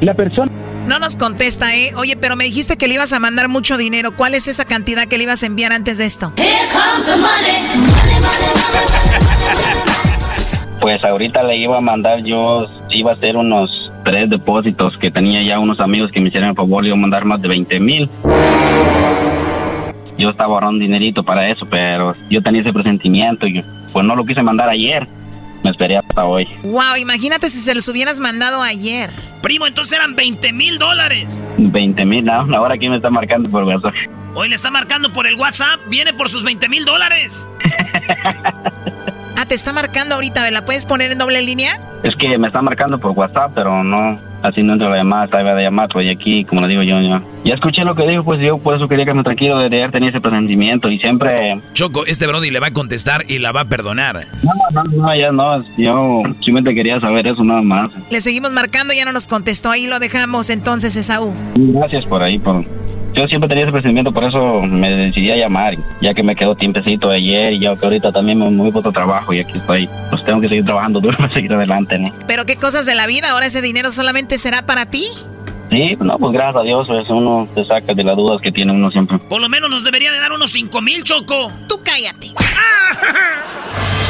[0.00, 0.50] La persona...
[0.86, 1.92] No nos contesta, ¿eh?
[1.96, 4.12] Oye, pero me dijiste que le ibas a mandar mucho dinero.
[4.12, 6.32] ¿Cuál es esa cantidad que le ibas a enviar antes de esto?
[10.80, 13.70] Pues ahorita le iba a mandar yo, iba a hacer unos
[14.04, 17.00] tres depósitos que tenía ya unos amigos que me hicieron el favor, le iba a
[17.00, 18.08] mandar más de 20 mil.
[20.16, 23.62] Yo estaba ahorrando dinerito para eso, pero yo tenía ese presentimiento y
[23.92, 25.06] pues no lo quise mandar ayer.
[25.70, 26.48] Me esperé hasta hoy.
[26.64, 29.08] Wow, imagínate si se los hubieras mandado ayer.
[29.40, 31.44] Primo, entonces eran 20 mil dólares.
[31.58, 33.94] 20 mil, no, ahora quién me está marcando por WhatsApp.
[34.34, 37.48] Hoy le está marcando por el WhatsApp, viene por sus 20 mil dólares.
[39.50, 41.80] te está marcando ahorita, ¿la puedes poner en doble línea?
[42.04, 45.54] Es que me está marcando por WhatsApp, pero no, así no entro la llamada, estaba
[45.54, 48.40] de llamar, pues aquí, como le digo yo, yo, ya escuché lo que dijo, pues
[48.40, 51.60] yo por eso quería que me tranquilo de ayer tenía ese presentimiento y siempre...
[51.72, 54.24] Choco, este Brody le va a contestar y la va a perdonar.
[54.44, 57.90] No, no, no, ya no, yo simplemente quería saber eso nada más.
[58.08, 61.34] Le seguimos marcando, ya no nos contestó, ahí lo dejamos entonces, Esaú.
[61.56, 62.64] Gracias por ahí, por...
[63.12, 66.54] Yo siempre tenía ese presentimiento, por eso me decidí a llamar, ya que me quedó
[66.54, 69.88] tiempecito de ayer y yo que ahorita también me muy poco trabajo y aquí estoy.
[70.10, 72.12] Pues tengo que seguir trabajando duro para seguir adelante, ¿no?
[72.26, 75.06] Pero qué cosas de la vida, ahora ese dinero solamente será para ti.
[75.70, 78.72] Sí, no, pues gracias a Dios, pues uno se saca de las dudas que tiene
[78.72, 79.18] uno siempre.
[79.18, 81.52] Por lo menos nos debería de dar unos 5 mil, Choco.
[81.68, 82.28] Tú cállate.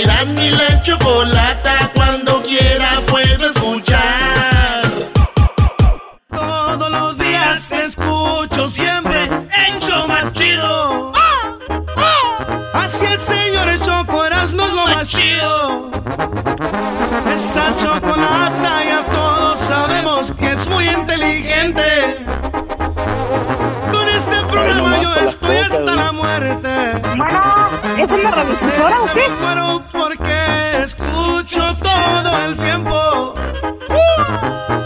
[0.00, 4.82] Eras mi la chocolata, cuando quiera puedo escuchar.
[6.30, 11.12] Todos los días escucho siempre el show más chido.
[12.74, 15.90] Así es, señores, Choco, eras no lo más chido.
[17.34, 22.24] Esa chocolata ya todos sabemos que es muy inteligente.
[23.92, 26.67] Con este programa yo estoy hasta la muerte.
[28.08, 29.30] ¿Es una radiodifusora o qué?
[29.40, 33.34] Pero porque escucho todo el tiempo.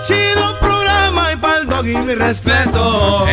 [0.07, 3.27] Chido programa y pa'l dog y mi respeto.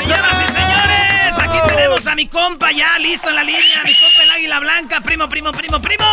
[0.00, 4.22] Señoras y señores, aquí tenemos a mi compa ya listo en la línea, mi compa
[4.22, 6.04] el águila blanca, primo, primo, primo, primo.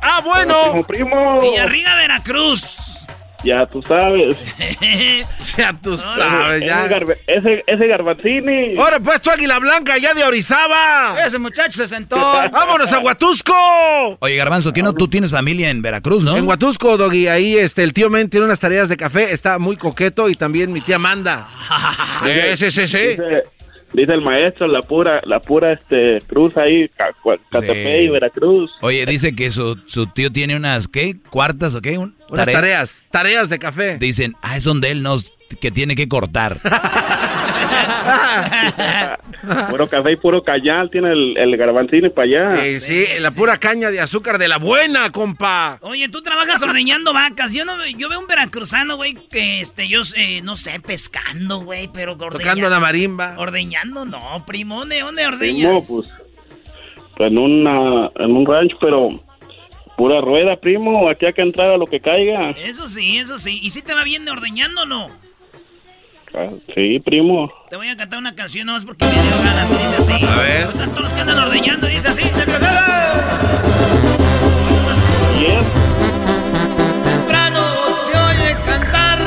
[0.00, 0.84] Ah, bueno.
[0.86, 1.40] Primo, primo.
[1.40, 2.91] Villarriga, Veracruz.
[3.44, 4.36] Ya tú sabes.
[5.56, 6.86] ya tú sabes, ya.
[6.86, 8.76] Ese, ese, ese garbanzini.
[8.78, 11.16] Ahora pues tu águila blanca ya de Orizaba.
[11.24, 12.16] Ese muchacho se sentó.
[12.52, 13.52] ¡Vámonos a Huatusco!
[14.20, 14.92] Oye, Garbanzo, ¿qué no?
[14.92, 16.36] Tú tienes familia en Veracruz, ¿no?
[16.36, 19.76] En Huatusco, Doggy, ahí este, el tío Men tiene unas tareas de café, está muy
[19.76, 21.48] coqueto y también mi tía Amanda.
[22.24, 22.98] sí, sí, sí, sí.
[22.98, 23.42] Dice,
[23.92, 26.88] dice el maestro, la pura, la pura este cruz ahí,
[27.50, 28.70] Catepec y Veracruz.
[28.80, 31.16] Oye, dice que su, su tío tiene unas, ¿qué?
[31.30, 31.98] ¿Cuartas o qué?
[31.98, 33.98] Un- Unas tare- tareas, tareas de café.
[33.98, 36.58] Dicen, ah, es donde él nos, que tiene que cortar.
[39.70, 42.66] puro café y puro cañal, tiene el, el garbanzini para allá.
[42.66, 45.78] Eh, sí, la pura caña de azúcar de la buena, compa.
[45.82, 47.52] Oye, tú trabajas ordeñando vacas.
[47.52, 51.88] Yo no yo veo un veracruzano, güey, que este, yo eh, no sé, pescando, güey,
[51.92, 52.38] pero ordeñando.
[52.38, 53.34] Tocando la marimba.
[53.38, 55.86] Ordeñando, no, primo, ¿dónde, dónde ordeñas?
[55.88, 56.08] pues,
[57.16, 59.08] pues en, una, en un rancho, pero
[59.96, 62.50] pura rueda, primo, aquí hay que entrar a lo que caiga.
[62.50, 63.60] Eso sí, eso sí.
[63.62, 65.10] ¿Y si te va bien de ordeñando o no?
[66.74, 67.52] Sí, primo.
[67.68, 70.12] Te voy a cantar una canción nomás porque me dio ganas y dice así.
[70.12, 70.64] A ver.
[70.64, 72.22] Ahorita Todos los que andan ordeñando dice así.
[72.22, 72.46] Se
[77.04, 79.18] Temprano se oye cantar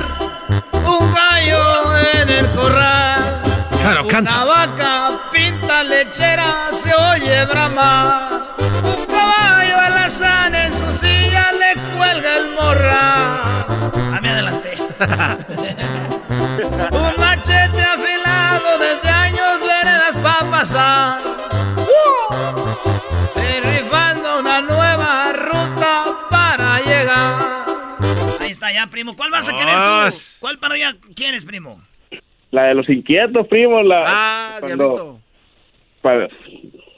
[0.72, 3.70] un gallo en el corral.
[3.80, 4.32] Claro, canta.
[4.32, 8.56] Una vaca pinta lechera se oye bramar.
[8.58, 13.92] Un caballo alazán en su silla le cuelga el morral.
[14.12, 14.74] Ah, me adelanté.
[16.64, 21.22] Un machete afilado desde años veredas pa' pasar.
[21.78, 23.40] ¡Uh!
[23.40, 28.40] Y rifando una nueva ruta para llegar.
[28.40, 29.16] Ahí está ya, primo.
[29.16, 30.16] ¿Cuál vas a querer tú?
[30.40, 31.82] ¿Cuál parodia quieres, primo?
[32.52, 34.04] La de los inquietos, primo, la...
[34.06, 35.20] Ah, cuando-
[36.02, 36.28] Para,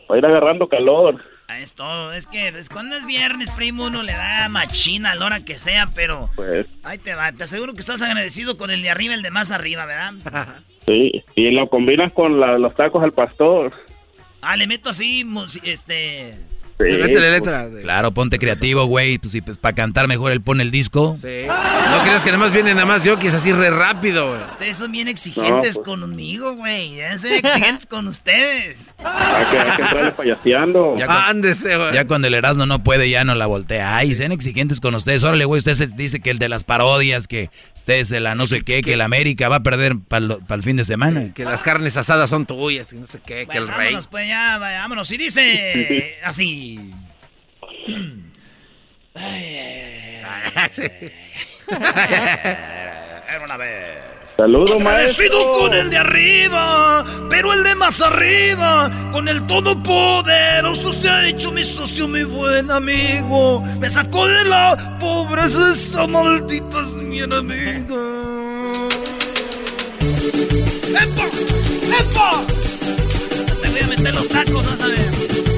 [0.07, 1.19] para ir agarrando calor.
[1.49, 2.11] Ah, Es todo.
[2.13, 5.57] Es que pues, cuando es viernes, primo, uno le da machina a la hora que
[5.57, 6.29] sea, pero...
[6.35, 7.31] Pues, Ahí te va.
[7.31, 10.13] Te aseguro que estás agradecido con el de arriba y el de más arriba, ¿verdad?
[10.85, 11.23] sí.
[11.35, 13.71] Y lo combinas con la- los tacos al pastor.
[14.41, 15.23] Ah, le meto así,
[16.79, 17.81] este...
[17.81, 19.17] Claro, ponte creativo, güey.
[19.17, 21.17] Pues, si, pues, para cantar mejor él pone el disco.
[21.21, 24.41] No creas que nada más viene nada más yo, que es así re rápido, güey.
[24.47, 25.99] Ustedes son bien exigentes No, pues.
[25.99, 26.95] conmigo, güey.
[26.97, 28.93] Ya ser exigentes con ustedes.
[28.99, 30.95] Hay que, hay que entrarle payaseando.
[30.97, 33.97] Ya, cu- ya cuando el Erasmo no puede, ya no la voltea.
[33.97, 35.23] Ay, sean exigentes con ustedes.
[35.23, 38.45] Órale, güey, usted se dice que el de las parodias, que ustedes se la no
[38.47, 41.33] sé qué, que el América va a perder para el fin de semana.
[41.33, 43.77] Que las carnes asadas son tuyas, y no sé qué, que el rey.
[43.87, 45.09] Vámonos, pues ya, vámonos.
[45.11, 46.66] Y dice así.
[53.27, 53.97] Era una vez.
[54.37, 55.51] Saludos, maestro.
[55.53, 61.51] con el de arriba, pero el de más arriba, con el todopoderoso se ha hecho
[61.51, 63.61] mi socio, mi buen amigo.
[63.79, 67.95] Me sacó de la pobreza, esa maldita es mi enemiga.
[71.01, 71.25] ¡Epa!
[71.99, 72.43] ¡Epa!
[73.61, 75.56] Te voy a meter los tacos, vas a.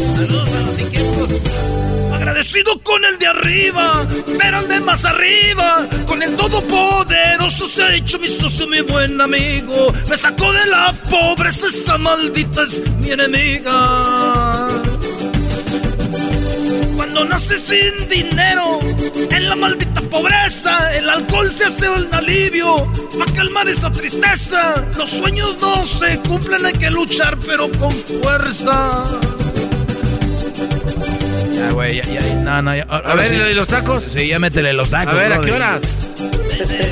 [0.00, 1.30] Saludos a los inquietos.
[2.14, 4.06] Agradecido con el de arriba,
[4.38, 9.20] pero el de más arriba, con el todopoderoso se ha hecho mi socio, mi buen
[9.20, 9.92] amigo.
[10.08, 14.68] Me sacó de la pobreza, esa maldita es mi enemiga.
[16.96, 18.78] Cuando naces sin dinero,
[19.30, 24.84] en la maldita pobreza, el alcohol se hace un alivio para calmar esa tristeza.
[24.96, 29.04] Los sueños no se cumplen, hay que luchar, pero con fuerza.
[31.60, 32.34] Ya, güey, ya, ya.
[32.36, 32.84] No, no, ya.
[32.84, 34.04] A ver, ¿y los tacos?
[34.04, 35.12] Sí, ya métele los tacos.
[35.12, 35.80] A ver, ¿a qué horas?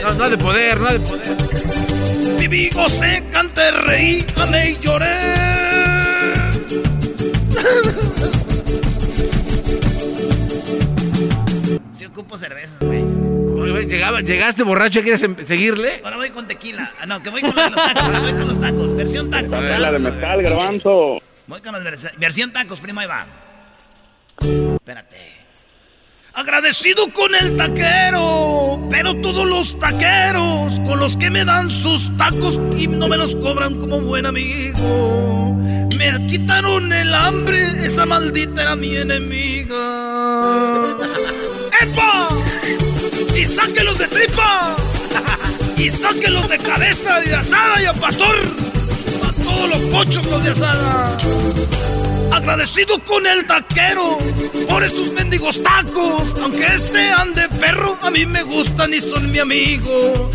[0.04, 1.36] No, no ha de poder, no ha de poder.
[2.38, 5.16] Viví, gocé, canté, reí, amé y lloré.
[11.90, 13.04] Si ocupo cervezas, güey.
[13.86, 16.00] Llegaba- llegaste borracho, ¿quieres em- seguirle?
[16.04, 16.90] Ahora voy con tequila.
[17.00, 18.96] Ah, no, que voy con los tacos, voy con los tacos.
[18.96, 19.62] Versión tacos.
[19.64, 21.20] La de mezcal, garbanzo.
[21.46, 23.26] Voy con las vers- versión tacos, primo, ahí va.
[24.40, 25.38] Espérate.
[26.34, 32.60] Agradecido con el taquero, pero todos los taqueros con los que me dan sus tacos
[32.76, 35.56] y no me los cobran como buen amigo.
[35.96, 39.74] Me quitaron el hambre, esa maldita era mi enemiga.
[41.80, 42.28] ¡Epa!
[43.36, 44.76] ¡Y sáquelos de tripa!
[45.76, 48.67] ¡Y sáquelos de cabeza de asada y a pastor!
[49.88, 51.16] ¡A todos los pochos los de asada!
[52.32, 54.18] Agradecido con el taquero
[54.68, 56.38] por esos mendigos tacos.
[56.42, 60.30] Aunque sean de perro, a mí me gustan y son mi amigo.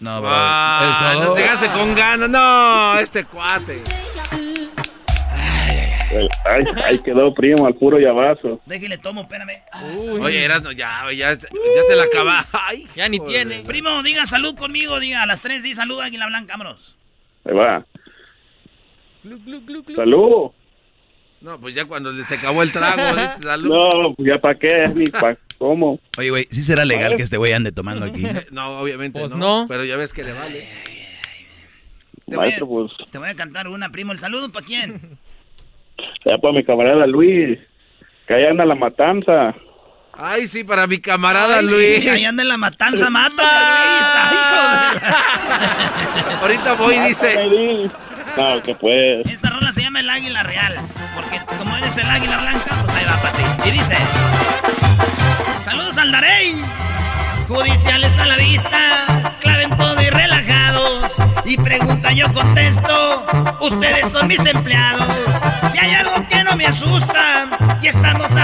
[0.00, 0.30] No, bro.
[0.32, 2.28] Ah, nos llegaste con ganas.
[2.28, 3.82] No, este cuate.
[6.44, 8.60] Ay, ahí quedó, primo, al puro llavazo.
[8.66, 9.62] Déjale, tomo, espérame.
[10.20, 12.44] Oye, Erasno, ya, ya, ya te la acaba.
[12.52, 13.46] Ay, ya ni joder.
[13.46, 13.62] tiene.
[13.64, 16.96] Primo, diga salud conmigo, diga a las 3 di salud, Águila Blanca, vámonos.
[17.44, 17.86] Ahí va.
[19.94, 20.50] Salud.
[21.40, 23.70] No, pues ya cuando se acabó el trago, dice, salud.
[23.70, 26.00] No, pues ya para qué, ni para ¿Cómo?
[26.16, 28.26] Oye, güey, ¿sí será legal que este güey ande tomando aquí?
[28.50, 29.66] no, obviamente Pues no, no.
[29.68, 30.66] Pero ya ves que le vale.
[32.26, 34.12] Te voy, pues, a, te voy a cantar una, primo.
[34.12, 35.18] ¿El saludo para quién?
[36.24, 37.58] Ya para mi camarada Luis,
[38.26, 39.54] que allá anda la matanza.
[40.12, 42.06] Ay, sí, para mi camarada Ay, Luis.
[42.10, 44.06] Ahí anda en la matanza, mátame, Luis.
[44.14, 44.60] Ay, hijo
[46.28, 47.36] de- Ahorita voy, dice.
[48.36, 49.26] No, que pues.
[49.26, 50.74] Esta rola se llama El Águila Real.
[51.14, 53.68] Porque como eres el águila blanca, pues ahí va para ti.
[53.68, 53.96] Y dice:
[55.62, 56.54] Saludos al Darey.
[57.50, 61.16] Judiciales a la vista, claven todo y relajados.
[61.44, 63.26] Y pregunta, yo contesto:
[63.58, 65.12] Ustedes son mis empleados.
[65.72, 67.48] Si hay algo que no me asusta,
[67.82, 68.36] y estamos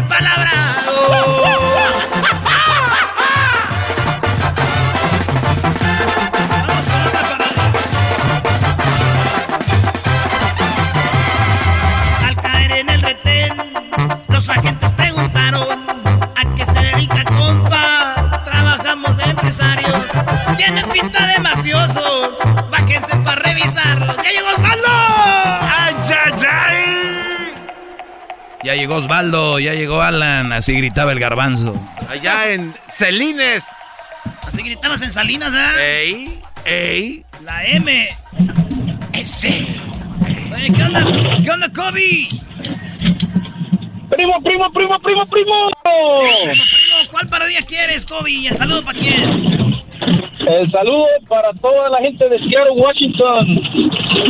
[12.27, 13.55] Al caer en el retén,
[14.27, 15.96] los agentes preguntaron
[19.47, 20.05] empresarios
[20.57, 22.37] Tienen pinta de mafiosos
[22.71, 24.89] Bájense para revisarlos ¡Ya llegó Osvaldo!
[24.89, 27.55] ¡Ay, ay, ay!
[28.65, 31.81] Ya llegó Osvaldo, ya llegó Alan, así gritaba el garbanzo.
[32.11, 33.63] Allá en Celines.
[34.45, 35.79] Así gritabas en Salinas, ¿verdad?
[35.81, 37.25] Ey, ey.
[37.45, 38.09] La M
[39.13, 39.67] S
[40.53, 41.05] Oye, ¿qué onda?
[41.45, 42.27] ¿Qué onda, Kobe?
[44.09, 45.71] Primo, primo, primo, primo, primo.
[45.83, 48.31] Primo, primo, ¿cuál parodia quieres, Kobe?
[48.31, 49.75] ¿Y el saludo para quién?
[50.47, 53.61] El saludo para toda la gente de Seattle, Washington.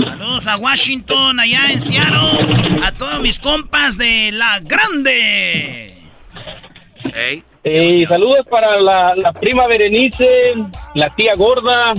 [0.04, 2.80] Saludos a Washington, allá en Seattle.
[2.82, 5.94] A todos mis compas de La Grande.
[7.14, 7.42] Ey.
[7.64, 10.54] Y saludos para la, la prima Berenice,
[10.94, 11.92] la tía gorda,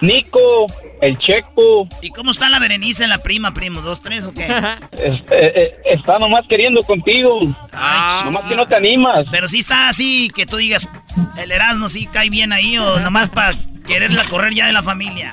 [0.00, 0.66] Nico,
[1.00, 1.88] el Checo.
[2.02, 3.80] ¿Y cómo está la Berenice, la prima, primo?
[3.80, 4.44] ¿Dos, tres o qué?
[4.92, 7.38] Es- eh, eh, está nomás queriendo contigo.
[8.24, 9.26] nomás que no te animas.
[9.30, 10.88] Pero sí está así, que tú digas,
[11.38, 13.56] el Erasmo sí cae bien ahí o nomás para
[13.86, 15.32] quererla correr ya de la familia.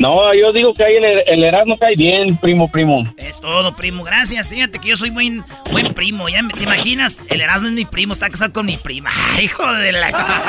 [0.00, 3.04] No, yo digo que ahí el, el Erasmo cae bien, primo, primo.
[3.18, 4.02] Es todo, primo.
[4.02, 4.48] Gracias.
[4.48, 6.26] Fíjate que yo soy buen, buen primo.
[6.30, 7.20] ¿Ya me- te imaginas?
[7.28, 9.10] El Erasmo es mi primo, está casado con mi prima.
[9.42, 10.42] Hijo de la chica.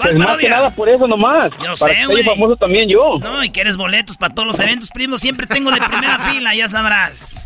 [0.00, 1.52] Pues más que nada por eso nomás.
[1.62, 2.22] Yo para sé, güey.
[2.22, 3.18] famoso también yo.
[3.20, 5.18] No, y quieres boletos para todos los eventos, primo.
[5.18, 7.36] Siempre tengo de primera fila, ya sabrás.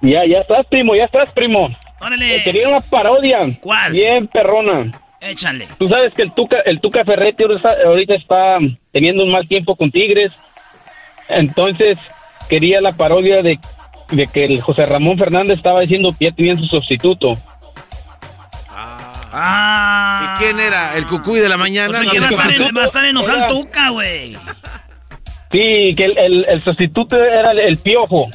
[0.00, 1.70] Ya, ya estás, primo, ya estás, primo.
[2.00, 2.36] Órale.
[2.38, 3.38] Eh, quería una parodia.
[3.60, 3.92] ¿Cuál?
[3.92, 4.90] Bien perrona.
[5.20, 5.68] Échale.
[5.78, 7.44] Tú sabes que el Tuca, el Tuca Ferretti
[7.84, 8.58] ahorita está,
[8.92, 10.32] teniendo un mal tiempo con Tigres.
[11.28, 11.98] Entonces,
[12.48, 13.58] quería la parodia de,
[14.10, 17.28] de que el José Ramón Fernández estaba diciendo que ya tenían su sustituto.
[19.30, 20.36] Ah.
[20.38, 20.96] ¿Y quién era?
[20.96, 21.90] ¿El cucuy de la mañana?
[21.90, 22.66] O sea, No, que va a no, estar, no.
[22.68, 24.36] en- va a estar enojado Era- el Tuca, güey.
[25.52, 28.28] Sí, que el, el- el sustituto era el, el Piojo.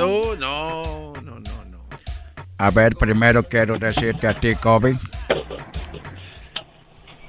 [0.00, 1.12] Oh, no.
[2.58, 4.96] A ver, primero quiero decirte a ti, Kobe.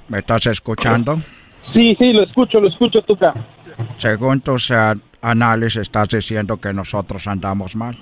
[0.09, 1.21] ¿Me estás escuchando?
[1.73, 3.33] Sí, sí, lo escucho, lo escucho, Tuca.
[3.97, 4.71] Según tus
[5.21, 7.97] análisis, estás diciendo que nosotros andamos mal.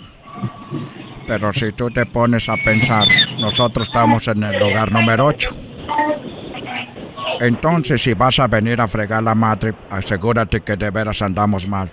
[1.27, 3.07] Pero si tú te pones a pensar,
[3.39, 5.55] nosotros estamos en el lugar número 8.
[7.39, 11.89] Entonces, si vas a venir a fregar la madre, asegúrate que de veras andamos mal.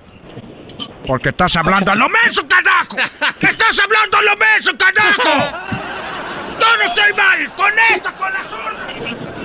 [1.06, 2.96] Porque estás hablando a lo menso, carajo.
[3.40, 5.56] Estás hablando a lo menso, carajo.
[6.60, 9.41] Yo no estoy mal con esta, con la zurda.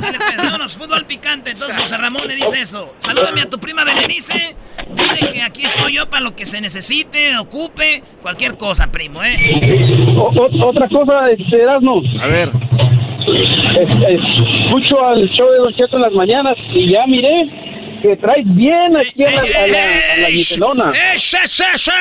[0.00, 0.18] Dale,
[0.58, 1.50] pues, fútbol picante.
[1.50, 2.94] Entonces José Ramón le dice eso.
[2.98, 4.54] Salúdame a tu prima Berenice.
[4.90, 9.36] Dile que aquí estoy yo para lo que se necesite, ocupe, cualquier cosa, primo, ¿eh?
[10.16, 12.02] O- o- otra cosa, este, Erasmo.
[12.20, 12.48] A ver.
[12.48, 17.69] Es- es- escucho al show de Don Cheto en las mañanas y ya miré
[18.00, 20.90] que traes bien aquí a la, a la, a la Giselona.
[20.90, 21.92] ¡Eh, she, she, she!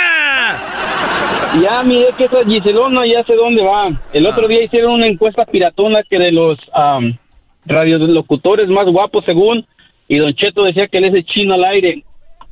[1.61, 3.89] Ya miré que esa Giselona ya sé dónde va.
[4.13, 7.17] El otro día hicieron una encuesta piratona que de los am,
[7.65, 9.65] radiolocutores más guapos según,
[10.07, 12.03] y Don Cheto decía que él es el chino al aire.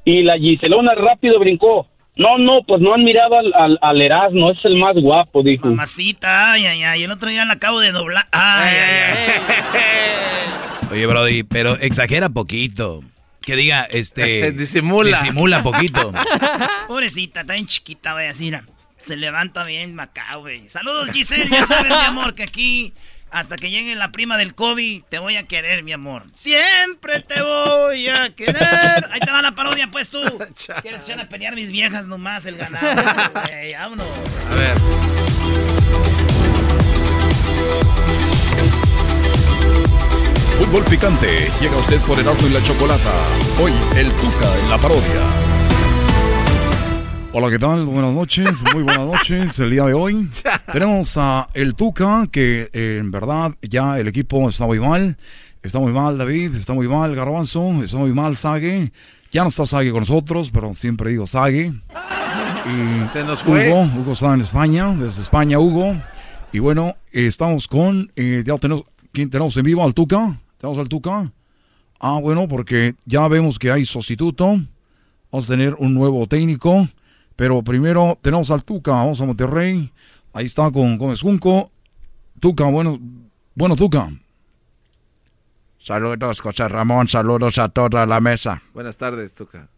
[0.06, 1.88] Y la Giselona rápido brincó.
[2.16, 5.68] No, no, pues no han mirado al, al, al Erasmo, es el más guapo, dijo.
[5.68, 7.04] Mamacita, ay, ay, ay.
[7.04, 8.26] El otro día la acabo de doblar.
[8.32, 9.30] Ay, ay,
[9.74, 10.90] ay.
[10.92, 13.04] Oye, Brody, pero exagera poquito.
[13.48, 14.52] Que diga, este...
[14.58, 15.22] Disimula.
[15.22, 16.12] Disimula poquito.
[16.90, 18.66] Pobrecita, está bien chiquita, güey, así, mira.
[18.98, 20.68] Se levanta bien acá, güey.
[20.68, 22.94] Saludos, Giselle, ya sabes, mi amor, que aquí,
[23.32, 26.26] hasta que llegue la prima del COVID, te voy a querer, mi amor.
[26.34, 29.08] Siempre te voy a querer.
[29.12, 30.20] Ahí te va la parodia, pues, tú.
[30.82, 33.32] ¿Quieres echar a pelear mis viejas nomás el ganado?
[33.50, 33.72] güey?
[33.76, 34.08] vámonos.
[34.52, 34.78] A ver.
[40.68, 43.14] Fútbol picante llega usted por Erasmo y la Chocolata.
[43.64, 45.22] Hoy el Tuca en la parodia.
[47.32, 47.86] Hola, ¿qué tal?
[47.86, 49.58] Buenas noches, muy buenas noches.
[49.60, 50.30] El día de hoy
[50.74, 55.16] tenemos a el Tuca, que eh, en verdad ya el equipo está muy mal.
[55.64, 58.92] Está muy mal David, está muy mal Garbanzo, está muy mal Sage.
[59.32, 61.72] Ya no está Sage con nosotros, pero siempre digo Sage.
[62.66, 63.72] Y Se nos fue.
[63.72, 65.96] Hugo, Hugo está en España, desde España Hugo.
[66.52, 68.84] Y bueno, estamos con, eh, ya tenemos,
[69.14, 69.86] ¿quién tenemos en vivo?
[69.86, 70.38] Al Tuca.
[70.58, 71.32] ¿Tenemos al Tuca?
[72.00, 74.60] Ah, bueno, porque ya vemos que hay sustituto.
[75.32, 76.88] Vamos a tener un nuevo técnico.
[77.36, 78.92] Pero primero tenemos al Tuca.
[78.92, 79.92] Vamos a Monterrey.
[80.34, 81.72] Ahí está con Gómez Junco.
[82.40, 83.00] Tuca, bueno,
[83.56, 84.12] bueno, Tuca.
[85.80, 87.08] Saludos, José Ramón.
[87.08, 88.62] Saludos a toda la mesa.
[88.74, 89.70] Buenas tardes, Tuca.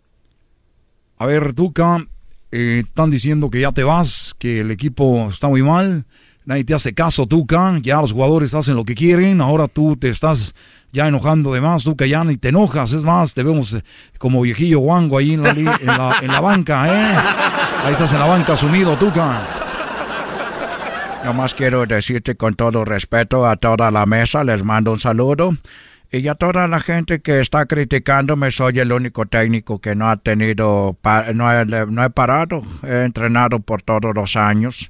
[1.18, 2.06] A ver, Tuca,
[2.52, 6.06] eh, están diciendo que ya te vas, que el equipo está muy mal.
[6.46, 7.78] Nadie te hace caso, Tuca.
[7.82, 9.42] Ya los jugadores hacen lo que quieren.
[9.42, 10.56] Ahora tú te estás
[10.92, 12.06] ya enojando de más, Tuca.
[12.06, 12.94] Ya ni te enojas.
[12.94, 13.84] Es más, te vemos eh,
[14.18, 17.18] como viejillo guango ahí en la, en la, en la banca, ¿eh?
[17.86, 19.48] Ahí estás en la banca sumido, Tuca.
[21.24, 25.52] Nomás quiero decirte con todo respeto a toda la mesa, les mando un saludo.
[26.12, 30.18] Y a toda la gente que está criticándome, soy el único técnico que no ha
[30.18, 30.98] tenido,
[31.36, 34.90] no he, no he parado, he entrenado por todos los años.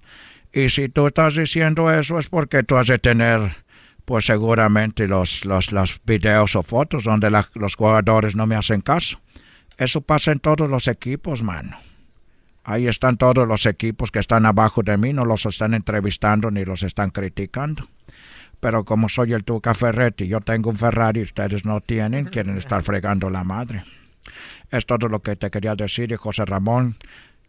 [0.51, 3.57] Y si tú estás diciendo eso es porque tú has de tener,
[4.05, 8.81] pues seguramente los, los, los videos o fotos donde la- los jugadores no me hacen
[8.81, 9.19] caso.
[9.77, 11.77] Eso pasa en todos los equipos, mano.
[12.63, 16.65] Ahí están todos los equipos que están abajo de mí, no los están entrevistando ni
[16.65, 17.87] los están criticando.
[18.59, 22.83] Pero como soy el Tuca Ferretti, yo tengo un Ferrari, ustedes no tienen, quieren estar
[22.83, 23.83] fregando la madre.
[24.69, 26.97] Es todo lo que te quería decir, y José Ramón.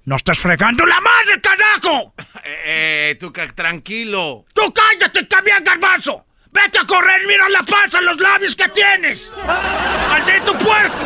[0.05, 2.15] ¡No estés fregando la madre, carajo!
[2.43, 4.45] Eh, Tuca, tranquilo.
[4.53, 6.25] ¡Tú cállate también, garbanzo!
[6.53, 9.31] ¡Vete a correr, mira la panza, los labios que tienes!
[10.09, 10.97] ¡Maldito puerco!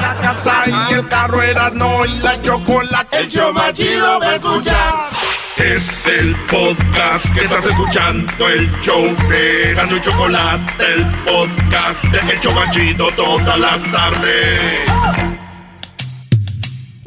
[0.00, 3.18] la casa y el carro era no y la chocolate.
[3.18, 5.08] El show más chido va a escuchar.
[5.56, 12.32] Es el podcast que estás escuchando, el show de Erasmo y Chocolate, el podcast de
[12.32, 15.37] El Chobachito todas las tardes.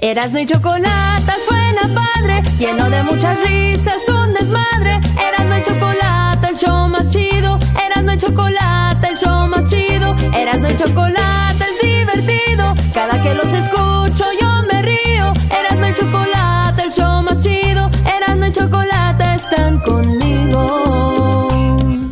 [0.03, 4.99] Erasno y chocolate suena padre, lleno de muchas risas, un desmadre.
[5.15, 7.59] Erasno y chocolate, el show más chido.
[7.85, 10.15] Erasno y chocolate, el show más chido.
[10.35, 12.73] Erasno y chocolate es divertido.
[12.95, 15.31] Cada que los escucho yo me río.
[15.51, 17.91] Erasno y chocolate, el show más chido.
[18.03, 21.47] Erasno y chocolate están conmigo.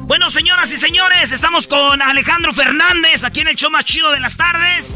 [0.05, 4.19] Bueno, señoras y señores, estamos con Alejandro Fernández aquí en el show más chido de
[4.19, 4.95] las tardes.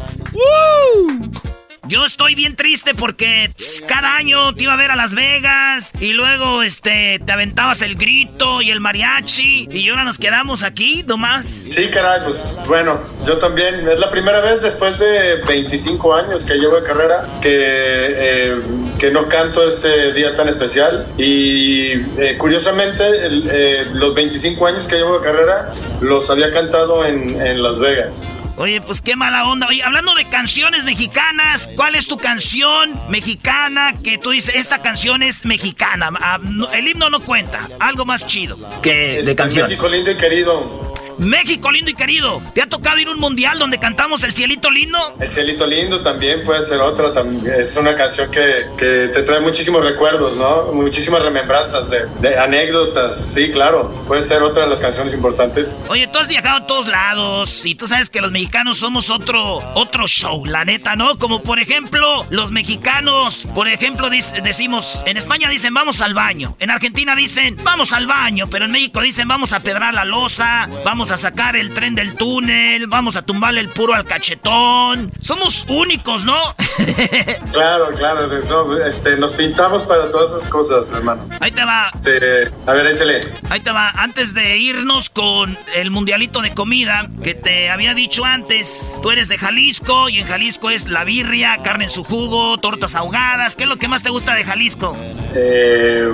[1.86, 5.92] Yo estoy bien triste porque tss, cada año te iba a ver a Las Vegas
[6.00, 11.04] y luego este te aventabas el grito y el mariachi y ahora nos quedamos aquí
[11.06, 11.44] nomás.
[11.44, 13.86] Sí, caray, pues bueno, yo también.
[13.88, 18.56] Es la primera vez después de 25 años que llevo de carrera que, eh,
[18.98, 21.06] que no canto este día tan especial.
[21.18, 27.40] Y eh, curiosamente, eh, los 25 años que llevo de carrera los había cantado en,
[27.40, 28.32] en Las Vegas.
[28.56, 29.66] Oye, pues qué mala onda.
[29.66, 35.22] Oye, hablando de canciones mexicanas, ¿cuál es tu canción mexicana que tú dices, esta canción
[35.22, 36.10] es mexicana?
[36.20, 38.56] Ah, no, el himno no cuenta, algo más chido.
[38.80, 40.83] Que Este, México lindo y querido.
[41.18, 42.42] México lindo y querido.
[42.54, 44.98] ¿Te ha tocado ir a un mundial donde cantamos El Cielito Lindo?
[45.20, 47.12] El cielito lindo también puede ser otra.
[47.58, 50.72] Es una canción que, que te trae muchísimos recuerdos, ¿no?
[50.72, 53.20] Muchísimas remembranzas de, de anécdotas.
[53.32, 53.90] Sí, claro.
[54.06, 55.80] Puede ser otra de las canciones importantes.
[55.88, 59.58] Oye, tú has viajado a todos lados y tú sabes que los mexicanos somos otro,
[59.74, 61.18] otro show, la neta, ¿no?
[61.18, 66.70] Como por ejemplo, los mexicanos, por ejemplo, decimos, en España dicen vamos al baño, en
[66.70, 71.03] Argentina dicen vamos al baño, pero en México dicen vamos a pedrar la losa, vamos
[71.10, 75.10] a sacar el tren del túnel, vamos a tumbarle el puro al cachetón.
[75.20, 76.36] Somos únicos, ¿no?
[77.52, 78.84] Claro, claro.
[78.84, 81.28] este, nos pintamos para todas esas cosas, hermano.
[81.40, 81.90] Ahí te va.
[81.94, 83.20] Este, a ver, échale.
[83.48, 88.24] Ahí te va, antes de irnos con el mundialito de comida que te había dicho
[88.24, 92.58] antes, tú eres de Jalisco y en Jalisco es la birria, carne en su jugo,
[92.58, 93.56] tortas ahogadas.
[93.56, 94.96] ¿Qué es lo que más te gusta de Jalisco?
[95.34, 96.08] Eh,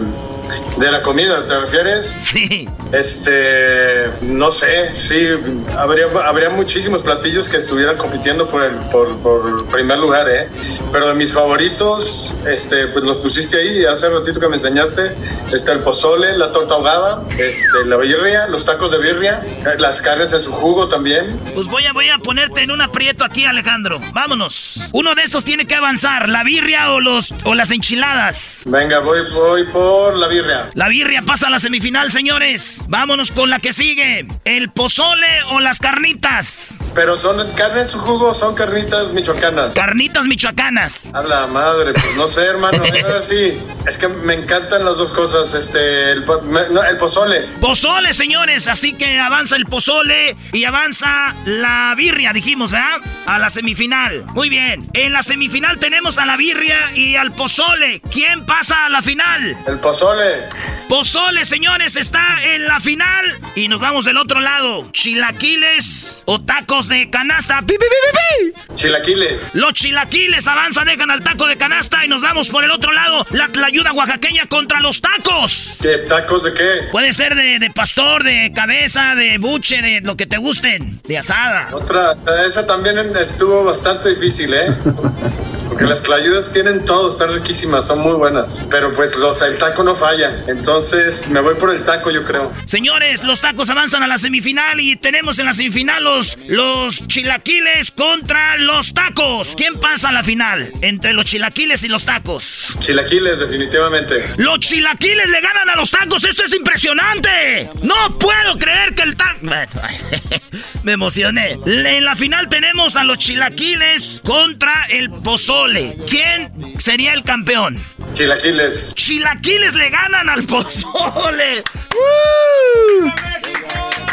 [0.79, 2.15] de la comida, ¿te refieres?
[2.19, 2.69] Sí.
[2.93, 5.29] Este, no sé, sí,
[5.77, 10.49] habría, habría muchísimos platillos que estuvieran compitiendo por el por, por primer lugar, ¿eh?
[10.93, 15.13] Pero de mis favoritos, este, pues los pusiste ahí, hace ratito que me enseñaste,
[15.53, 19.43] está el pozole, la torta ahogada, este, la birria, los tacos de birria,
[19.79, 21.39] las carnes en su jugo también.
[21.55, 24.01] Pues voy a, voy a ponerte en un aprieto aquí, Alejandro.
[24.13, 24.89] Vámonos.
[24.93, 28.59] Uno de estos tiene que avanzar, la birria o, los, o las enchiladas.
[28.65, 30.71] Venga, voy, voy por la birria.
[30.75, 32.83] La birria pasa a la semifinal, señores.
[32.89, 34.27] Vámonos con la que sigue.
[34.45, 36.75] ¿El pozole o las carnitas?
[36.95, 39.75] Pero son carne en su jugo, son carnitas michoacanas.
[39.75, 41.01] Carnitas michoacanas.
[41.13, 42.83] A la madre, pues no sé, hermano.
[43.05, 43.57] Ahora sí,
[43.87, 45.55] es que me encantan las dos cosas.
[45.55, 47.43] Este, el, po- me- no, el pozole.
[47.61, 48.67] Pozole, señores.
[48.67, 52.99] Así que avanza el pozole y avanza la birria, dijimos, ¿verdad?
[53.27, 54.25] A la semifinal.
[54.35, 54.89] Muy bien.
[54.93, 58.01] En la semifinal tenemos a la birria y al pozole.
[58.13, 59.57] ¿Quién pasa a la final?
[59.69, 60.43] El pozole.
[60.89, 63.25] Pozole, señores, está en la final.
[63.55, 64.60] Y nos vamos del otro lado.
[64.93, 67.61] Chilaquiles o tacos de canasta.
[67.61, 68.75] ¡Pi, pi, pi, pi, pi!
[68.75, 69.51] Chilaquiles.
[69.55, 73.27] Los chilaquiles avanzan, dejan al taco de canasta y nos vamos por el otro lado.
[73.31, 75.79] La ayuda oaxaqueña contra los tacos.
[75.81, 75.99] ¿Qué?
[76.09, 76.89] ¿Tacos de qué?
[76.91, 81.01] Puede ser de, de pastor, de cabeza, de buche, de lo que te gusten.
[81.07, 81.69] De asada.
[81.73, 82.17] Otra,
[82.47, 84.75] esa también estuvo bastante difícil, ¿eh?
[85.69, 88.67] Porque las tlayudas tienen todo, están riquísimas, son muy buenas.
[88.69, 90.45] Pero pues los, el taco no falla.
[90.49, 92.53] Entonces me voy por el taco, yo creo.
[92.67, 97.93] Señores, los tacos avanzan a la semifinal y tenemos en la semifinal los, los chilaquiles
[97.93, 99.55] contra los tacos.
[99.57, 102.77] ¿Quién pasa a la final entre los chilaquiles y los tacos?
[102.81, 104.25] Chilaquiles, definitivamente.
[104.39, 106.25] Los chilaquiles le ganan a los tacos.
[106.25, 107.71] Esto es impresionante.
[107.83, 109.39] No puedo creer que el taco...
[110.83, 111.57] Me emocioné.
[111.67, 115.97] En la final tenemos a los chilaquiles contra el pozole.
[116.09, 117.79] ¿Quién sería el campeón?
[118.15, 118.95] Chilaquiles.
[118.95, 121.63] Chilaquiles le ganan al pozole.
[121.95, 123.11] ¡Uh!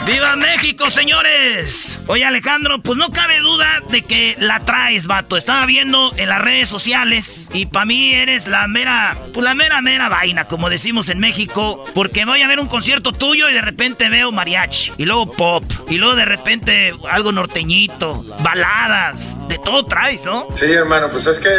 [0.05, 0.26] ¡Viva México,
[0.89, 1.99] señores!
[2.07, 5.35] Oye, Alejandro, pues no cabe duda de que la traes, vato.
[5.35, 9.81] Estaba viendo en las redes sociales y para mí eres la mera, pues la mera,
[9.81, 11.83] mera vaina, como decimos en México.
[11.93, 15.63] Porque voy a ver un concierto tuyo y de repente veo mariachi, y luego pop,
[15.89, 20.47] y luego de repente algo norteñito, baladas, de todo traes, ¿no?
[20.53, 21.49] Sí, hermano, pues es que,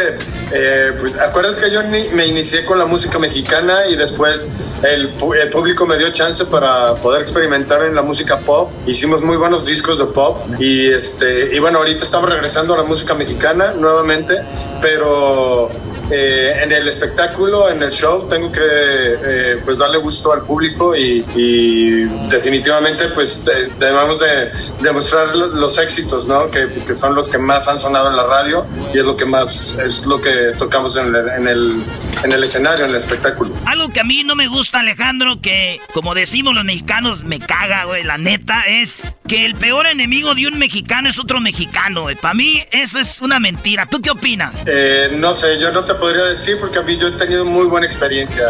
[0.53, 4.49] eh, pues, acuérdate que yo me inicié con la música mexicana y después
[4.83, 8.58] el, pu- el público me dio chance para poder experimentar en la música pop.
[8.87, 12.83] Hicimos muy buenos discos de pop y este y bueno, ahorita estamos regresando a la
[12.83, 14.35] música mexicana nuevamente,
[14.81, 15.69] pero
[16.11, 20.95] eh, en el espectáculo, en el show, tengo que eh, pues darle gusto al público
[20.95, 23.45] y, y definitivamente pues
[23.79, 26.49] debemos de demostrar lo- los éxitos, ¿no?
[26.49, 29.25] Que, que son los que más han sonado en la radio y es lo que
[29.25, 31.75] más es lo que tocamos en el, en el,
[32.23, 33.51] en el escenario, en el espectáculo.
[33.65, 37.85] Algo que a mí no me gusta, Alejandro, que como decimos los mexicanos, me caga,
[37.85, 42.07] güey, la neta, es que el peor enemigo de un mexicano es otro mexicano.
[42.21, 43.85] Para mí eso es una mentira.
[43.85, 44.63] ¿Tú qué opinas?
[44.65, 47.65] Eh, no sé, yo no te podría decir porque a mí yo he tenido muy
[47.65, 48.45] buena experiencia.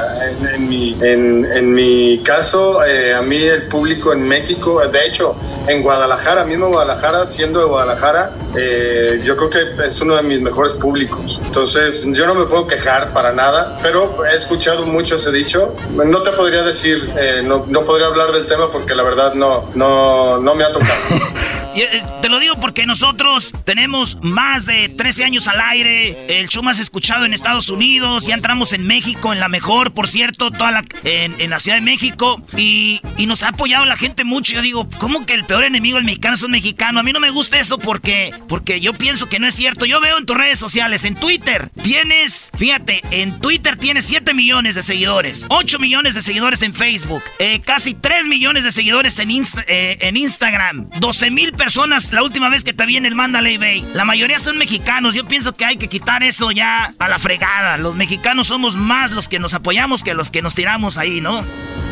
[0.54, 5.36] En, mi, en mi caso, eh, a mí el público en México, de hecho,
[5.68, 10.42] en Guadalajara, mismo Guadalajara, siendo de Guadalajara, eh, yo creo que es uno de mis
[10.42, 11.40] mejores públicos.
[11.44, 15.76] Entonces, yo no me puedo quejar para nada, pero he escuchado mucho ese dicho.
[15.94, 19.70] No te podría decir, eh, no, no podría hablar del tema porque la verdad no,
[19.76, 20.94] no, no me ha tocado.
[21.82, 26.62] Eh, te lo digo porque nosotros tenemos más de 13 años al aire, el show
[26.62, 30.72] más escuchado en Estados Unidos, ya entramos en México, en la mejor, por cierto, toda
[30.72, 34.54] la, en, en la Ciudad de México, y, y nos ha apoyado la gente mucho.
[34.54, 37.00] Yo digo, ¿cómo que el peor enemigo del mexicano es un mexicano?
[37.00, 39.86] A mí no me gusta eso porque, porque yo pienso que no es cierto.
[39.86, 44.76] Yo veo en tus redes sociales, en Twitter, tienes, fíjate, en Twitter tienes 7 millones
[44.76, 49.30] de seguidores, 8 millones de seguidores en Facebook, eh, casi 3 millones de seguidores en,
[49.30, 51.69] Insta- eh, en Instagram, 12 mil personas
[52.12, 53.86] la última vez que te vi en el Mandalay Bay.
[53.94, 55.14] La mayoría son mexicanos.
[55.14, 57.78] Yo pienso que hay que quitar eso ya a la fregada.
[57.78, 61.46] Los mexicanos somos más los que nos apoyamos que los que nos tiramos ahí, ¿no?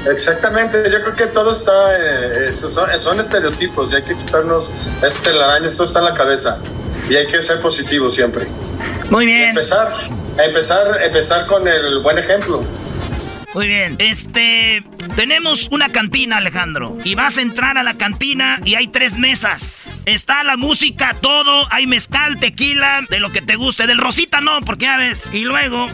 [0.09, 1.73] Exactamente, yo creo que todo está,
[2.47, 4.69] eh, son, son estereotipos y hay que quitarnos
[5.05, 6.59] este telaraña, esto está en la cabeza
[7.09, 8.47] y hay que ser positivo siempre.
[9.09, 9.49] Muy bien.
[9.49, 9.91] empezar,
[10.37, 12.63] empezar, empezar con el buen ejemplo.
[13.53, 13.95] Muy bien.
[13.99, 14.83] Este,
[15.15, 16.97] tenemos una cantina, Alejandro.
[17.03, 20.01] Y vas a entrar a la cantina y hay tres mesas.
[20.05, 21.67] Está la música, todo.
[21.71, 23.87] Hay mezcal, tequila, de lo que te guste.
[23.87, 25.29] Del rosita no, porque ya ves.
[25.33, 25.87] Y luego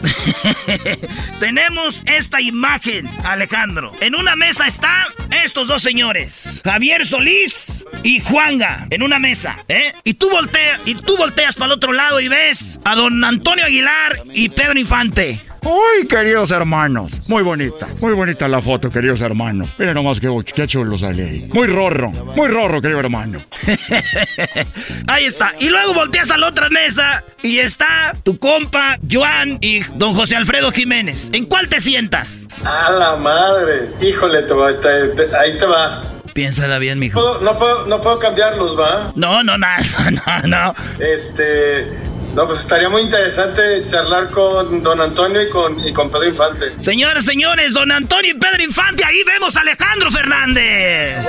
[1.40, 3.92] tenemos esta imagen, Alejandro.
[4.00, 5.06] En una mesa está
[5.44, 6.60] estos dos señores.
[6.64, 8.86] Javier Solís y Juanga.
[8.90, 9.92] En una mesa, ¿eh?
[10.04, 13.64] Y tú volteas, y tú volteas para el otro lado y ves a don Antonio
[13.64, 15.40] Aguilar y Pedro Infante.
[15.62, 17.20] ¡Ay, queridos hermanos!
[17.26, 19.70] Muy bonita, muy bonita la foto, queridos hermanos.
[19.78, 21.48] Miren nomás qué, qué chulo sale ahí.
[21.52, 23.38] Muy rorro, muy rorro, querido hermano.
[25.06, 25.52] Ahí está.
[25.60, 30.36] Y luego volteas a la otra mesa y está tu compa Joan y don José
[30.36, 31.30] Alfredo Jiménez.
[31.32, 32.40] ¿En cuál te sientas?
[32.64, 36.02] A la madre, híjole, te va- te- te- ahí te va.
[36.32, 37.20] Piénsala bien, mijo.
[37.20, 39.12] Puedo- no, puedo, no puedo cambiarlos, ¿va?
[39.14, 39.66] No, no, no,
[40.10, 40.74] no, no.
[40.98, 41.86] Este,
[42.34, 46.72] No, pues estaría muy interesante charlar con don Antonio y con, y con Pedro Infante.
[46.80, 51.28] Señores, señores, don Antonio y Pedro Infante, ahí vemos a Alejandro Fernández.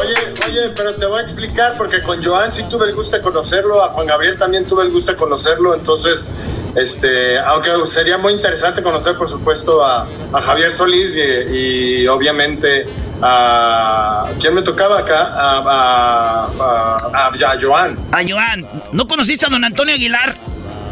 [0.00, 0.16] Oye,
[0.48, 3.84] oye, pero te voy a explicar porque con Joan sí tuve el gusto de conocerlo,
[3.84, 6.28] a Juan Gabriel también tuve el gusto de conocerlo, entonces,
[6.74, 12.84] este, aunque sería muy interesante conocer, por supuesto, a, a Javier Solís y, y obviamente
[13.22, 14.26] a...
[14.40, 15.32] ¿Quién me tocaba acá?
[15.34, 17.98] A, a, a, a Joan.
[18.12, 18.66] A Joan.
[18.92, 20.36] ¿No conociste a don Antonio Aguilar?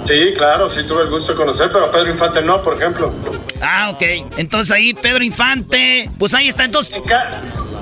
[0.04, 3.12] Sí, claro, sí tuve el gusto de conocer, pero a Pedro Infante no, por ejemplo.
[3.60, 4.02] Ah, ok.
[4.36, 6.64] Entonces ahí Pedro Infante, pues ahí está.
[6.64, 6.96] Entonces...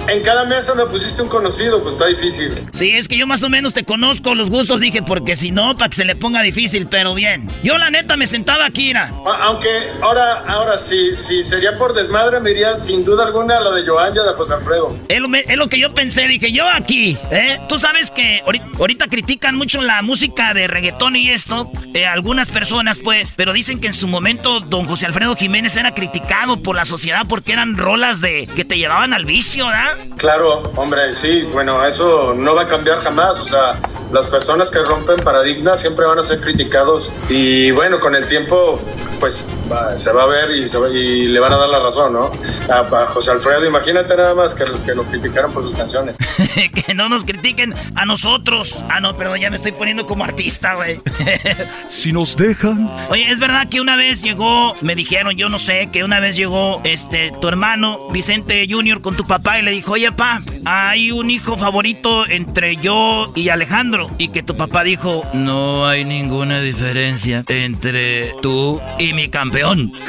[0.06, 2.62] En cada mesa me pusiste un conocido, pues está difícil.
[2.72, 5.74] Sí, es que yo más o menos te conozco los gustos, dije, porque si no,
[5.76, 7.48] para que se le ponga difícil, pero bien.
[7.62, 9.10] Yo la neta me sentaba aquí, Ira.
[9.40, 9.68] Aunque
[10.02, 13.86] ahora, ahora sí, sí, sería por desmadre, me iría sin duda alguna a lo de
[13.86, 14.94] Joan y de José Alfredo.
[15.08, 17.58] Es lo, es lo, que yo pensé, dije, yo aquí, ¿eh?
[17.70, 22.50] Tú sabes que ahorita, ahorita critican mucho la música de reggaetón y esto, eh, algunas
[22.50, 26.76] personas, pues, pero dicen que en su momento don José Alfredo Jiménez era criticado por
[26.76, 29.93] la sociedad porque eran rolas de que te llevaban al vicio, ¿verdad?
[30.16, 33.78] Claro, hombre, sí, bueno, eso no va a cambiar jamás, o sea,
[34.12, 38.80] las personas que rompen paradigmas siempre van a ser criticados y bueno, con el tiempo,
[39.20, 39.40] pues
[39.70, 42.12] va, se va a ver y, se va, y, le van a dar la razón,
[42.12, 42.30] ¿no?
[42.68, 46.16] A, a José Alfredo, imagínate nada más que, que lo criticaron por sus canciones.
[46.86, 48.76] que no nos critiquen a nosotros.
[48.88, 51.00] Ah, no, perdón, ya me estoy poniendo como artista, güey.
[51.88, 52.88] si nos dejan.
[53.08, 56.36] Oye, es verdad que una vez llegó, me dijeron, yo no sé, que una vez
[56.36, 61.10] llegó este tu hermano Vicente Junior con tu papá y le dijo, oye, pa, hay
[61.12, 64.10] un hijo favorito entre yo y Alejandro.
[64.18, 69.92] Y que tu papá dijo, no hay ninguna diferencia entre tú y mi campeón.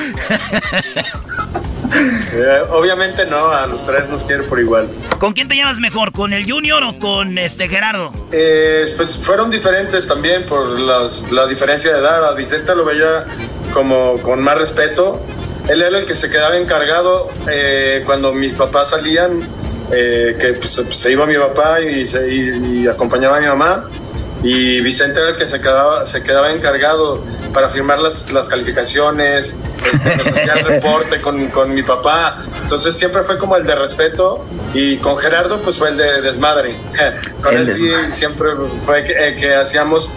[1.97, 4.89] Eh, obviamente no, a los tres nos quieren por igual.
[5.19, 6.11] ¿Con quién te llevas mejor?
[6.11, 8.11] ¿Con el Junior o con este Gerardo?
[8.31, 12.27] Eh, pues fueron diferentes también por las, la diferencia de edad.
[12.27, 13.25] A Vicente lo veía
[13.73, 15.23] como con más respeto.
[15.69, 19.39] Él era el que se quedaba encargado eh, cuando mis papás salían,
[19.91, 23.89] eh, que pues, se iba mi papá y, se, y, y acompañaba a mi mamá
[24.45, 29.57] y Vicente era el que se quedaba, se quedaba encargado para firmar las, las calificaciones,
[29.91, 33.73] este, nos hacía el reporte con, con, mi papá, entonces siempre fue como el de
[33.73, 34.45] respeto
[34.75, 36.75] y con Gerardo pues fue el de desmadre,
[37.41, 38.49] con el él sí siempre
[38.85, 40.11] fue que, eh, que, hacíamos,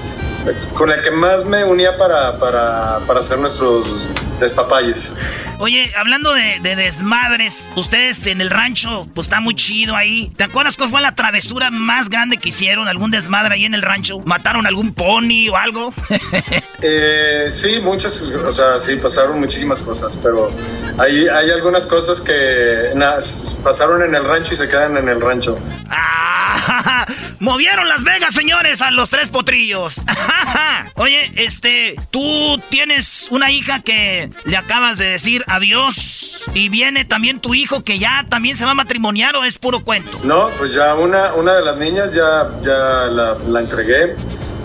[0.74, 4.06] con el que más me unía para, para, para hacer nuestros
[4.38, 5.14] despapalles.
[5.58, 10.32] Oye, hablando de, de, desmadres, ustedes en el rancho, pues está muy chido ahí.
[10.36, 12.86] ¿Te acuerdas cuál fue la travesura más grande que hicieron?
[12.86, 14.20] ¿Algún desmadre ahí en el rancho?
[14.20, 15.92] ¿Mataron algún pony o algo?
[16.82, 20.52] eh, sí, muchas, o sea, sí, pasaron muchísimas cosas, pero
[20.98, 23.16] hay, hay algunas cosas que na,
[23.64, 25.58] pasaron en el rancho y se quedan en el rancho.
[25.90, 27.06] ¡Ah!
[27.40, 30.02] Movieron Las Vegas, señores, a los tres potrillos.
[30.96, 37.40] Oye, este, tú tienes una hija que le acabas de decir adiós y viene también
[37.40, 40.18] tu hijo que ya también se va a matrimoniar o es puro cuento.
[40.24, 44.16] No, pues ya una, una de las niñas ya, ya la, la entregué.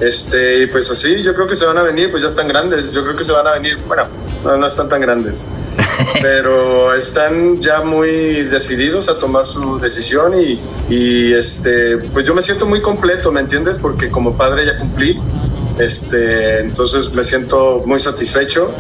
[0.02, 2.92] Este, y pues así, yo creo que se van a venir, pues ya están grandes.
[2.92, 4.08] Yo creo que se van a venir, bueno,
[4.44, 5.48] no, no están tan grandes,
[6.22, 10.60] pero están ya muy decididos a tomar su decisión y,
[10.90, 13.78] y, este, pues yo me siento muy completo, ¿me entiendes?
[13.78, 15.20] Porque como padre ya cumplí,
[15.80, 18.72] este, entonces me siento muy satisfecho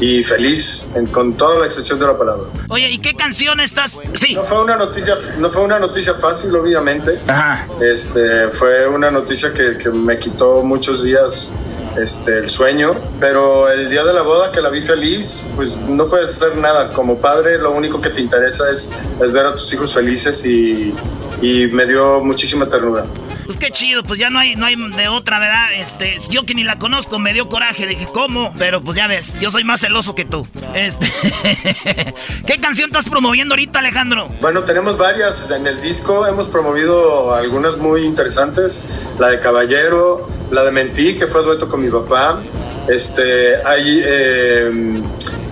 [0.00, 2.48] y feliz en, con toda la extensión de la palabra.
[2.68, 4.00] Oye, ¿y qué canción estás?
[4.14, 4.34] Sí.
[4.34, 7.20] No fue una noticia, no fue una noticia fácil, obviamente.
[7.26, 7.66] Ajá.
[7.80, 11.52] Este, fue una noticia que, que me quitó muchos días
[11.98, 16.08] este, el sueño, pero el día de la boda que la vi feliz, pues no
[16.08, 16.90] puedes hacer nada.
[16.90, 18.90] Como padre, lo único que te interesa es,
[19.22, 20.94] es ver a tus hijos felices y,
[21.42, 23.04] y me dio muchísima ternura.
[23.50, 25.72] Pues qué chido, pues ya no hay, no hay de otra, ¿verdad?
[25.76, 28.54] Este, yo que ni la conozco me dio coraje, dije, ¿cómo?
[28.56, 30.46] Pero pues ya ves, yo soy más celoso que tú.
[30.72, 31.12] Este,
[32.46, 34.28] ¿Qué canción estás promoviendo ahorita, Alejandro?
[34.40, 38.84] Bueno, tenemos varias en el disco, hemos promovido algunas muy interesantes,
[39.18, 42.40] la de Caballero, la de Mentí, que fue dueto con mi papá,
[42.88, 45.02] este, hay eh,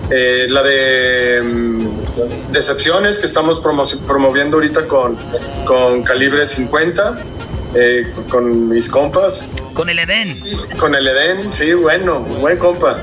[0.09, 1.89] eh, la de eh,
[2.51, 5.17] Decepciones, que estamos promo promoviendo ahorita con,
[5.65, 7.38] con Calibre 50.
[7.75, 9.49] Eh, con mis compas.
[9.73, 10.41] Con el Edén.
[10.79, 12.97] Con el Edén, sí, bueno, buen compa.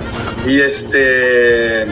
[0.47, 1.87] Y este.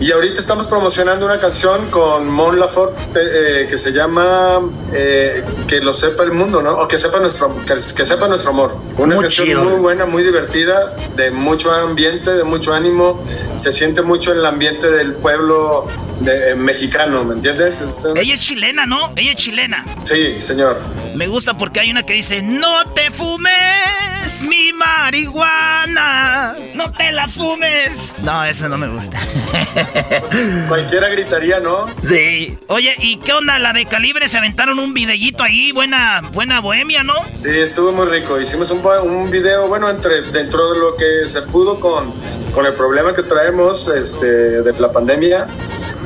[0.00, 3.20] Y ahorita estamos promocionando una canción con Mon Laferte
[3.62, 4.60] eh, que se llama
[4.92, 6.78] eh, Que lo sepa el mundo, ¿no?
[6.78, 8.76] O que sepa nuestro, que, que sepa nuestro amor.
[8.98, 9.64] Una muy canción chido.
[9.64, 13.24] muy buena, muy divertida, de mucho ambiente, de mucho ánimo.
[13.56, 15.86] Se siente mucho el ambiente del pueblo
[16.20, 17.80] de, eh, mexicano, ¿me entiendes?
[17.80, 19.12] Es, Ella es chilena, ¿no?
[19.16, 19.84] Ella es chilena.
[20.02, 20.80] Sí, señor.
[21.14, 26.56] Me gusta porque hay una que dice, no te fumes mi marihuana.
[26.74, 28.16] No te la fumes.
[28.22, 29.18] No, eso no me gusta.
[30.68, 31.86] Cualquiera gritaría, ¿no?
[32.02, 32.58] Sí.
[32.68, 33.58] Oye, ¿y qué onda?
[33.58, 37.14] La de calibre se aventaron un videíto ahí, buena, buena bohemia, ¿no?
[37.42, 38.40] Sí, estuvo muy rico.
[38.40, 42.12] Hicimos un, un video, bueno, entre, dentro de lo que se pudo con,
[42.54, 45.46] con el problema que traemos este, de la pandemia.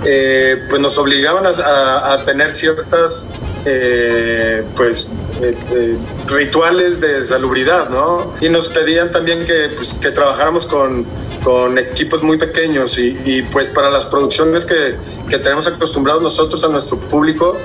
[0.04, 3.28] Eh, pues nos obligaban a, tener ciertas
[3.64, 5.10] eh, pues
[5.42, 5.96] eh,
[6.26, 8.34] rituales de salubridad, ¿no?
[8.40, 11.04] Y nos pedían también que, pues, que trabajáramos con,
[11.42, 14.94] con, equipos muy pequeños y, pues para las producciones que,
[15.28, 17.56] que, tenemos acostumbrados nosotros a nuestro público,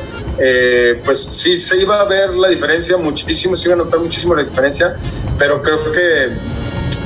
[1.05, 4.43] pues sí se iba a ver la diferencia muchísimo, se iba a notar muchísimo la
[4.43, 4.95] diferencia,
[5.37, 6.29] pero creo que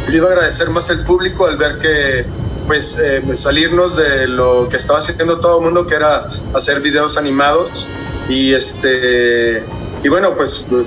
[0.09, 2.25] le iba a agradecer más el público al ver que
[2.67, 7.17] pues eh, salirnos de lo que estaba haciendo todo el mundo, que era hacer videos
[7.17, 7.87] animados
[8.29, 9.63] y este
[10.03, 10.85] y bueno, pues eh,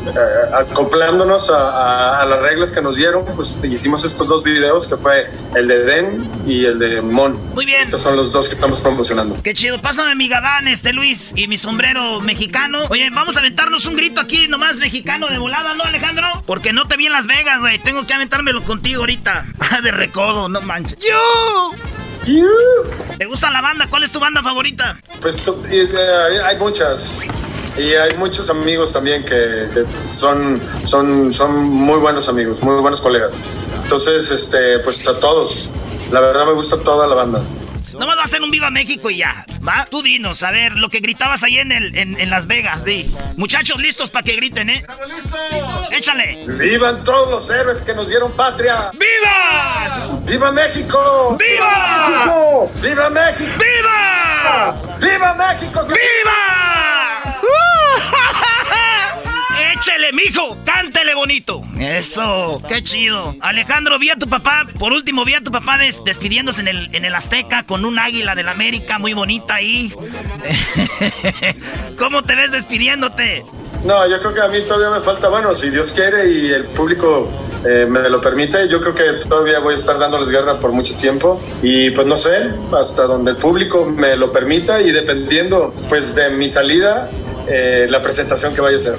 [0.55, 5.67] acoplándonos a, las reglas que nos dieron, pues hicimos estos dos videos que fue el
[5.67, 7.39] de Den y el de Mon.
[7.55, 7.83] Muy bien.
[7.83, 9.37] Estos son los dos que estamos promocionando.
[9.43, 9.81] Qué chido.
[9.81, 12.85] Pásame mi gabán, este Luis, y mi sombrero mexicano.
[12.89, 16.27] Oye, vamos a aventarnos un grito aquí nomás mexicano de volada, ¿no, Alejandro?
[16.47, 17.79] Porque no te vi en Las Vegas, güey.
[17.79, 19.47] Tengo que aventármelo contigo ahorita.
[19.83, 20.99] de recodo, no manches.
[20.99, 21.73] ¡Yo!
[23.19, 23.87] ¿Te gusta la banda?
[23.89, 24.99] ¿Cuál es tu banda favorita?
[25.21, 25.89] Pues eh,
[26.45, 27.17] hay muchas.
[27.81, 29.69] Y hay muchos amigos también que,
[30.07, 33.39] son, son, son muy buenos amigos, muy buenos colegas.
[33.83, 35.71] Entonces, este, pues a todos.
[36.13, 37.43] La verdad me gusta toda la banda.
[37.99, 39.87] Nomás va a hacer un Viva México y ya, ¿va?
[39.91, 43.15] Tú dinos, a ver, lo que gritabas ahí en, el, en, Las Vegas, di.
[43.37, 44.85] Muchachos, listos para que griten, ¿eh?
[45.91, 46.45] Échale.
[46.47, 48.91] ¡Vivan todos los héroes que nos dieron patria!
[48.93, 50.21] ¡Viva!
[50.27, 51.37] ¡Viva México!
[51.39, 52.67] ¡Viva!
[52.83, 53.53] ¡Viva México!
[53.59, 54.99] ¡Viva!
[55.01, 55.87] ¡Viva México!
[55.87, 56.70] ¡Viva!
[59.61, 60.59] ¡Échele, mijo!
[60.65, 61.61] ¡Cántele bonito!
[61.79, 63.37] Eso, qué chido.
[63.41, 67.05] Alejandro, vi a tu papá, por último, vi a tu papá despidiéndose en el, en
[67.05, 69.95] el Azteca con un águila del América muy bonita ahí.
[71.99, 73.45] ¿Cómo te ves despidiéndote?
[73.85, 76.65] No, yo creo que a mí todavía me falta, bueno, si Dios quiere y el
[76.65, 77.31] público
[77.67, 80.95] eh, me lo permite, yo creo que todavía voy a estar dándoles guerra por mucho
[80.97, 86.15] tiempo y pues no sé, hasta donde el público me lo permita y dependiendo pues
[86.15, 87.11] de mi salida,
[87.49, 88.95] eh, la presentación que vaya a ser.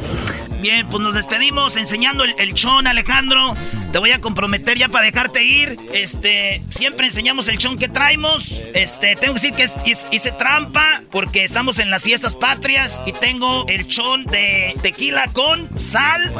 [0.61, 3.55] Bien, pues nos despedimos enseñando el, chon, Alejandro.
[3.91, 5.77] Te voy a comprometer ya para dejarte ir.
[5.93, 8.61] Este, siempre enseñamos el chon que traemos.
[8.73, 13.65] Este, tengo que decir que hice trampa porque estamos en las fiestas patrias y tengo
[13.68, 16.31] el chon de tequila con sal.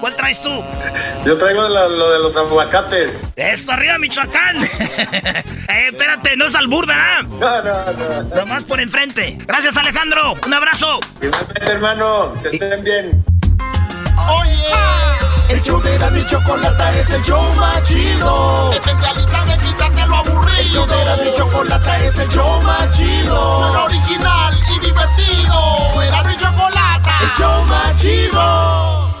[0.00, 0.50] ¿cuál traes tú?
[1.26, 3.22] Yo traigo lo de los aguacates.
[3.36, 4.64] Eso, arriba, Michoacán.
[4.64, 7.22] eh, espérate, no es albur, ¿verdad?
[7.38, 8.36] No, no, no.
[8.36, 9.38] Nomás por enfrente.
[9.46, 10.34] Gracias, Alejandro.
[10.46, 11.00] Un abrazo.
[11.20, 12.34] Igualmente, hermano.
[12.42, 13.24] Que estén bien.
[14.30, 14.74] Oye,
[15.48, 18.70] el show de la chocolata es el show más chido.
[18.72, 20.58] Especialista de quitarte lo aburrido.
[20.58, 23.58] El show de la chocolata es el show más chido.
[23.58, 26.02] Suena original y divertido.
[26.02, 29.14] Era mi chocolata, el show más chido.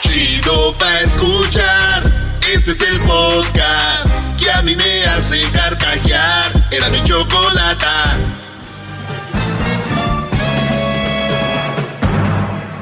[0.00, 2.10] Chido pa escuchar.
[2.52, 4.08] Este es el podcast
[4.38, 6.52] que a mí me hace carcajear.
[6.70, 8.18] Era mi chocolata.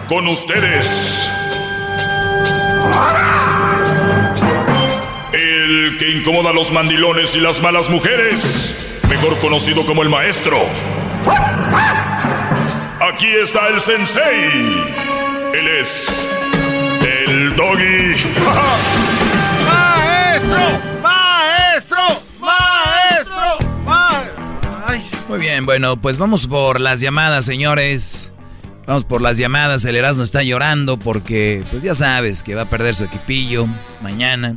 [0.08, 1.28] Con ustedes
[5.32, 10.58] el que incomoda a los mandilones y las malas mujeres, mejor conocido como el maestro.
[13.00, 14.86] Aquí está el sensei.
[15.54, 16.28] Él es
[17.00, 18.14] el doggy.
[19.66, 20.58] ¡Maestro!
[21.02, 21.98] ¡Maestro!
[22.40, 23.58] ¡Maestro!
[23.84, 25.28] ¡Maestro!
[25.28, 28.32] Muy bien, bueno, pues vamos por las llamadas, señores.
[28.88, 29.84] Vamos por las llamadas.
[29.84, 33.66] El Erasmo está llorando porque, pues ya sabes que va a perder su equipillo
[34.00, 34.56] mañana.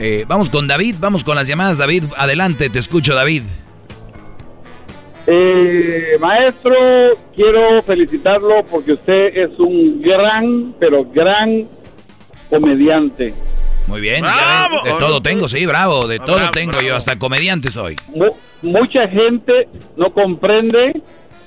[0.00, 1.78] Eh, vamos con David, vamos con las llamadas.
[1.78, 3.44] David, adelante, te escucho, David.
[5.28, 6.74] Eh, maestro,
[7.36, 11.68] quiero felicitarlo porque usted es un gran, pero gran
[12.48, 13.32] comediante.
[13.86, 17.94] Muy bien, de todo tengo, sí, bravo, de todo tengo yo, hasta comediante soy.
[18.62, 21.00] mucha gente no comprende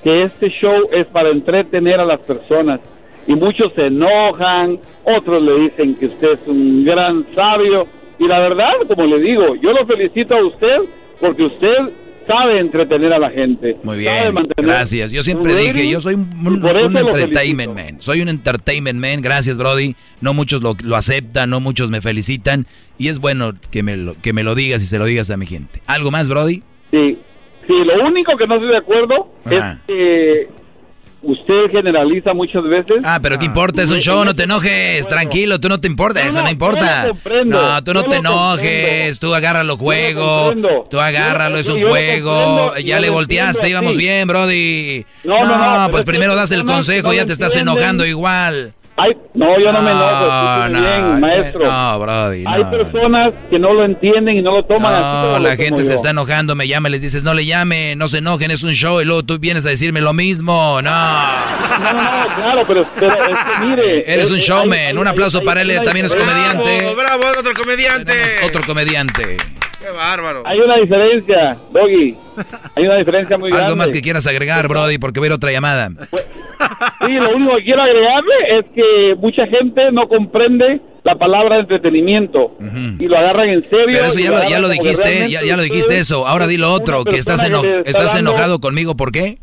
[0.04, 2.78] que este show es para entretener a las personas.
[3.26, 7.84] Y muchos se enojan, otros le dicen que usted es un gran sabio.
[8.18, 10.76] Y la verdad, como le digo, yo lo felicito a usted
[11.18, 11.90] porque usted
[12.26, 13.78] sabe entretener a la gente.
[13.82, 15.10] Muy bien, gracias.
[15.10, 17.96] Yo siempre dije, yo soy un, entertainment man.
[18.00, 19.96] Soy un entertainment man, gracias Brody.
[20.20, 22.66] No muchos lo, lo, aceptan, no muchos me felicitan.
[22.98, 25.38] Y es bueno que me, lo, que me lo digas y se lo digas a
[25.38, 25.80] mi gente.
[25.86, 26.62] ¿Algo más, Brody?
[26.90, 27.18] Sí,
[27.66, 30.48] Sí, lo único que no estoy de acuerdo es que
[31.22, 32.98] usted generaliza muchas veces.
[33.04, 33.82] Ah, pero ¿qué importa?
[33.82, 35.06] Es un show, no te enojes.
[35.08, 37.06] Tranquilo, tú no te importa, eso no importa.
[37.44, 40.52] No, tú no te enojes, tú agárralo juego.
[40.90, 42.76] Tú agárralo, es un juego.
[42.76, 45.06] Ya le volteaste, íbamos bien, Brody.
[45.24, 48.74] No, no, pues primero das el consejo, ya te estás enojando igual.
[48.96, 50.68] Ay, no, yo no, me enojo.
[50.68, 51.64] No, bien, maestro.
[51.64, 52.44] No, Brody.
[52.46, 55.02] Hay personas que no lo entienden y no lo toman así.
[55.02, 58.18] No, la gente se está enojando, me llama, les dices, no le llame, no se
[58.18, 60.80] enojen, es un show, y luego tú vienes a decirme lo mismo.
[60.80, 60.90] No.
[60.90, 64.04] No, no, claro, pero, pero es que mire.
[64.14, 64.96] Eres un showman.
[64.96, 66.94] un aplauso para él, también es comediante.
[66.94, 68.12] Bravo, bravo, otro comediante.
[68.44, 69.36] otro comediante.
[69.84, 70.42] Qué bárbaro.
[70.46, 72.16] Hay una diferencia, Doggy.
[72.76, 73.66] Hay una diferencia muy grande.
[73.66, 75.90] Algo más que quieras agregar, Brody, porque voy a ir a otra llamada.
[77.04, 82.56] Sí, lo único que quiero agregarle es que mucha gente no comprende la palabra entretenimiento
[82.98, 83.86] y lo agarran en serio.
[83.90, 86.26] Pero eso ya lo, ya lo dijiste, ya, ya, lo dijiste eso.
[86.26, 89.38] Ahora di lo otro, que estás, eno estás enojado conmigo, ¿por qué?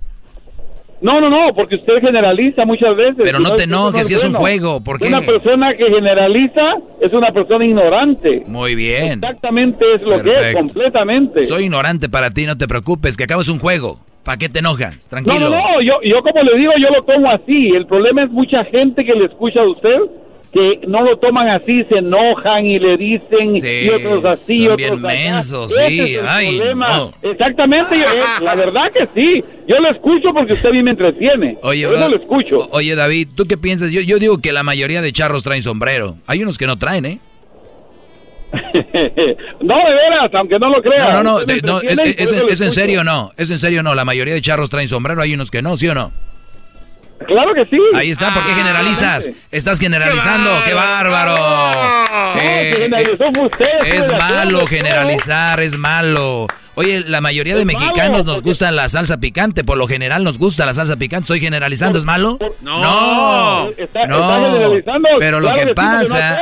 [1.02, 3.22] No, no, no, porque usted generaliza muchas veces.
[3.23, 5.07] Pero no, te enojes, si es un juego, ¿por qué?
[5.07, 8.44] Una persona que generaliza es una persona ignorante.
[8.45, 9.14] Muy bien.
[9.14, 11.44] Exactamente es lo que es, completamente.
[11.45, 13.99] Soy ignorante para ti, no te preocupes, que acabo es un juego.
[14.23, 15.10] ¿Para qué te enojas?
[15.10, 15.40] Tranquilo.
[15.40, 17.69] No, no, no, yo, yo como le digo, yo lo tomo así.
[17.69, 19.98] El problema es mucha gente que le escucha a usted
[20.52, 25.02] que no lo toman así, se enojan y le dicen y otros así, son otros
[25.02, 27.14] bien mensos, sí, ay, no.
[27.22, 29.44] Exactamente, yo, eh, la verdad que sí.
[29.68, 31.57] Yo lo escucho porque usted bien me entretiene.
[31.61, 32.68] Oye, yo lo escucho.
[32.72, 33.91] Oye, David, ¿tú qué piensas?
[33.91, 36.18] Yo, yo digo que la mayoría de charros traen sombrero.
[36.28, 37.19] Hay unos que no traen, ¿eh?
[39.61, 41.14] no, de veras, aunque no lo creas.
[41.14, 44.41] No, no, no, es, es en serio no, es en serio no, la mayoría de
[44.41, 46.11] charros traen sombrero, hay unos que no, ¿sí o no?
[47.27, 47.80] Claro que sí.
[47.95, 49.30] Ahí está, ¿por qué generalizas?
[49.52, 51.35] Estás generalizando, qué bárbaro.
[52.39, 52.89] Eh,
[53.85, 56.48] es malo generalizar, es malo.
[56.76, 60.65] Oye, la mayoría de mexicanos nos gusta la salsa picante, por lo general nos gusta
[60.65, 61.27] la salsa picante.
[61.27, 61.98] ¿Soy generalizando?
[61.98, 62.39] ¿Es malo?
[62.61, 62.81] No.
[64.07, 64.30] No.
[65.19, 66.39] Pero lo que pasa,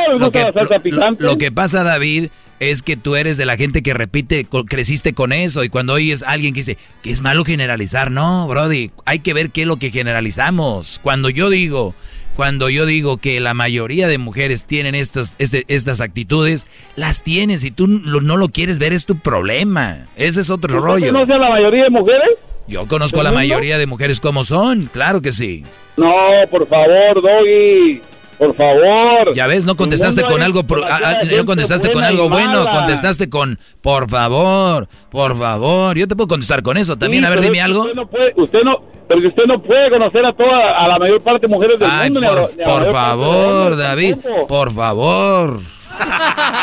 [1.18, 2.30] lo que pasa, David,
[2.60, 6.23] es que tú eres de la gente que repite, creciste con eso y cuando oyes
[6.23, 9.68] a alguien que dice que es malo generalizar, no, Brody, hay que ver qué es
[9.68, 10.99] lo que generalizamos.
[11.02, 11.94] Cuando yo digo,
[12.36, 17.64] cuando yo digo que la mayoría de mujeres tienen estas, este, estas actitudes, las tienes
[17.64, 20.07] y tú no lo quieres ver es tu problema.
[20.15, 21.11] Ese es otro rollo.
[21.11, 22.30] ¿Conoces a la mayoría de mujeres?
[22.68, 25.64] Yo conozco a la mayoría de mujeres como son, claro que sí.
[25.98, 26.14] No,
[26.52, 27.99] por favor, Doggy.
[28.40, 29.34] Por favor.
[29.36, 34.88] Ya ves, no contestaste con algo, no contestaste con algo bueno, contestaste con, por favor,
[35.11, 35.98] por favor.
[35.98, 37.26] Yo te puedo contestar con eso también.
[37.26, 37.82] a ver, dime algo.
[37.82, 38.78] Usted no, puede, usted no,
[39.10, 42.22] pero usted no puede conocer a toda, a la mayor parte de mujeres del mundo.
[42.22, 44.16] Por, por favor, David,
[44.48, 45.60] por favor.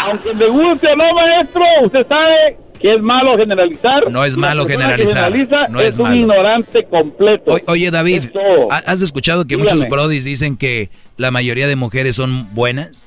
[0.07, 4.11] Aunque le guste o no, maestro, usted sabe que es malo generalizar.
[4.11, 5.33] No es malo generalizar.
[5.71, 7.57] no es, un ignorante completo.
[7.67, 8.25] oye, David,
[8.71, 13.07] ¿has escuchado que muchos brodis dicen que la mayoría de mujeres son buenas?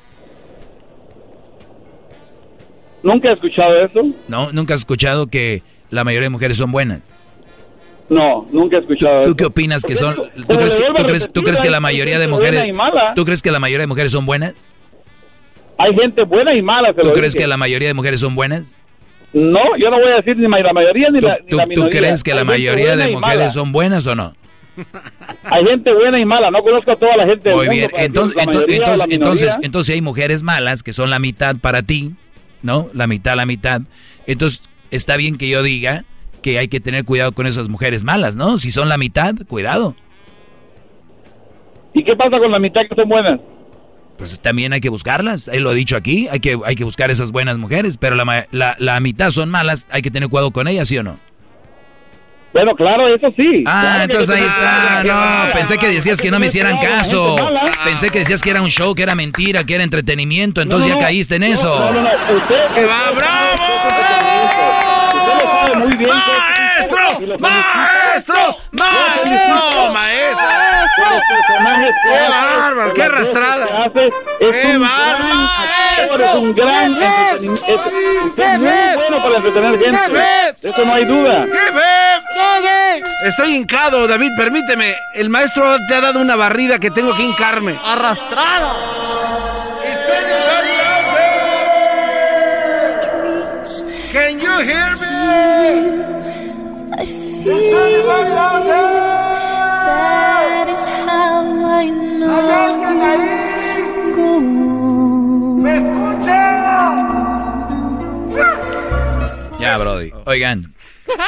[3.02, 4.02] Nunca he escuchado eso.
[4.28, 7.16] No, nunca has escuchado que la mayoría de mujeres son buenas.
[8.10, 10.16] No, nunca he escuchado ¿Tú, qué opinas que son?
[10.16, 12.66] ¿Tú crees que, tú crees, tú crees que la mayoría de mujeres
[13.16, 14.56] ¿Tú crees que la mayoría de mujeres son buenas?
[15.78, 16.94] Hay gente buena y mala.
[16.94, 18.76] ¿Tú crees que la mayoría de mujeres son buenas?
[19.34, 21.90] No, yo no voy a decir ni la mayoría ni, la, ni la minoría.
[21.90, 24.34] ¿Tú crees que la mayoría de mujeres son buenas o no?
[25.44, 27.54] Hay gente buena y mala, no conozco a toda la gente.
[27.54, 28.80] Muy bien, entonces, entonces,
[29.10, 32.14] entonces, entonces hay mujeres malas que son la mitad para ti,
[32.62, 32.88] ¿no?
[32.94, 33.82] La mitad, la mitad.
[34.26, 36.06] Entonces, está bien que yo diga
[36.42, 38.58] que hay que tener cuidado con esas mujeres malas, ¿no?
[38.58, 39.96] Si son la mitad, cuidado.
[41.94, 43.40] ¿Y qué pasa con la mitad que son buenas?
[44.20, 45.48] Pues también hay que buscarlas.
[45.48, 48.46] Él lo ha dicho aquí, hay que, hay que buscar esas buenas mujeres, pero la,
[48.52, 51.18] la, la mitad son malas, hay que tener cuidado con ellas, ¿sí o no?
[52.52, 53.64] Bueno, claro, eso sí.
[53.68, 55.04] Ah, entonces ahí está.
[55.04, 57.36] No, pensé que decías que no me hicieran caso.
[57.86, 60.60] Pensé que decías que era un show, que era mentira, que era entretenimiento.
[60.62, 61.80] Entonces ya caíste en eso.
[61.80, 62.10] No, no, no.
[62.10, 63.56] Usted, va, bravo!
[65.14, 66.10] Usted lo sabe muy bien.
[66.10, 67.38] ¡Maestro!
[67.38, 68.36] ¡Maestro!
[68.72, 69.94] ¡Maestro!
[69.94, 70.59] ¡Maestro!
[70.96, 72.94] ¡Qué bárbaro!
[72.94, 73.92] ¡Qué arrastrada!
[74.40, 75.50] ¡Qué bárbaro!
[76.00, 77.90] Es un gran entretenimiento.
[78.38, 80.70] Es muy bueno para entretener gente.
[80.70, 81.46] Eso no hay duda.
[83.26, 84.96] Estoy hincado, David, permíteme.
[85.14, 87.78] El maestro te ha dado una barrida que tengo que hincarme.
[87.84, 89.00] Arrastrado.
[94.12, 95.10] Can you hear me?
[96.90, 98.99] That is
[101.80, 103.16] how I
[104.16, 104.50] know.
[105.62, 106.40] ¿Me escucha?
[109.60, 110.12] Ya, Brody.
[110.26, 110.74] Oigan,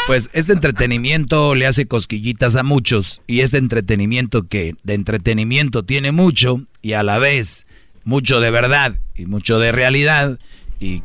[0.07, 6.11] pues este entretenimiento le hace cosquillitas a muchos y este entretenimiento que de entretenimiento tiene
[6.11, 7.65] mucho y a la vez
[8.03, 10.39] mucho de verdad y mucho de realidad
[10.79, 11.03] y,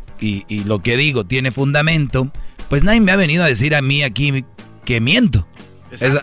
[0.64, 2.32] lo que digo tiene fundamento,
[2.70, 4.44] pues nadie me ha venido a decir a mí aquí
[4.84, 5.46] que miento.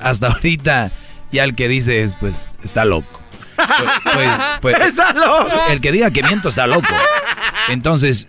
[0.02, 0.92] hasta ahorita
[1.34, 3.20] ya el que dice es pues está loco.
[3.56, 4.30] Pues, pues,
[4.62, 5.50] pues, está loco.
[5.70, 6.96] El que diga que miento está loco.
[7.70, 8.28] Entonces,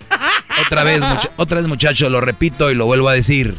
[0.66, 1.02] otra vez,
[1.36, 3.56] otra vez muchachos, lo repito y lo vuelvo a decir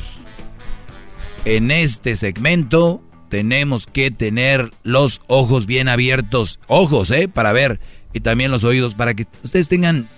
[1.45, 7.27] en este segmento tenemos que tener los ojos bien abiertos, ojos, ¿eh?
[7.27, 7.79] Para ver,
[8.13, 10.09] y también los oídos, para que ustedes tengan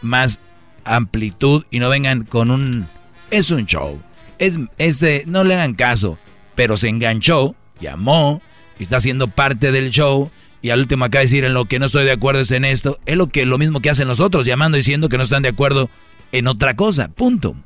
[0.00, 0.40] más
[0.84, 2.86] amplitud y no vengan con un...
[3.30, 4.00] Es un show.
[4.38, 6.18] Es, este, no le hagan caso,
[6.54, 8.42] pero se enganchó, llamó,
[8.78, 10.30] y está siendo parte del show,
[10.62, 12.98] y al último acá decir en lo que no estoy de acuerdo es en esto,
[13.06, 15.48] es lo que lo mismo que hacen los otros, llamando diciendo que no están de
[15.48, 15.88] acuerdo
[16.32, 17.56] en otra cosa, punto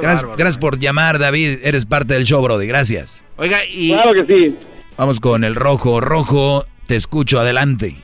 [0.00, 1.58] gracias, por llamar, David.
[1.62, 2.66] Eres parte del show, Brody.
[2.66, 3.24] Gracias.
[3.36, 3.92] Oiga, y.
[3.92, 4.58] Claro que sí.
[4.96, 6.00] Vamos con el rojo.
[6.00, 7.40] Rojo, te escucho.
[7.40, 7.96] Adelante.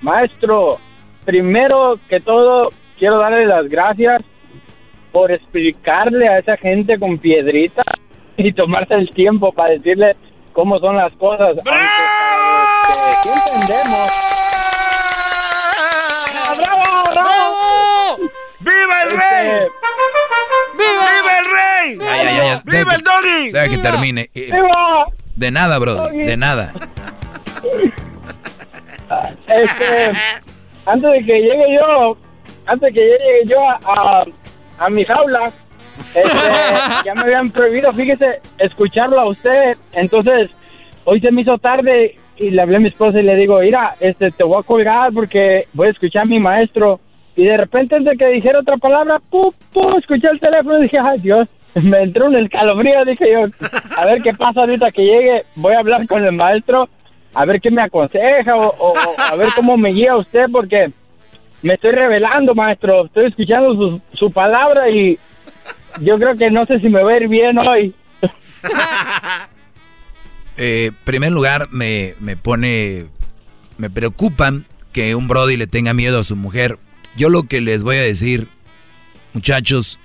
[0.00, 0.78] Maestro,
[1.24, 4.22] primero que todo, quiero darle las gracias
[5.10, 7.82] por explicarle a esa gente con piedrita
[8.44, 10.16] y tomarse el tiempo para decirle
[10.52, 11.56] cómo son las cosas.
[11.64, 11.78] ¡Bravo!
[13.24, 14.10] entendemos.
[16.62, 18.16] ¡Bravo, bravo!
[18.60, 19.48] ¡Viva el rey!
[19.48, 19.70] Este,
[20.78, 21.98] ¡Viva, el rey!
[21.98, 23.50] Ya, ya, ya, ¡Viva el doggy!
[23.52, 24.30] Deja que termine.
[24.34, 24.50] Eh,
[25.36, 26.72] de nada, bro, de nada.
[29.48, 30.12] Este,
[30.84, 32.16] antes de que llegue yo,
[32.66, 34.22] antes de que llegue yo a,
[34.78, 35.50] a, mi jaula,
[36.14, 36.30] este,
[37.04, 39.76] ya me habían prohibido, fíjese, escucharlo a usted.
[39.92, 40.50] Entonces,
[41.04, 43.94] hoy se me hizo tarde y le hablé a mi esposa y le digo, mira,
[44.00, 47.00] este, te voy a colgar porque voy a escuchar a mi maestro
[47.38, 49.96] y de repente, antes de que dijera otra palabra, ¡pum, pum!
[49.96, 51.46] Escuché el teléfono y dije, ¡ay, Dios!
[51.74, 53.04] Me entró un escalofrío.
[53.04, 53.46] Dije yo,
[53.96, 55.44] a ver qué pasa ahorita que llegue.
[55.54, 56.88] Voy a hablar con el maestro,
[57.34, 60.90] a ver qué me aconseja o, a ver cómo me guía usted, porque
[61.62, 63.06] me estoy revelando, maestro.
[63.06, 65.16] Estoy escuchando su, su palabra y
[66.00, 67.94] yo creo que no sé si me va a ir bien hoy.
[70.60, 73.04] Eh, primer lugar, me, me pone,
[73.76, 76.80] me preocupan que un Brody le tenga miedo a su mujer
[77.18, 78.46] yo lo que les voy a decir,
[79.34, 79.98] muchachos,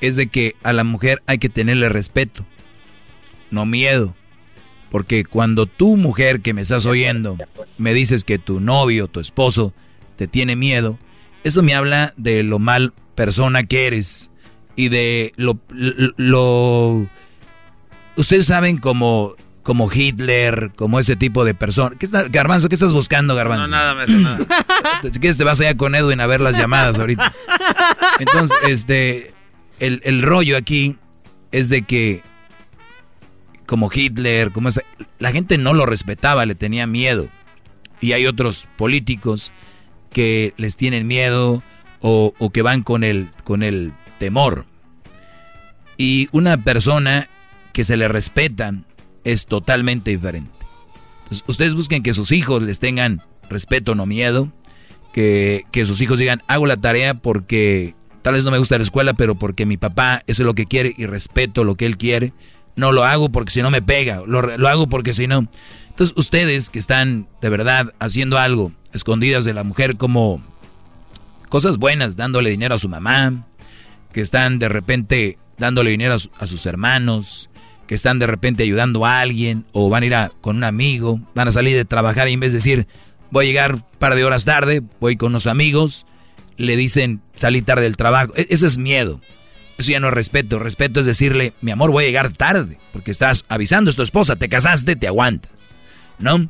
[0.00, 2.44] es de que a la mujer hay que tenerle respeto,
[3.50, 4.14] no miedo.
[4.90, 7.38] Porque cuando tú, mujer que me estás oyendo,
[7.78, 9.72] me dices que tu novio, tu esposo,
[10.16, 10.98] te tiene miedo,
[11.44, 14.30] eso me habla de lo mal persona que eres
[14.76, 15.58] y de lo...
[16.16, 17.06] lo
[18.16, 19.34] ustedes saben como
[19.66, 21.96] como Hitler, como ese tipo de persona.
[21.98, 23.62] ¿Qué está, Garbanzo, ¿qué estás buscando, Garbanzo?
[23.62, 24.38] No, nada, me hace nada.
[25.02, 27.34] Si quieres te vas allá con Edwin a ver las llamadas ahorita.
[28.20, 29.34] Entonces, este,
[29.80, 30.98] el, el rollo aquí
[31.50, 32.22] es de que
[33.66, 34.82] como Hitler, como esa,
[35.18, 37.28] la gente no lo respetaba, le tenía miedo.
[38.00, 39.50] Y hay otros políticos
[40.12, 41.64] que les tienen miedo
[42.00, 44.66] o, o que van con el, con el temor.
[45.96, 47.28] Y una persona
[47.72, 48.72] que se le respeta,
[49.26, 50.50] es totalmente diferente.
[51.48, 53.20] ustedes busquen que sus hijos les tengan
[53.50, 54.52] respeto, no miedo.
[55.12, 59.14] Que, sus hijos digan, hago la tarea porque tal vez no me gusta la escuela,
[59.14, 62.32] pero porque mi papá eso es lo que quiere y respeto lo que él quiere.
[62.76, 65.48] No lo hago porque si no me pega, lo, lo hago porque si no.
[65.88, 70.40] Entonces ustedes que están de verdad haciendo algo, escondidas de la mujer como
[71.48, 73.46] cosas buenas, dándole dinero a su mamá,
[74.16, 77.50] que están de repente dándole dinero a sus hermanos,
[77.86, 81.20] que están de repente ayudando a alguien o van a ir a, con un amigo,
[81.34, 82.86] van a salir de trabajar y en vez de decir
[83.30, 86.06] voy a llegar un par de horas tarde, voy con unos amigos,
[86.56, 88.32] le dicen salí tarde del trabajo.
[88.36, 89.20] E, eso es miedo.
[89.76, 90.58] Eso ya no es respeto.
[90.60, 94.36] Respeto es decirle, mi amor, voy a llegar tarde, porque estás avisando a tu esposa,
[94.36, 95.68] te casaste, te aguantas.
[96.18, 96.48] ¿No?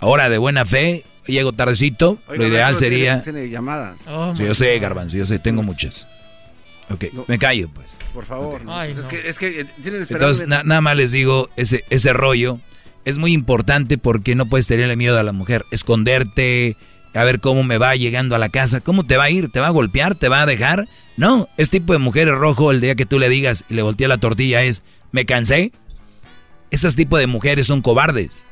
[0.00, 3.22] Ahora de buena fe, llego tardecito, lo ideal sería...
[3.22, 3.98] Tiene llamadas.
[4.06, 6.08] Oh, sí, yo sé, Garbanzo, yo sé, tengo muchas.
[6.90, 7.98] Ok, me callo pues.
[8.12, 8.62] Por favor.
[8.62, 12.60] Pues es, que, es que eh, Entonces, nada más les digo, ese, ese rollo
[13.04, 15.64] es muy importante porque no puedes tenerle miedo a la mujer.
[15.70, 16.76] Esconderte,
[17.14, 18.80] a ver cómo me va llegando a la casa.
[18.80, 19.50] ¿Cómo te va a ir?
[19.50, 20.14] ¿Te va a golpear?
[20.14, 20.88] ¿Te va a dejar?
[21.16, 24.08] No, este tipo de mujer rojo el día que tú le digas y le voltea
[24.08, 24.82] la tortilla es,
[25.12, 25.72] me cansé.
[26.70, 28.44] Esos tipos de mujeres son cobardes.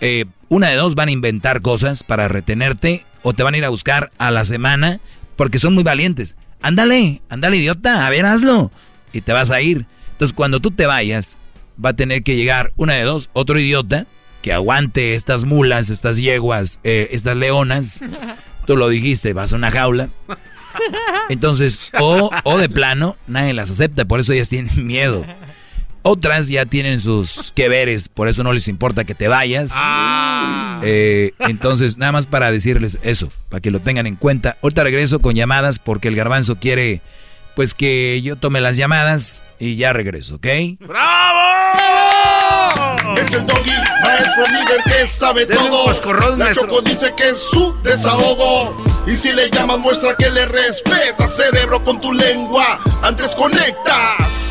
[0.00, 3.64] Eh, una de dos van a inventar cosas para retenerte o te van a ir
[3.64, 5.00] a buscar a la semana
[5.34, 6.36] porque son muy valientes.
[6.62, 8.70] Ándale, ándale idiota, a ver, hazlo.
[9.12, 9.86] Y te vas a ir.
[10.12, 11.36] Entonces cuando tú te vayas,
[11.82, 14.06] va a tener que llegar una de dos, otro idiota,
[14.42, 18.00] que aguante estas mulas, estas yeguas, eh, estas leonas.
[18.66, 20.08] Tú lo dijiste, vas a una jaula.
[21.28, 25.24] Entonces, o, o de plano, nadie las acepta, por eso ellas tienen miedo.
[26.08, 29.72] Otras ya tienen sus que veres, por eso no les importa que te vayas.
[29.74, 30.80] Ah.
[30.84, 34.56] Eh, entonces, nada más para decirles eso, para que lo tengan en cuenta.
[34.62, 37.00] Ahorita regreso con llamadas porque el garbanzo quiere,
[37.56, 40.46] pues que yo tome las llamadas y ya regreso, ¿ok?
[40.46, 40.78] Es
[43.32, 45.86] el doggy, maestro líder que sabe todo.
[45.86, 46.68] coscorrón, la maestro.
[46.68, 48.76] Choco dice que es su desahogo.
[49.08, 52.78] Y si le llamas, muestra que le respeta, cerebro, con tu lengua.
[53.02, 54.50] Antes conectas.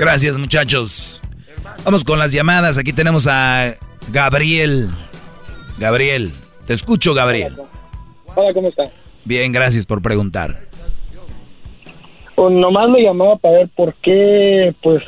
[0.00, 1.20] Gracias, muchachos.
[1.84, 2.78] Vamos con las llamadas.
[2.78, 3.74] Aquí tenemos a
[4.10, 4.88] Gabriel.
[5.78, 6.26] Gabriel,
[6.66, 7.52] te escucho, Gabriel.
[8.34, 8.90] Hola, ¿cómo está?
[9.26, 10.56] Bien, gracias por preguntar.
[12.34, 15.02] Pues nomás me llamaba para ver por qué, pues,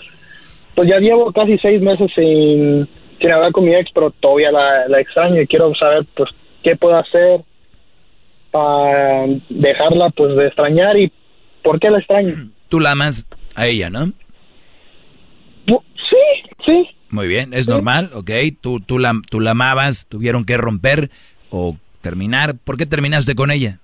[0.75, 2.87] pues ya llevo casi seis meses sin,
[3.19, 6.29] sin hablar con mi ex, pero todavía la, la extraño y quiero saber, pues,
[6.63, 7.41] qué puedo hacer
[8.51, 11.11] para dejarla, pues, de extrañar y
[11.63, 12.51] por qué la extraño.
[12.69, 14.13] Tú la amas a ella, ¿no?
[16.65, 16.89] Sí.
[17.11, 18.31] Muy bien, es normal, ok.
[18.61, 21.11] Tú, tú, la, tú la amabas, tuvieron que romper
[21.51, 22.55] o terminar.
[22.65, 23.79] ¿Por qué terminaste con ella?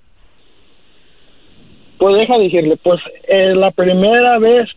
[1.98, 4.68] Pues deja decirle, pues eh, la primera vez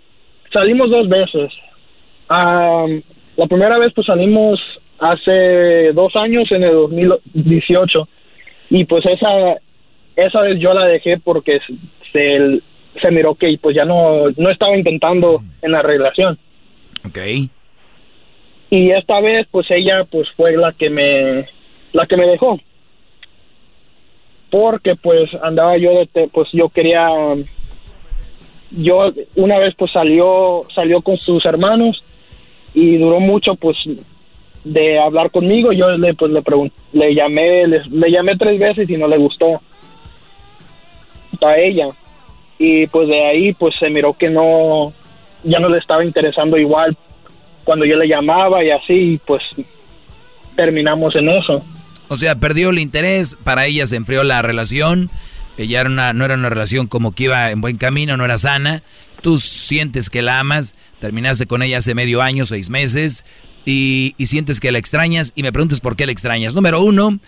[0.51, 1.51] salimos dos veces.
[2.29, 4.59] La primera vez pues salimos
[4.99, 8.07] hace dos años en el 2018
[8.69, 9.57] y pues esa
[10.15, 11.59] esa vez yo la dejé porque
[12.11, 12.61] se,
[13.01, 16.37] se miró que pues ya no no estaba intentando en la relación.
[17.05, 17.17] Ok.
[18.71, 21.45] Y esta vez pues ella pues fue la que me
[21.91, 22.57] la que me dejó.
[24.49, 27.09] Porque pues andaba yo de pues yo quería
[28.71, 32.01] yo una vez pues salió salió con sus hermanos
[32.73, 33.77] y duró mucho pues
[34.63, 38.95] de hablar conmigo yo le pues le pregunté le llamé le llamé tres veces y
[38.95, 39.59] no le gustó
[41.41, 41.89] a ella
[42.57, 44.93] y pues de ahí pues se miró que no
[45.43, 46.95] ya no le estaba interesando igual
[47.63, 49.41] cuando yo le llamaba y así pues
[50.55, 51.63] terminamos en eso
[52.07, 55.09] O sea, perdió el interés, para ella se enfrió la relación,
[55.57, 58.37] ella era una, no era una relación como que iba en buen camino, no era
[58.37, 58.83] sana.
[59.21, 63.25] Tú sientes que la amas, terminaste con ella hace medio año, seis meses,
[63.65, 66.55] y, y sientes que la extrañas, y me preguntas por qué la extrañas.
[66.55, 67.19] Número uno,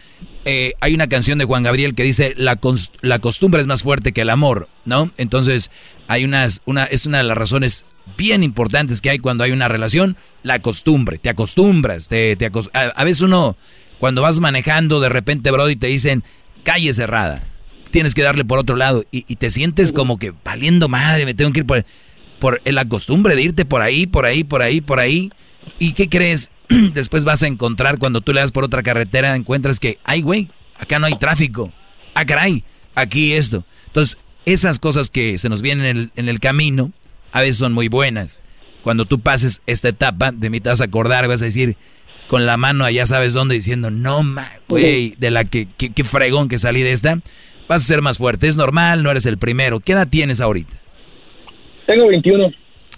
[0.46, 2.60] eh, hay una canción de Juan Gabriel que dice, la,
[3.02, 5.12] la costumbre es más fuerte que el amor, ¿no?
[5.18, 5.72] Entonces,
[6.08, 7.86] hay unas, una, es una de las razones
[8.18, 12.80] bien importantes que hay cuando hay una relación, la costumbre, te acostumbras, te, te a,
[12.80, 13.58] a veces uno,
[14.00, 16.24] cuando vas manejando, de repente, Brody, te dicen,
[16.64, 17.44] calle cerrada,
[17.92, 21.34] tienes que darle por otro lado, y, y te sientes como que valiendo madre, me
[21.34, 21.86] tengo que ir por,
[22.40, 25.32] por la costumbre de irte por ahí, por ahí, por ahí, por ahí,
[25.80, 26.52] ¿y qué crees?
[26.94, 30.50] Después vas a encontrar, cuando tú le das por otra carretera, encuentras que, ay, güey,
[30.78, 31.72] acá no hay tráfico,
[32.14, 32.64] ah, caray,
[32.96, 33.66] aquí esto.
[33.88, 36.92] Entonces, esas cosas que se nos vienen en el, en el camino,
[37.34, 38.42] a veces son muy buenas.
[38.84, 41.76] Cuando tú pases esta etapa, de mí te vas a acordar, vas a decir
[42.28, 46.04] con la mano allá sabes dónde, diciendo, no, ma, güey, de la que, que, que
[46.06, 47.20] fregón que salí de esta,
[47.68, 48.48] vas a ser más fuerte.
[48.48, 49.80] Es normal, no eres el primero.
[49.82, 50.74] ¿Qué edad tienes ahorita?
[51.86, 52.50] tengo 21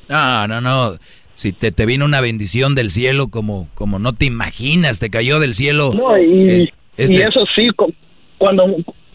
[0.10, 0.92] No, no, no.
[1.34, 5.40] Si te, te vino una bendición del cielo como, como no te imaginas, te cayó
[5.40, 5.92] del cielo.
[5.94, 6.50] No, y,
[6.98, 7.94] Es- y es- eso sí, cu-
[8.38, 8.64] cuando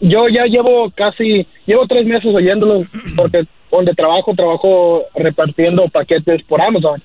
[0.01, 2.81] yo ya llevo casi, llevo tres meses oyéndolo,
[3.15, 7.01] porque donde trabajo, trabajo repartiendo paquetes por Amazon.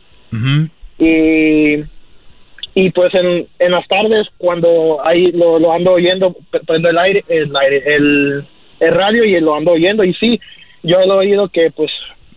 [0.99, 1.77] Y,
[2.75, 6.99] y pues en, en las tardes, cuando ahí lo, lo ando oyendo, pre- prendo el
[6.99, 8.47] aire, el, aire el,
[8.81, 10.05] el radio y lo ando oyendo.
[10.05, 10.41] Y sí,
[10.83, 11.91] yo he oído que pues...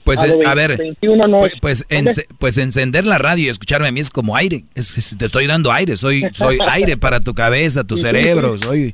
[0.05, 3.45] Pues, eh, a 20, ver, 21 no pues, es- pues, ence- pues encender la radio
[3.45, 4.63] y escucharme a mí es como aire.
[4.73, 8.91] Es- es- te estoy dando aire, soy, soy aire para tu cabeza, tu cerebro, soy...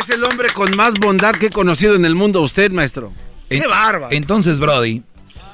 [0.00, 3.12] Es el hombre con más bondad que he conocido en el mundo, usted, maestro.
[3.48, 4.08] ¡Qué bárbaro!
[4.14, 5.02] Entonces, Brody,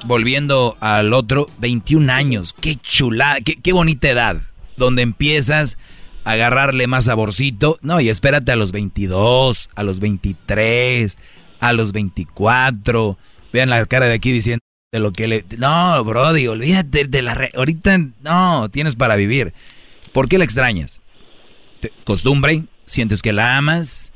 [0.05, 4.41] volviendo al otro, 21 años, qué chulada, qué, qué bonita edad,
[4.77, 5.77] donde empiezas
[6.23, 7.77] a agarrarle más saborcito.
[7.81, 11.17] No, y espérate a los 22, a los 23,
[11.59, 13.17] a los 24.
[13.51, 14.59] Vean la cara de aquí diciendo
[14.91, 15.45] de lo que le...
[15.57, 17.35] No, Brody, olvídate de la...
[17.35, 19.53] re- Ahorita no, tienes para vivir.
[20.13, 21.01] ¿Por qué la extrañas?
[22.03, 24.11] costumbre, sientes que la amas,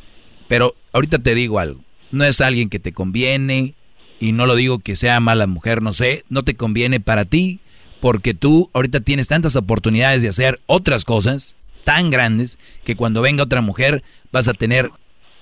[0.47, 3.75] pero ahorita te digo algo, no es alguien que te conviene,
[4.19, 7.59] y no lo digo que sea mala mujer, no sé, no te conviene para ti,
[7.99, 13.43] porque tú ahorita tienes tantas oportunidades de hacer otras cosas tan grandes que cuando venga
[13.43, 14.91] otra mujer vas a tener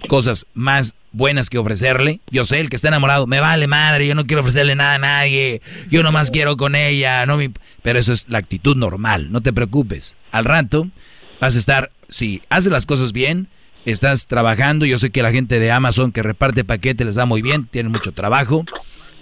[0.08, 2.22] cosas más buenas que ofrecerle.
[2.32, 5.00] Yo sé, el que está enamorado, me vale madre, yo no quiero ofrecerle nada a
[5.00, 7.38] nadie, yo nomás quiero con ella, no
[7.84, 10.16] pero eso es la actitud normal, no te preocupes.
[10.32, 10.88] Al rato
[11.40, 13.48] vas a estar, si haces las cosas bien,
[13.86, 17.42] estás trabajando, yo sé que la gente de Amazon que reparte paquetes les da muy
[17.42, 18.66] bien, tienen mucho trabajo,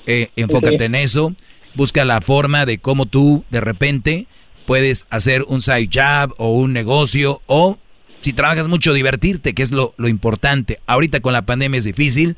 [0.06, 1.34] eh, enfócate en eso,
[1.76, 4.28] busca la forma de cómo tú de repente
[4.66, 7.78] puedes hacer un side job o un negocio o
[8.22, 10.80] si trabajas mucho, divertirte, que es lo, lo importante.
[10.86, 12.36] Ahorita con la pandemia es difícil,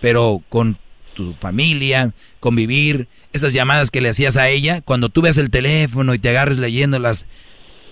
[0.00, 0.78] pero con
[1.14, 6.14] tu familia, convivir, esas llamadas que le hacías a ella, cuando tú ves el teléfono
[6.14, 7.26] y te agarres leyendo las,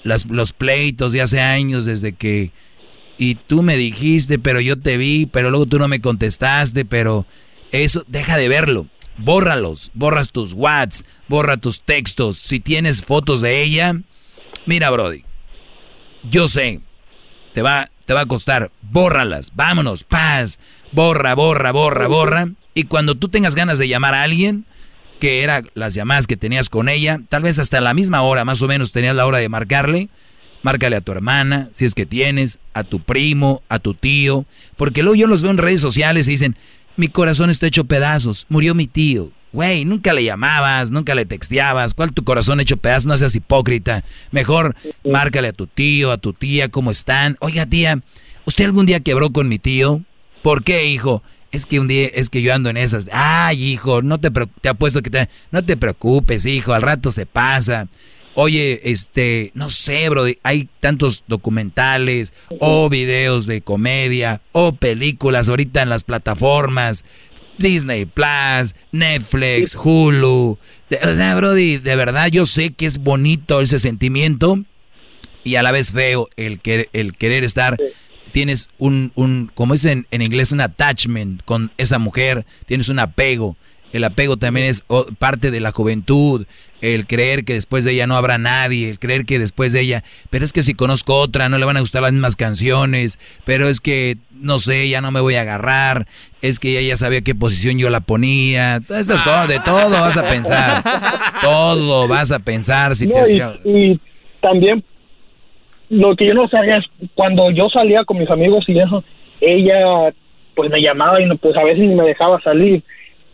[0.04, 2.50] las, los pleitos de hace años desde que...
[3.22, 7.24] Y tú me dijiste, pero yo te vi, pero luego tú no me contestaste, pero
[7.70, 8.88] eso, deja de verlo.
[9.16, 12.36] Bórralos, borras tus whats, borra tus textos.
[12.36, 13.94] Si tienes fotos de ella,
[14.66, 15.24] mira, Brody,
[16.28, 16.80] yo sé,
[17.54, 20.58] te va, te va a costar, bórralas, vámonos, paz,
[20.90, 22.48] borra, borra, borra, borra.
[22.74, 24.64] Y cuando tú tengas ganas de llamar a alguien,
[25.20, 28.62] que eran las llamadas que tenías con ella, tal vez hasta la misma hora, más
[28.62, 30.08] o menos tenías la hora de marcarle,
[30.62, 35.02] márcale a tu hermana, si es que tienes, a tu primo, a tu tío, porque
[35.02, 36.56] luego yo los veo en redes sociales y dicen,
[36.96, 41.92] mi corazón está hecho pedazos, murió mi tío, Güey, nunca le llamabas, nunca le texteabas.
[41.92, 43.06] ¿Cuál tu corazón hecho pedazos?
[43.06, 44.02] No seas hipócrita.
[44.30, 44.74] Mejor
[45.04, 47.36] márcale a tu tío, a tu tía, ¿cómo están?
[47.40, 48.00] Oiga, tía,
[48.46, 50.00] ¿usted algún día quebró con mi tío?
[50.42, 51.22] ¿Por qué, hijo?
[51.50, 53.10] Es que un día, es que yo ando en esas.
[53.12, 57.26] Ay, hijo, no te, te apuesto que te, no te preocupes, hijo, al rato se
[57.26, 57.88] pasa.
[58.34, 65.82] Oye, este, no sé, bro, hay tantos documentales o videos de comedia o películas ahorita
[65.82, 67.04] en las plataformas
[67.58, 70.58] Disney Plus, Netflix, Hulu.
[70.58, 74.58] o sea, Brody, de verdad yo sé que es bonito ese sentimiento
[75.44, 76.60] y a la vez feo el,
[76.92, 77.78] el querer estar.
[78.32, 83.56] Tienes un, un, como dicen en inglés, un attachment con esa mujer, tienes un apego.
[83.92, 84.84] El apego también es
[85.18, 86.46] parte de la juventud,
[86.80, 90.02] el creer que después de ella no habrá nadie, el creer que después de ella,
[90.30, 93.68] pero es que si conozco otra no le van a gustar las mismas canciones, pero
[93.68, 96.06] es que no sé, ya no me voy a agarrar,
[96.42, 99.90] es que ella ya sabía qué posición yo la ponía, todas estas cosas, de todo
[99.90, 100.82] vas a pensar,
[101.40, 103.54] todo vas a pensar si te hacía...
[103.64, 103.98] y,
[104.40, 104.82] también
[105.88, 109.04] lo que yo no sabía es cuando yo salía con mis amigos y eso,
[109.40, 110.12] ella
[110.56, 112.82] pues me llamaba y no, pues a veces ni me dejaba salir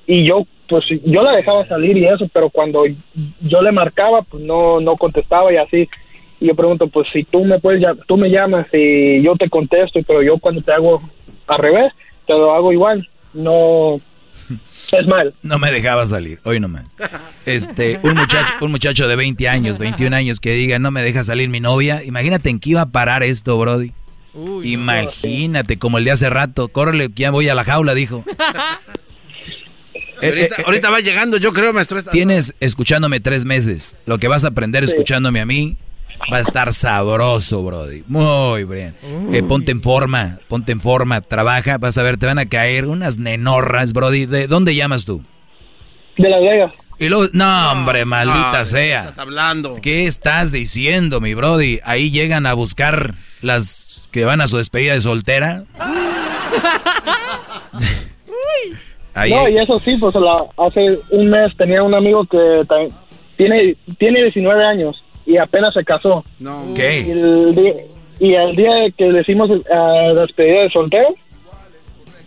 [0.08, 2.82] y yo pues yo la dejaba salir y eso, pero cuando
[3.40, 5.88] yo le marcaba pues no no contestaba y así
[6.40, 10.00] y yo pregunto, pues si tú me puedes, tú me llamas y yo te contesto,
[10.06, 11.02] pero yo cuando te hago
[11.46, 11.92] al revés,
[12.26, 14.00] te lo hago igual, no
[14.92, 15.34] es mal.
[15.42, 16.84] No me dejaba salir, hoy nomás.
[17.44, 21.24] Este, un muchacho, un muchacho de 20 años, 21 años que diga, no me deja
[21.24, 23.92] salir mi novia, imagínate en qué iba a parar esto, Brody.
[24.62, 28.22] Imagínate, como el de hace rato, córrele, ya voy a la jaula, dijo.
[30.20, 32.02] Eh, eh, ahorita, va llegando, yo creo, maestro.
[32.02, 33.96] Tienes escuchándome tres meses.
[34.06, 35.76] Lo que vas a aprender escuchándome a mí
[36.32, 38.02] Va a estar sabroso, Brody.
[38.06, 38.94] Muy bien.
[39.32, 42.86] Eh, ponte en forma, ponte en forma, trabaja, vas a ver, te van a caer
[42.86, 44.26] unas nenorras, Brody.
[44.26, 45.22] ¿De dónde llamas tú?
[46.18, 46.74] De Las Vegas.
[46.98, 49.02] Y luego, no, hombre, maldita sea.
[49.02, 49.78] ¿Qué estás hablando?
[49.80, 51.78] ¿Qué estás diciendo, mi Brody?
[51.84, 55.64] Ahí llegan a buscar las que van a su despedida de soltera.
[59.26, 60.16] no, y eso sí, pues
[60.56, 62.64] hace un mes tenía un amigo que
[63.36, 66.24] tiene, tiene 19 años y apenas se casó.
[66.38, 66.72] No.
[66.74, 67.02] ¿Qué?
[67.02, 67.74] Y el, día,
[68.20, 71.14] y el día que le hicimos uh, despedida de soltero,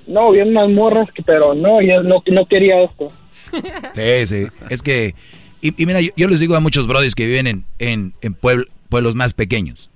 [0.07, 3.07] no, vi unas morras, pero no, y no, no quería esto.
[3.93, 4.47] Sí, sí.
[4.69, 5.13] Es que,
[5.61, 9.33] y, mira, yo, les digo a muchos brothers que viven en, en, en pueblos más
[9.33, 9.91] pequeños,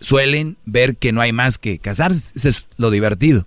[0.00, 2.32] suelen ver que no hay más que casarse.
[2.34, 3.46] Eso es lo divertido.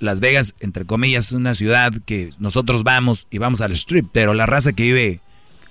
[0.00, 4.34] Las Vegas, entre comillas, es una ciudad que nosotros vamos y vamos al strip, pero
[4.34, 5.20] la raza que vive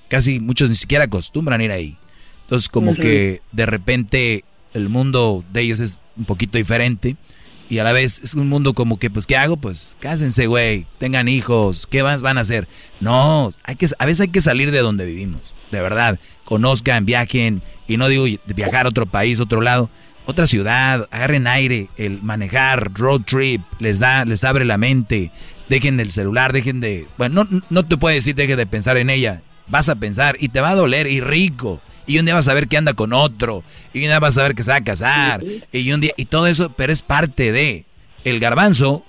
[0.10, 1.98] casi muchos ni siquiera acostumbran ir ahí.
[2.44, 4.44] Entonces como que de repente
[4.74, 7.16] el mundo de ellos es un poquito diferente
[7.70, 9.58] y a la vez es un mundo como que pues ¿qué hago?
[9.58, 12.68] Pues cásense, güey, tengan hijos, ¿qué más van a hacer?
[13.00, 16.20] No, hay que a veces hay que salir de donde vivimos, de verdad.
[16.44, 19.90] Conozcan, viajen y no digo viajar a otro país, otro lado,
[20.26, 25.32] otra ciudad, agarren aire, el manejar, road trip, les da les abre la mente.
[25.70, 29.10] Dejen el celular, dejen de, bueno, no, no te puedo decir deje de pensar en
[29.10, 31.82] ella, vas a pensar y te va a doler y rico.
[32.06, 33.64] y un día vas a ver que anda con otro,
[33.94, 35.42] y un día vas a ver que se va a casar,
[35.72, 37.86] y un día, y todo eso, pero es parte de.
[38.26, 39.06] El garbanzo,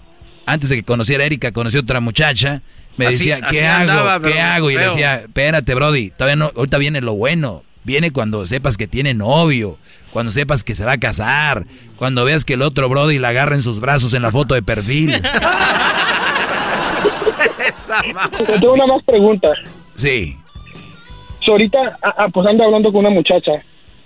[0.46, 2.62] antes de que conociera a Erika, conoció otra muchacha,
[2.96, 4.22] me Así- decía, así ¿qué hago?
[4.28, 4.70] ¿Qué hago?
[4.70, 7.64] Y le decía, espérate, Brody, todavía no, ahorita viene lo bueno.
[7.84, 9.78] Viene cuando sepas que tiene novio,
[10.10, 11.66] cuando sepas que se va a casar,
[11.96, 14.62] cuando veas que el otro Brody la agarra en sus brazos en la foto de
[14.62, 15.14] perfil.
[18.36, 19.48] Te tengo una más pregunta.
[19.94, 20.36] Sí.
[21.44, 23.52] So, ahorita, ah, ah, pues ando hablando con una muchacha,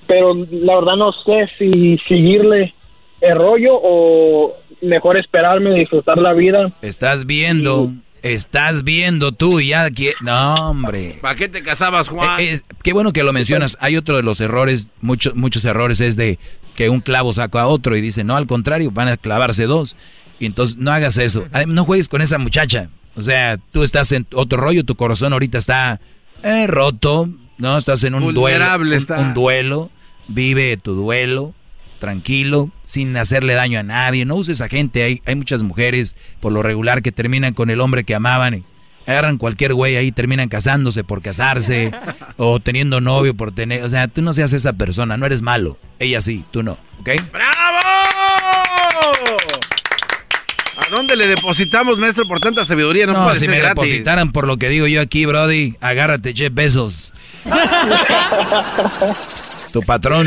[0.07, 2.75] pero la verdad no sé si seguirle
[3.21, 6.73] el rollo o mejor esperarme, disfrutar la vida.
[6.83, 7.93] Estás viendo,
[8.23, 11.19] estás viendo tú y ya que no hombre.
[11.21, 12.41] ¿Para qué te casabas, Juan?
[12.41, 13.77] Eh, es- qué bueno que lo mencionas.
[13.81, 16.39] Hay otro de los errores, muchos muchos errores es de
[16.75, 19.97] que un clavo saca a otro y dice, no, al contrario, van a clavarse dos.
[20.41, 21.47] Y entonces no hagas eso.
[21.67, 22.91] No juegues con esa muchacha.
[23.17, 26.01] O sea, tú estás en otro rollo, tu corazón ahorita está
[26.45, 27.29] eh, roto,
[27.59, 27.77] ¿no?
[27.77, 28.65] Estás en un duelo.
[29.19, 29.91] Un duelo.
[30.29, 31.55] Vive tu duelo,
[31.99, 34.25] tranquilo, sin hacerle daño a nadie.
[34.25, 35.03] No uses a gente.
[35.03, 38.65] Hay, hay muchas mujeres, por lo regular, que terminan con el hombre que amaban y
[39.07, 41.93] agarran cualquier güey ahí, terminan casándose por casarse
[42.37, 43.83] o teniendo novio por tener.
[43.85, 45.79] O sea, tú no seas esa persona, no eres malo.
[45.99, 47.09] Ella sí, tú no, ¿ok?
[50.77, 53.07] ¿A dónde le depositamos, maestro, por tanta sabiduría?
[53.07, 53.75] No, No, puede si ser me gratis.
[53.85, 57.13] depositaran por lo que digo yo aquí, Brody, agárrate, Jeff Bezos.
[59.73, 60.27] Tu patrón.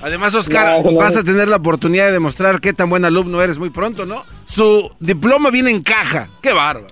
[0.00, 0.98] Además, Oscar, No, no.
[0.98, 4.24] vas a tener la oportunidad de demostrar qué tan buen alumno eres muy pronto, ¿no?
[4.44, 6.28] Su diploma viene en caja.
[6.40, 6.86] ¡Qué bárbaro!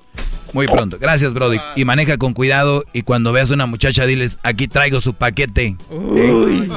[0.53, 0.99] Muy pronto.
[0.99, 1.59] Gracias, Brody.
[1.75, 5.77] Y maneja con cuidado y cuando veas a una muchacha, diles, aquí traigo su paquete.
[5.91, 6.71] Uy.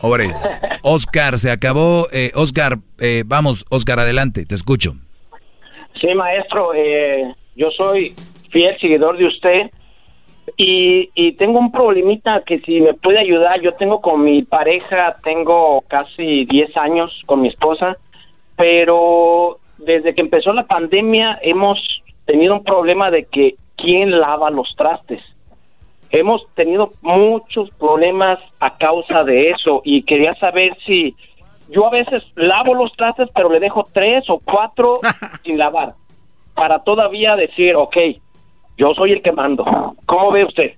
[0.00, 0.58] Ores.
[0.82, 2.08] Oscar, se acabó.
[2.12, 4.96] Eh, Oscar, eh, vamos, Oscar, adelante, te escucho.
[6.00, 8.14] Sí, maestro, eh, yo soy
[8.50, 9.70] fiel seguidor de usted
[10.56, 15.16] y, y tengo un problemita que si me puede ayudar, yo tengo con mi pareja,
[15.22, 17.96] tengo casi 10 años con mi esposa,
[18.56, 21.78] pero desde que empezó la pandemia hemos
[22.26, 25.22] tenido un problema de que quién lava los trastes.
[26.10, 31.14] Hemos tenido muchos problemas a causa de eso y quería saber si
[31.68, 35.00] yo a veces lavo los trastes, pero le dejo tres o cuatro
[35.44, 35.94] sin lavar
[36.54, 37.96] para todavía decir, ok,
[38.78, 39.64] yo soy el que mando.
[40.06, 40.72] ¿Cómo ve usted?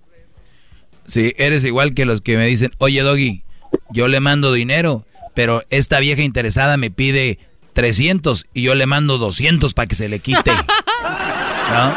[1.07, 3.43] Sí, eres igual que los que me dicen, oye, Doggy,
[3.91, 5.05] yo le mando dinero,
[5.35, 7.39] pero esta vieja interesada me pide
[7.75, 10.51] 300 y yo le mando 200 para que se le quite.
[11.73, 11.95] ¿No?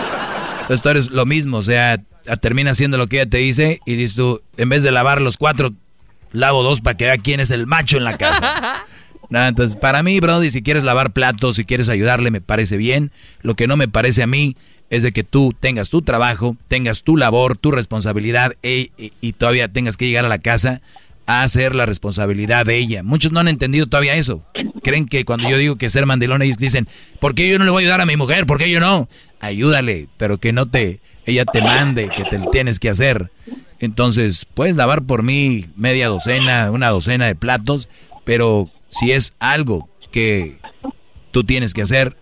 [0.62, 1.98] Entonces tú eres lo mismo, o sea,
[2.42, 5.38] termina haciendo lo que ella te dice y dices tú, en vez de lavar los
[5.38, 5.72] cuatro,
[6.32, 8.86] lavo dos para que vea quién es el macho en la casa.
[9.30, 13.12] No, entonces, para mí, Brody, si quieres lavar platos, si quieres ayudarle, me parece bien.
[13.42, 14.56] Lo que no me parece a mí
[14.90, 19.34] es de que tú tengas tu trabajo, tengas tu labor, tu responsabilidad e- y, y
[19.34, 20.82] todavía tengas que llegar a la casa
[21.26, 23.02] a hacer la responsabilidad de ella.
[23.02, 24.44] Muchos no han entendido todavía eso.
[24.84, 26.88] Creen que cuando yo digo que ser mandilón, ellos dicen,
[27.20, 28.46] ¿por qué yo no le voy a ayudar a mi mujer?
[28.46, 29.08] ¿Por qué yo no?
[29.40, 33.32] Ayúdale, pero que no te, ella te mande, que te tienes que hacer.
[33.80, 37.88] Entonces, puedes lavar por mí media docena, una docena de platos,
[38.26, 40.58] pero si es algo que
[41.32, 42.16] tú tienes que hacer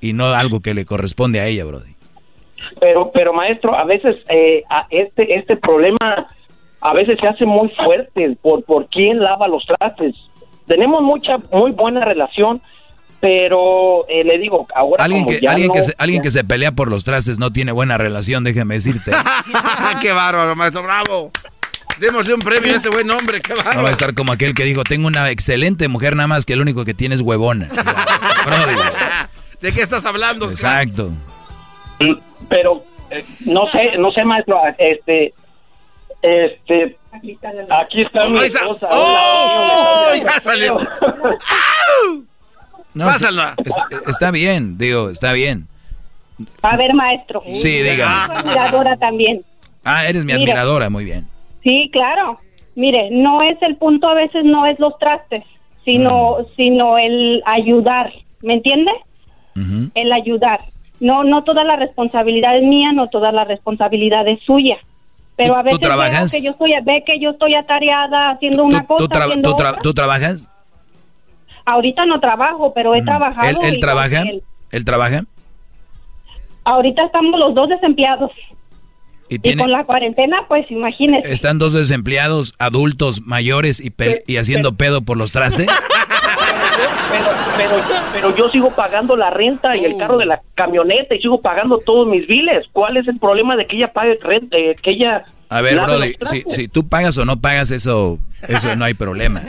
[0.00, 1.94] y no algo que le corresponde a ella, Brody.
[2.80, 6.28] Pero, pero maestro, a veces eh, a este este problema
[6.80, 10.14] a veces se hace muy fuerte por por quién lava los trastes.
[10.66, 12.60] Tenemos mucha muy buena relación,
[13.20, 16.30] pero eh, le digo ahora Alguien como que, ya alguien, no- que se, alguien que
[16.30, 19.12] se pelea por los trastes no tiene buena relación, déjame decirte.
[20.02, 20.82] ¡Qué bárbaro, maestro!
[20.82, 21.30] ¡Bravo!
[21.98, 23.40] Démosle un premio a ese buen hombre.
[23.40, 23.54] ¡Qué!
[23.74, 26.54] No va a estar como aquel que dijo, tengo una excelente mujer nada más que
[26.56, 27.68] lo único que tiene es huevona.
[29.60, 30.82] ¿De qué estás hablando, Oscar?
[30.82, 31.12] exacto.
[32.48, 35.32] pero eh, no sé, no sé maestro, este
[36.22, 37.48] este aquí está
[38.28, 38.60] mi Ahí está.
[38.60, 38.86] esposa.
[38.90, 40.06] ¡Oh!
[40.12, 40.78] Hola, Ya salió.
[42.94, 43.54] No, Pásala.
[43.62, 43.74] es-
[44.08, 45.68] está bien, digo, está bien.
[46.62, 47.42] A ver, maestro.
[47.52, 48.26] Sí, dígame.
[48.26, 49.44] Soy admiradora también.
[49.84, 50.42] Ah, eres mi Mira.
[50.44, 51.28] admiradora, muy bien.
[51.66, 52.38] Sí, claro.
[52.76, 55.42] Mire, no es el punto a veces, no es los trastes,
[55.84, 56.44] sino, Mm.
[56.56, 58.92] sino el ayudar, ¿me entiende?
[59.94, 60.60] El ayudar.
[61.00, 64.76] No, no toda la responsabilidad es mía, no toda la responsabilidad es suya.
[65.34, 68.62] Pero ¿Tú- a tú veces veo que yo estoy, ve que yo estoy atareada haciendo
[68.64, 69.82] una cosa, ¿Tú, tra- haciendo tra- otra.
[69.82, 70.48] tú trabajas?
[71.64, 73.60] Ahorita no trabajo, pero he trabajado.
[73.62, 74.20] ¿Él, trabaja?
[74.22, 75.24] él- ¿Él trabaja?
[76.64, 78.30] Ahorita estamos los dos desempleados.
[79.28, 81.32] ¿Y con la cuarentena, pues imagínese.
[81.32, 85.66] están dos desempleados adultos mayores y, pel- y haciendo pedo por los trastes?
[87.10, 87.24] Pero,
[87.56, 87.82] pero,
[88.12, 91.78] pero yo sigo pagando la renta y el carro de la camioneta y sigo pagando
[91.78, 92.66] todos mis biles.
[92.72, 96.16] ¿Cuál es el problema de que ella pague renta, eh, que ella A ver, Brody,
[96.30, 98.18] si, si tú pagas o no pagas, eso,
[98.48, 99.42] eso no hay problema.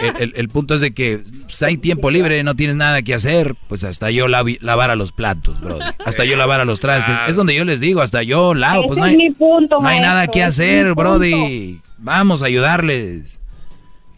[0.00, 3.14] El, el- el punto es de que pues, hay tiempo libre, no tienes nada que
[3.14, 5.84] hacer, pues hasta yo lavi- lavar a los platos, Brody.
[6.04, 7.16] Hasta yo lavar a los trastes.
[7.28, 8.86] Es donde yo les digo, hasta yo lavo.
[8.86, 10.94] Pues no es hay, mi punto, no hay nada que hacer.
[10.94, 11.80] Brody.
[11.98, 13.38] Vamos a ayudarles.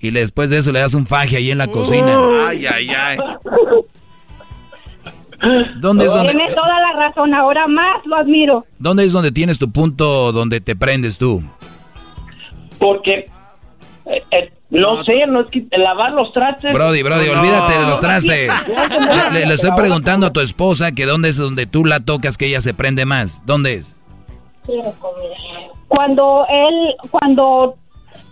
[0.01, 2.47] Y después de eso le das un faje ahí en la cocina.
[2.48, 3.18] Ay, ay, ay.
[5.81, 8.67] ¿Dónde es donde, Tiene toda la razón, ahora más lo admiro.
[8.79, 11.43] ¿Dónde es donde tienes tu punto donde te prendes tú?
[12.79, 13.31] Porque,
[14.07, 16.73] eh, eh, no sé, no es que lavar los trastes.
[16.75, 17.41] Brody, Brody, No.
[17.41, 18.51] olvídate de los trastes.
[18.69, 22.37] No, Le, le- estoy preguntando a tu esposa que dónde es donde tú la tocas
[22.37, 23.45] que ella se prende más.
[23.47, 23.97] ¿Dónde es?
[25.89, 27.77] Cuando él, cuando,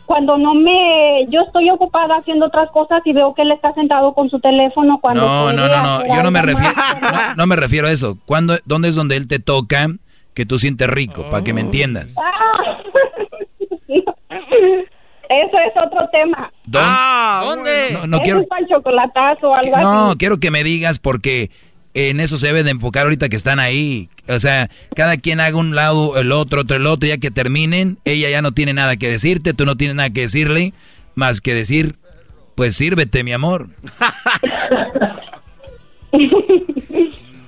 [0.09, 4.15] cuando no me, yo estoy ocupada haciendo otras cosas y veo que él está sentado
[4.15, 6.07] con su teléfono cuando No, no, no, no.
[6.07, 6.73] Yo no me refiero,
[7.03, 8.17] no, no me refiero a eso.
[8.25, 9.89] ¿Cuándo, ¿Dónde es donde él te toca
[10.33, 11.29] que tú sientes rico?
[11.29, 12.17] Para que me entiendas.
[12.25, 12.79] Ah.
[15.29, 16.51] Eso es otro tema.
[16.65, 17.91] ¿Dónde?
[17.93, 20.17] No, no Eso quiero, es para el chocolatazo o algo no, así.
[20.17, 21.51] quiero que me digas porque
[21.99, 24.09] en eso se debe de enfocar ahorita que están ahí.
[24.29, 27.99] O sea, cada quien haga un lado, el otro, otro, el otro, ya que terminen,
[28.05, 30.73] ella ya no tiene nada que decirte, tú no tienes nada que decirle,
[31.15, 31.97] más que decir,
[32.55, 33.69] pues sírvete, mi amor.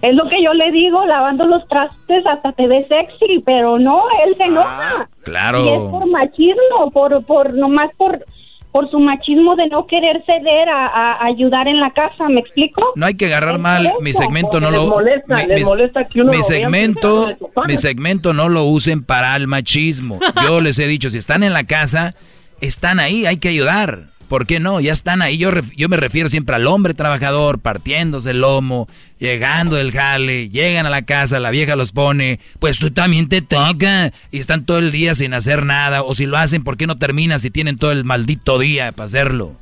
[0.02, 4.04] Es lo que yo le digo, lavando los trastes hasta te ves sexy, pero no,
[4.26, 5.10] él se enoja.
[5.24, 5.62] Claro.
[5.62, 8.24] Y es por machismo, por, por nomás por,
[8.72, 12.92] por su machismo de no querer ceder a, a ayudar en la casa, ¿me explico?
[12.94, 14.86] No hay que agarrar mal, mi segmento no Les lo...
[14.86, 17.28] molesta, mi, les mi- molesta que uno mi segmento,
[17.66, 20.20] mi segmento no lo usen para el machismo.
[20.44, 22.14] Yo les he dicho, si están en la casa,
[22.60, 24.04] están ahí, hay que ayudar.
[24.30, 24.78] ¿Por qué no?
[24.78, 25.38] Ya están ahí.
[25.38, 28.86] Yo, ref- yo me refiero siempre al hombre trabajador, partiéndose el lomo,
[29.18, 33.42] llegando del jale, llegan a la casa, la vieja los pone, pues tú también te
[33.42, 34.12] toca.
[34.30, 36.04] Y están todo el día sin hacer nada.
[36.04, 39.06] O si lo hacen, ¿por qué no terminan si tienen todo el maldito día para
[39.06, 39.56] hacerlo?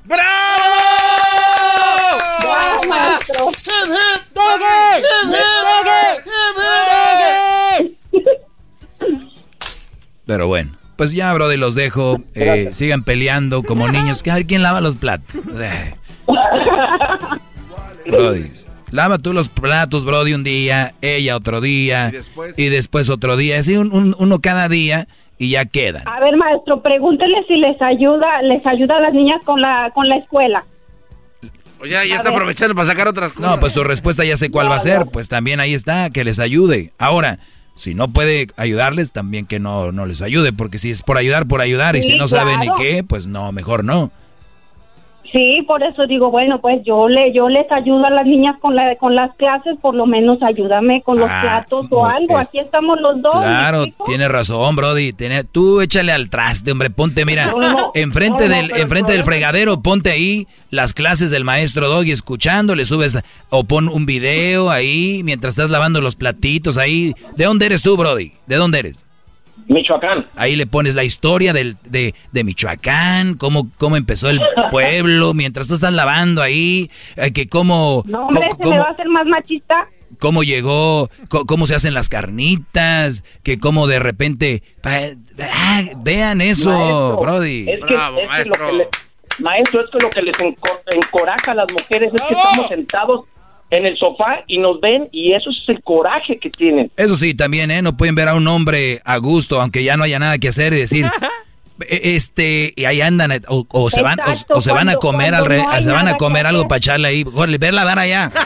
[10.27, 12.20] Pero bueno, pues ya, Brody, los dejo.
[12.35, 14.23] Eh, sigan peleando como niños.
[14.29, 15.41] A ver quién lava los platos.
[18.07, 18.51] Brody,
[18.91, 22.11] lava tú los platos, Brody, un día, ella otro día,
[22.57, 23.59] y después, otro día.
[23.59, 25.09] Así un- un- uno cada día
[25.39, 26.07] y ya quedan.
[26.09, 30.09] A ver, maestro, pregúntele si les ayuda, les ayuda a las niñas con la, con
[30.09, 30.65] la escuela.
[31.89, 33.51] Ya, ya está aprovechando para sacar otras cosas.
[33.53, 35.07] No, pues su respuesta ya sé cuál va a ser.
[35.12, 36.93] Pues también ahí está, que les ayude.
[36.99, 37.39] Ahora,
[37.79, 40.53] si no puede ayudarles, también que no, no les ayude.
[40.53, 41.95] Porque si es por ayudar, por ayudar.
[41.95, 44.11] y Sí, si no sabe ni qué, pues no, mejor no.
[45.31, 48.75] Sí, por eso digo, bueno, pues yo le, yo les ayudo a las niñas con
[48.75, 52.41] la, con las clases, por lo menos ayúdame con los Ah, platos o algo.
[52.41, 53.35] es- Aquí estamos los dos.
[53.35, 55.13] ¿me Claro, tienes razón, Brody.
[55.13, 56.89] Tiene- tú échale al traste, hombre.
[56.89, 61.45] Ponte, mira, No, no, enfrente no, del, enfrente del fregadero, ponte ahí las clases del
[61.45, 63.19] maestro Doggy escuchando, le subes
[63.51, 67.13] o pon un video ahí mientras estás lavando los platitos ahí.
[67.37, 68.33] ¿De dónde eres tú, Brody?
[68.47, 69.05] ¿De dónde eres?
[69.69, 70.27] Michoacán.
[70.36, 74.40] Ahí le pones la historia del, de, de Michoacán, cómo, cómo empezó el
[74.70, 78.78] pueblo, mientras tú estás lavando ahí, eh, que cómo, No, hombre, co- se cómo- me
[78.81, 79.89] va a hacer más machista.
[80.19, 81.11] cómo llegó,
[81.47, 84.62] cómo se hacen las carnitas, que cómo de repente...
[84.82, 85.01] pa-
[85.43, 87.61] ah, vean eso, Maestro, Brody.
[87.70, 88.89] Es que, es que lo que le-
[89.40, 93.24] maestro, es que lo que les enco- encoraja a las mujeres es que estamos sentados
[93.70, 96.90] en el sofá y nos ven y eso es el coraje que tienen.
[96.97, 97.82] Eso sí, también, ¿eh?
[97.82, 100.73] No pueden ver a un hombre a gusto, aunque ya no haya nada que hacer
[100.73, 101.07] y decir...
[101.89, 104.89] "E- Este, y ahí andan, eh, o, o se van, o- Exacto, o, se van
[104.89, 107.85] a comer al no hay se van a comer algo para echarle ahí, Órale, verla
[107.85, 108.32] dar allá.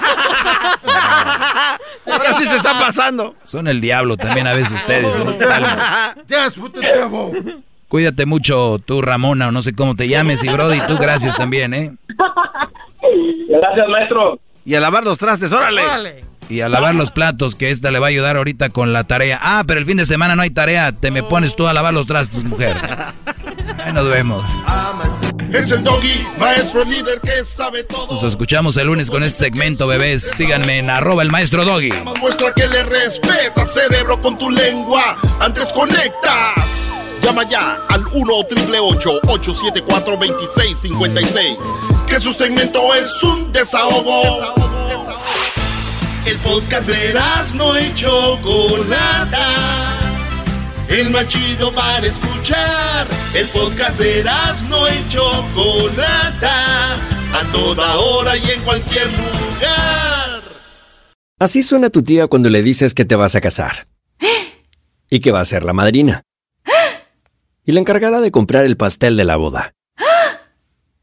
[2.06, 3.34] Ahora sí se está pasando.
[3.44, 5.16] Son el diablo también a veces ustedes.
[5.18, 5.32] ¿no?
[5.38, 5.66] Dale.
[6.28, 7.62] Yes, put the devil.
[7.88, 11.74] Cuídate mucho tú, Ramona, o no sé cómo te llames, y Brody, tú gracias también,
[11.74, 11.92] ¿eh?
[13.48, 14.38] Gracias, maestro.
[14.64, 16.24] Y a lavar los trastes, órale.
[16.48, 19.38] Y a lavar los platos, que esta le va a ayudar ahorita con la tarea.
[19.40, 21.94] Ah, pero el fin de semana no hay tarea, te me pones tú a lavar
[21.94, 22.76] los trastes, mujer.
[23.84, 24.44] Ahí nos vemos.
[25.52, 28.12] Es el doggy, maestro líder que sabe todo.
[28.12, 30.22] Nos escuchamos el lunes con este segmento, bebés.
[30.22, 31.92] Síganme en arroba el maestro Doggy.
[32.20, 35.16] Muestra que le respeta, cerebro, con tu lengua.
[35.40, 36.86] Antes conectas.
[37.22, 44.52] Llama ya al 1 874 2656 Que su segmento es un desahogo.
[46.26, 47.14] El podcast de
[47.54, 49.48] no y Chocolata.
[50.90, 53.06] El más chido para escuchar.
[53.34, 54.22] El podcast de
[54.68, 56.96] no y Chocolata.
[56.96, 60.42] A toda hora y en cualquier lugar.
[61.38, 63.86] Así suena tu tía cuando le dices que te vas a casar.
[65.08, 66.24] Y que va a ser la madrina.
[67.64, 69.72] y la encargada de comprar el pastel de la boda.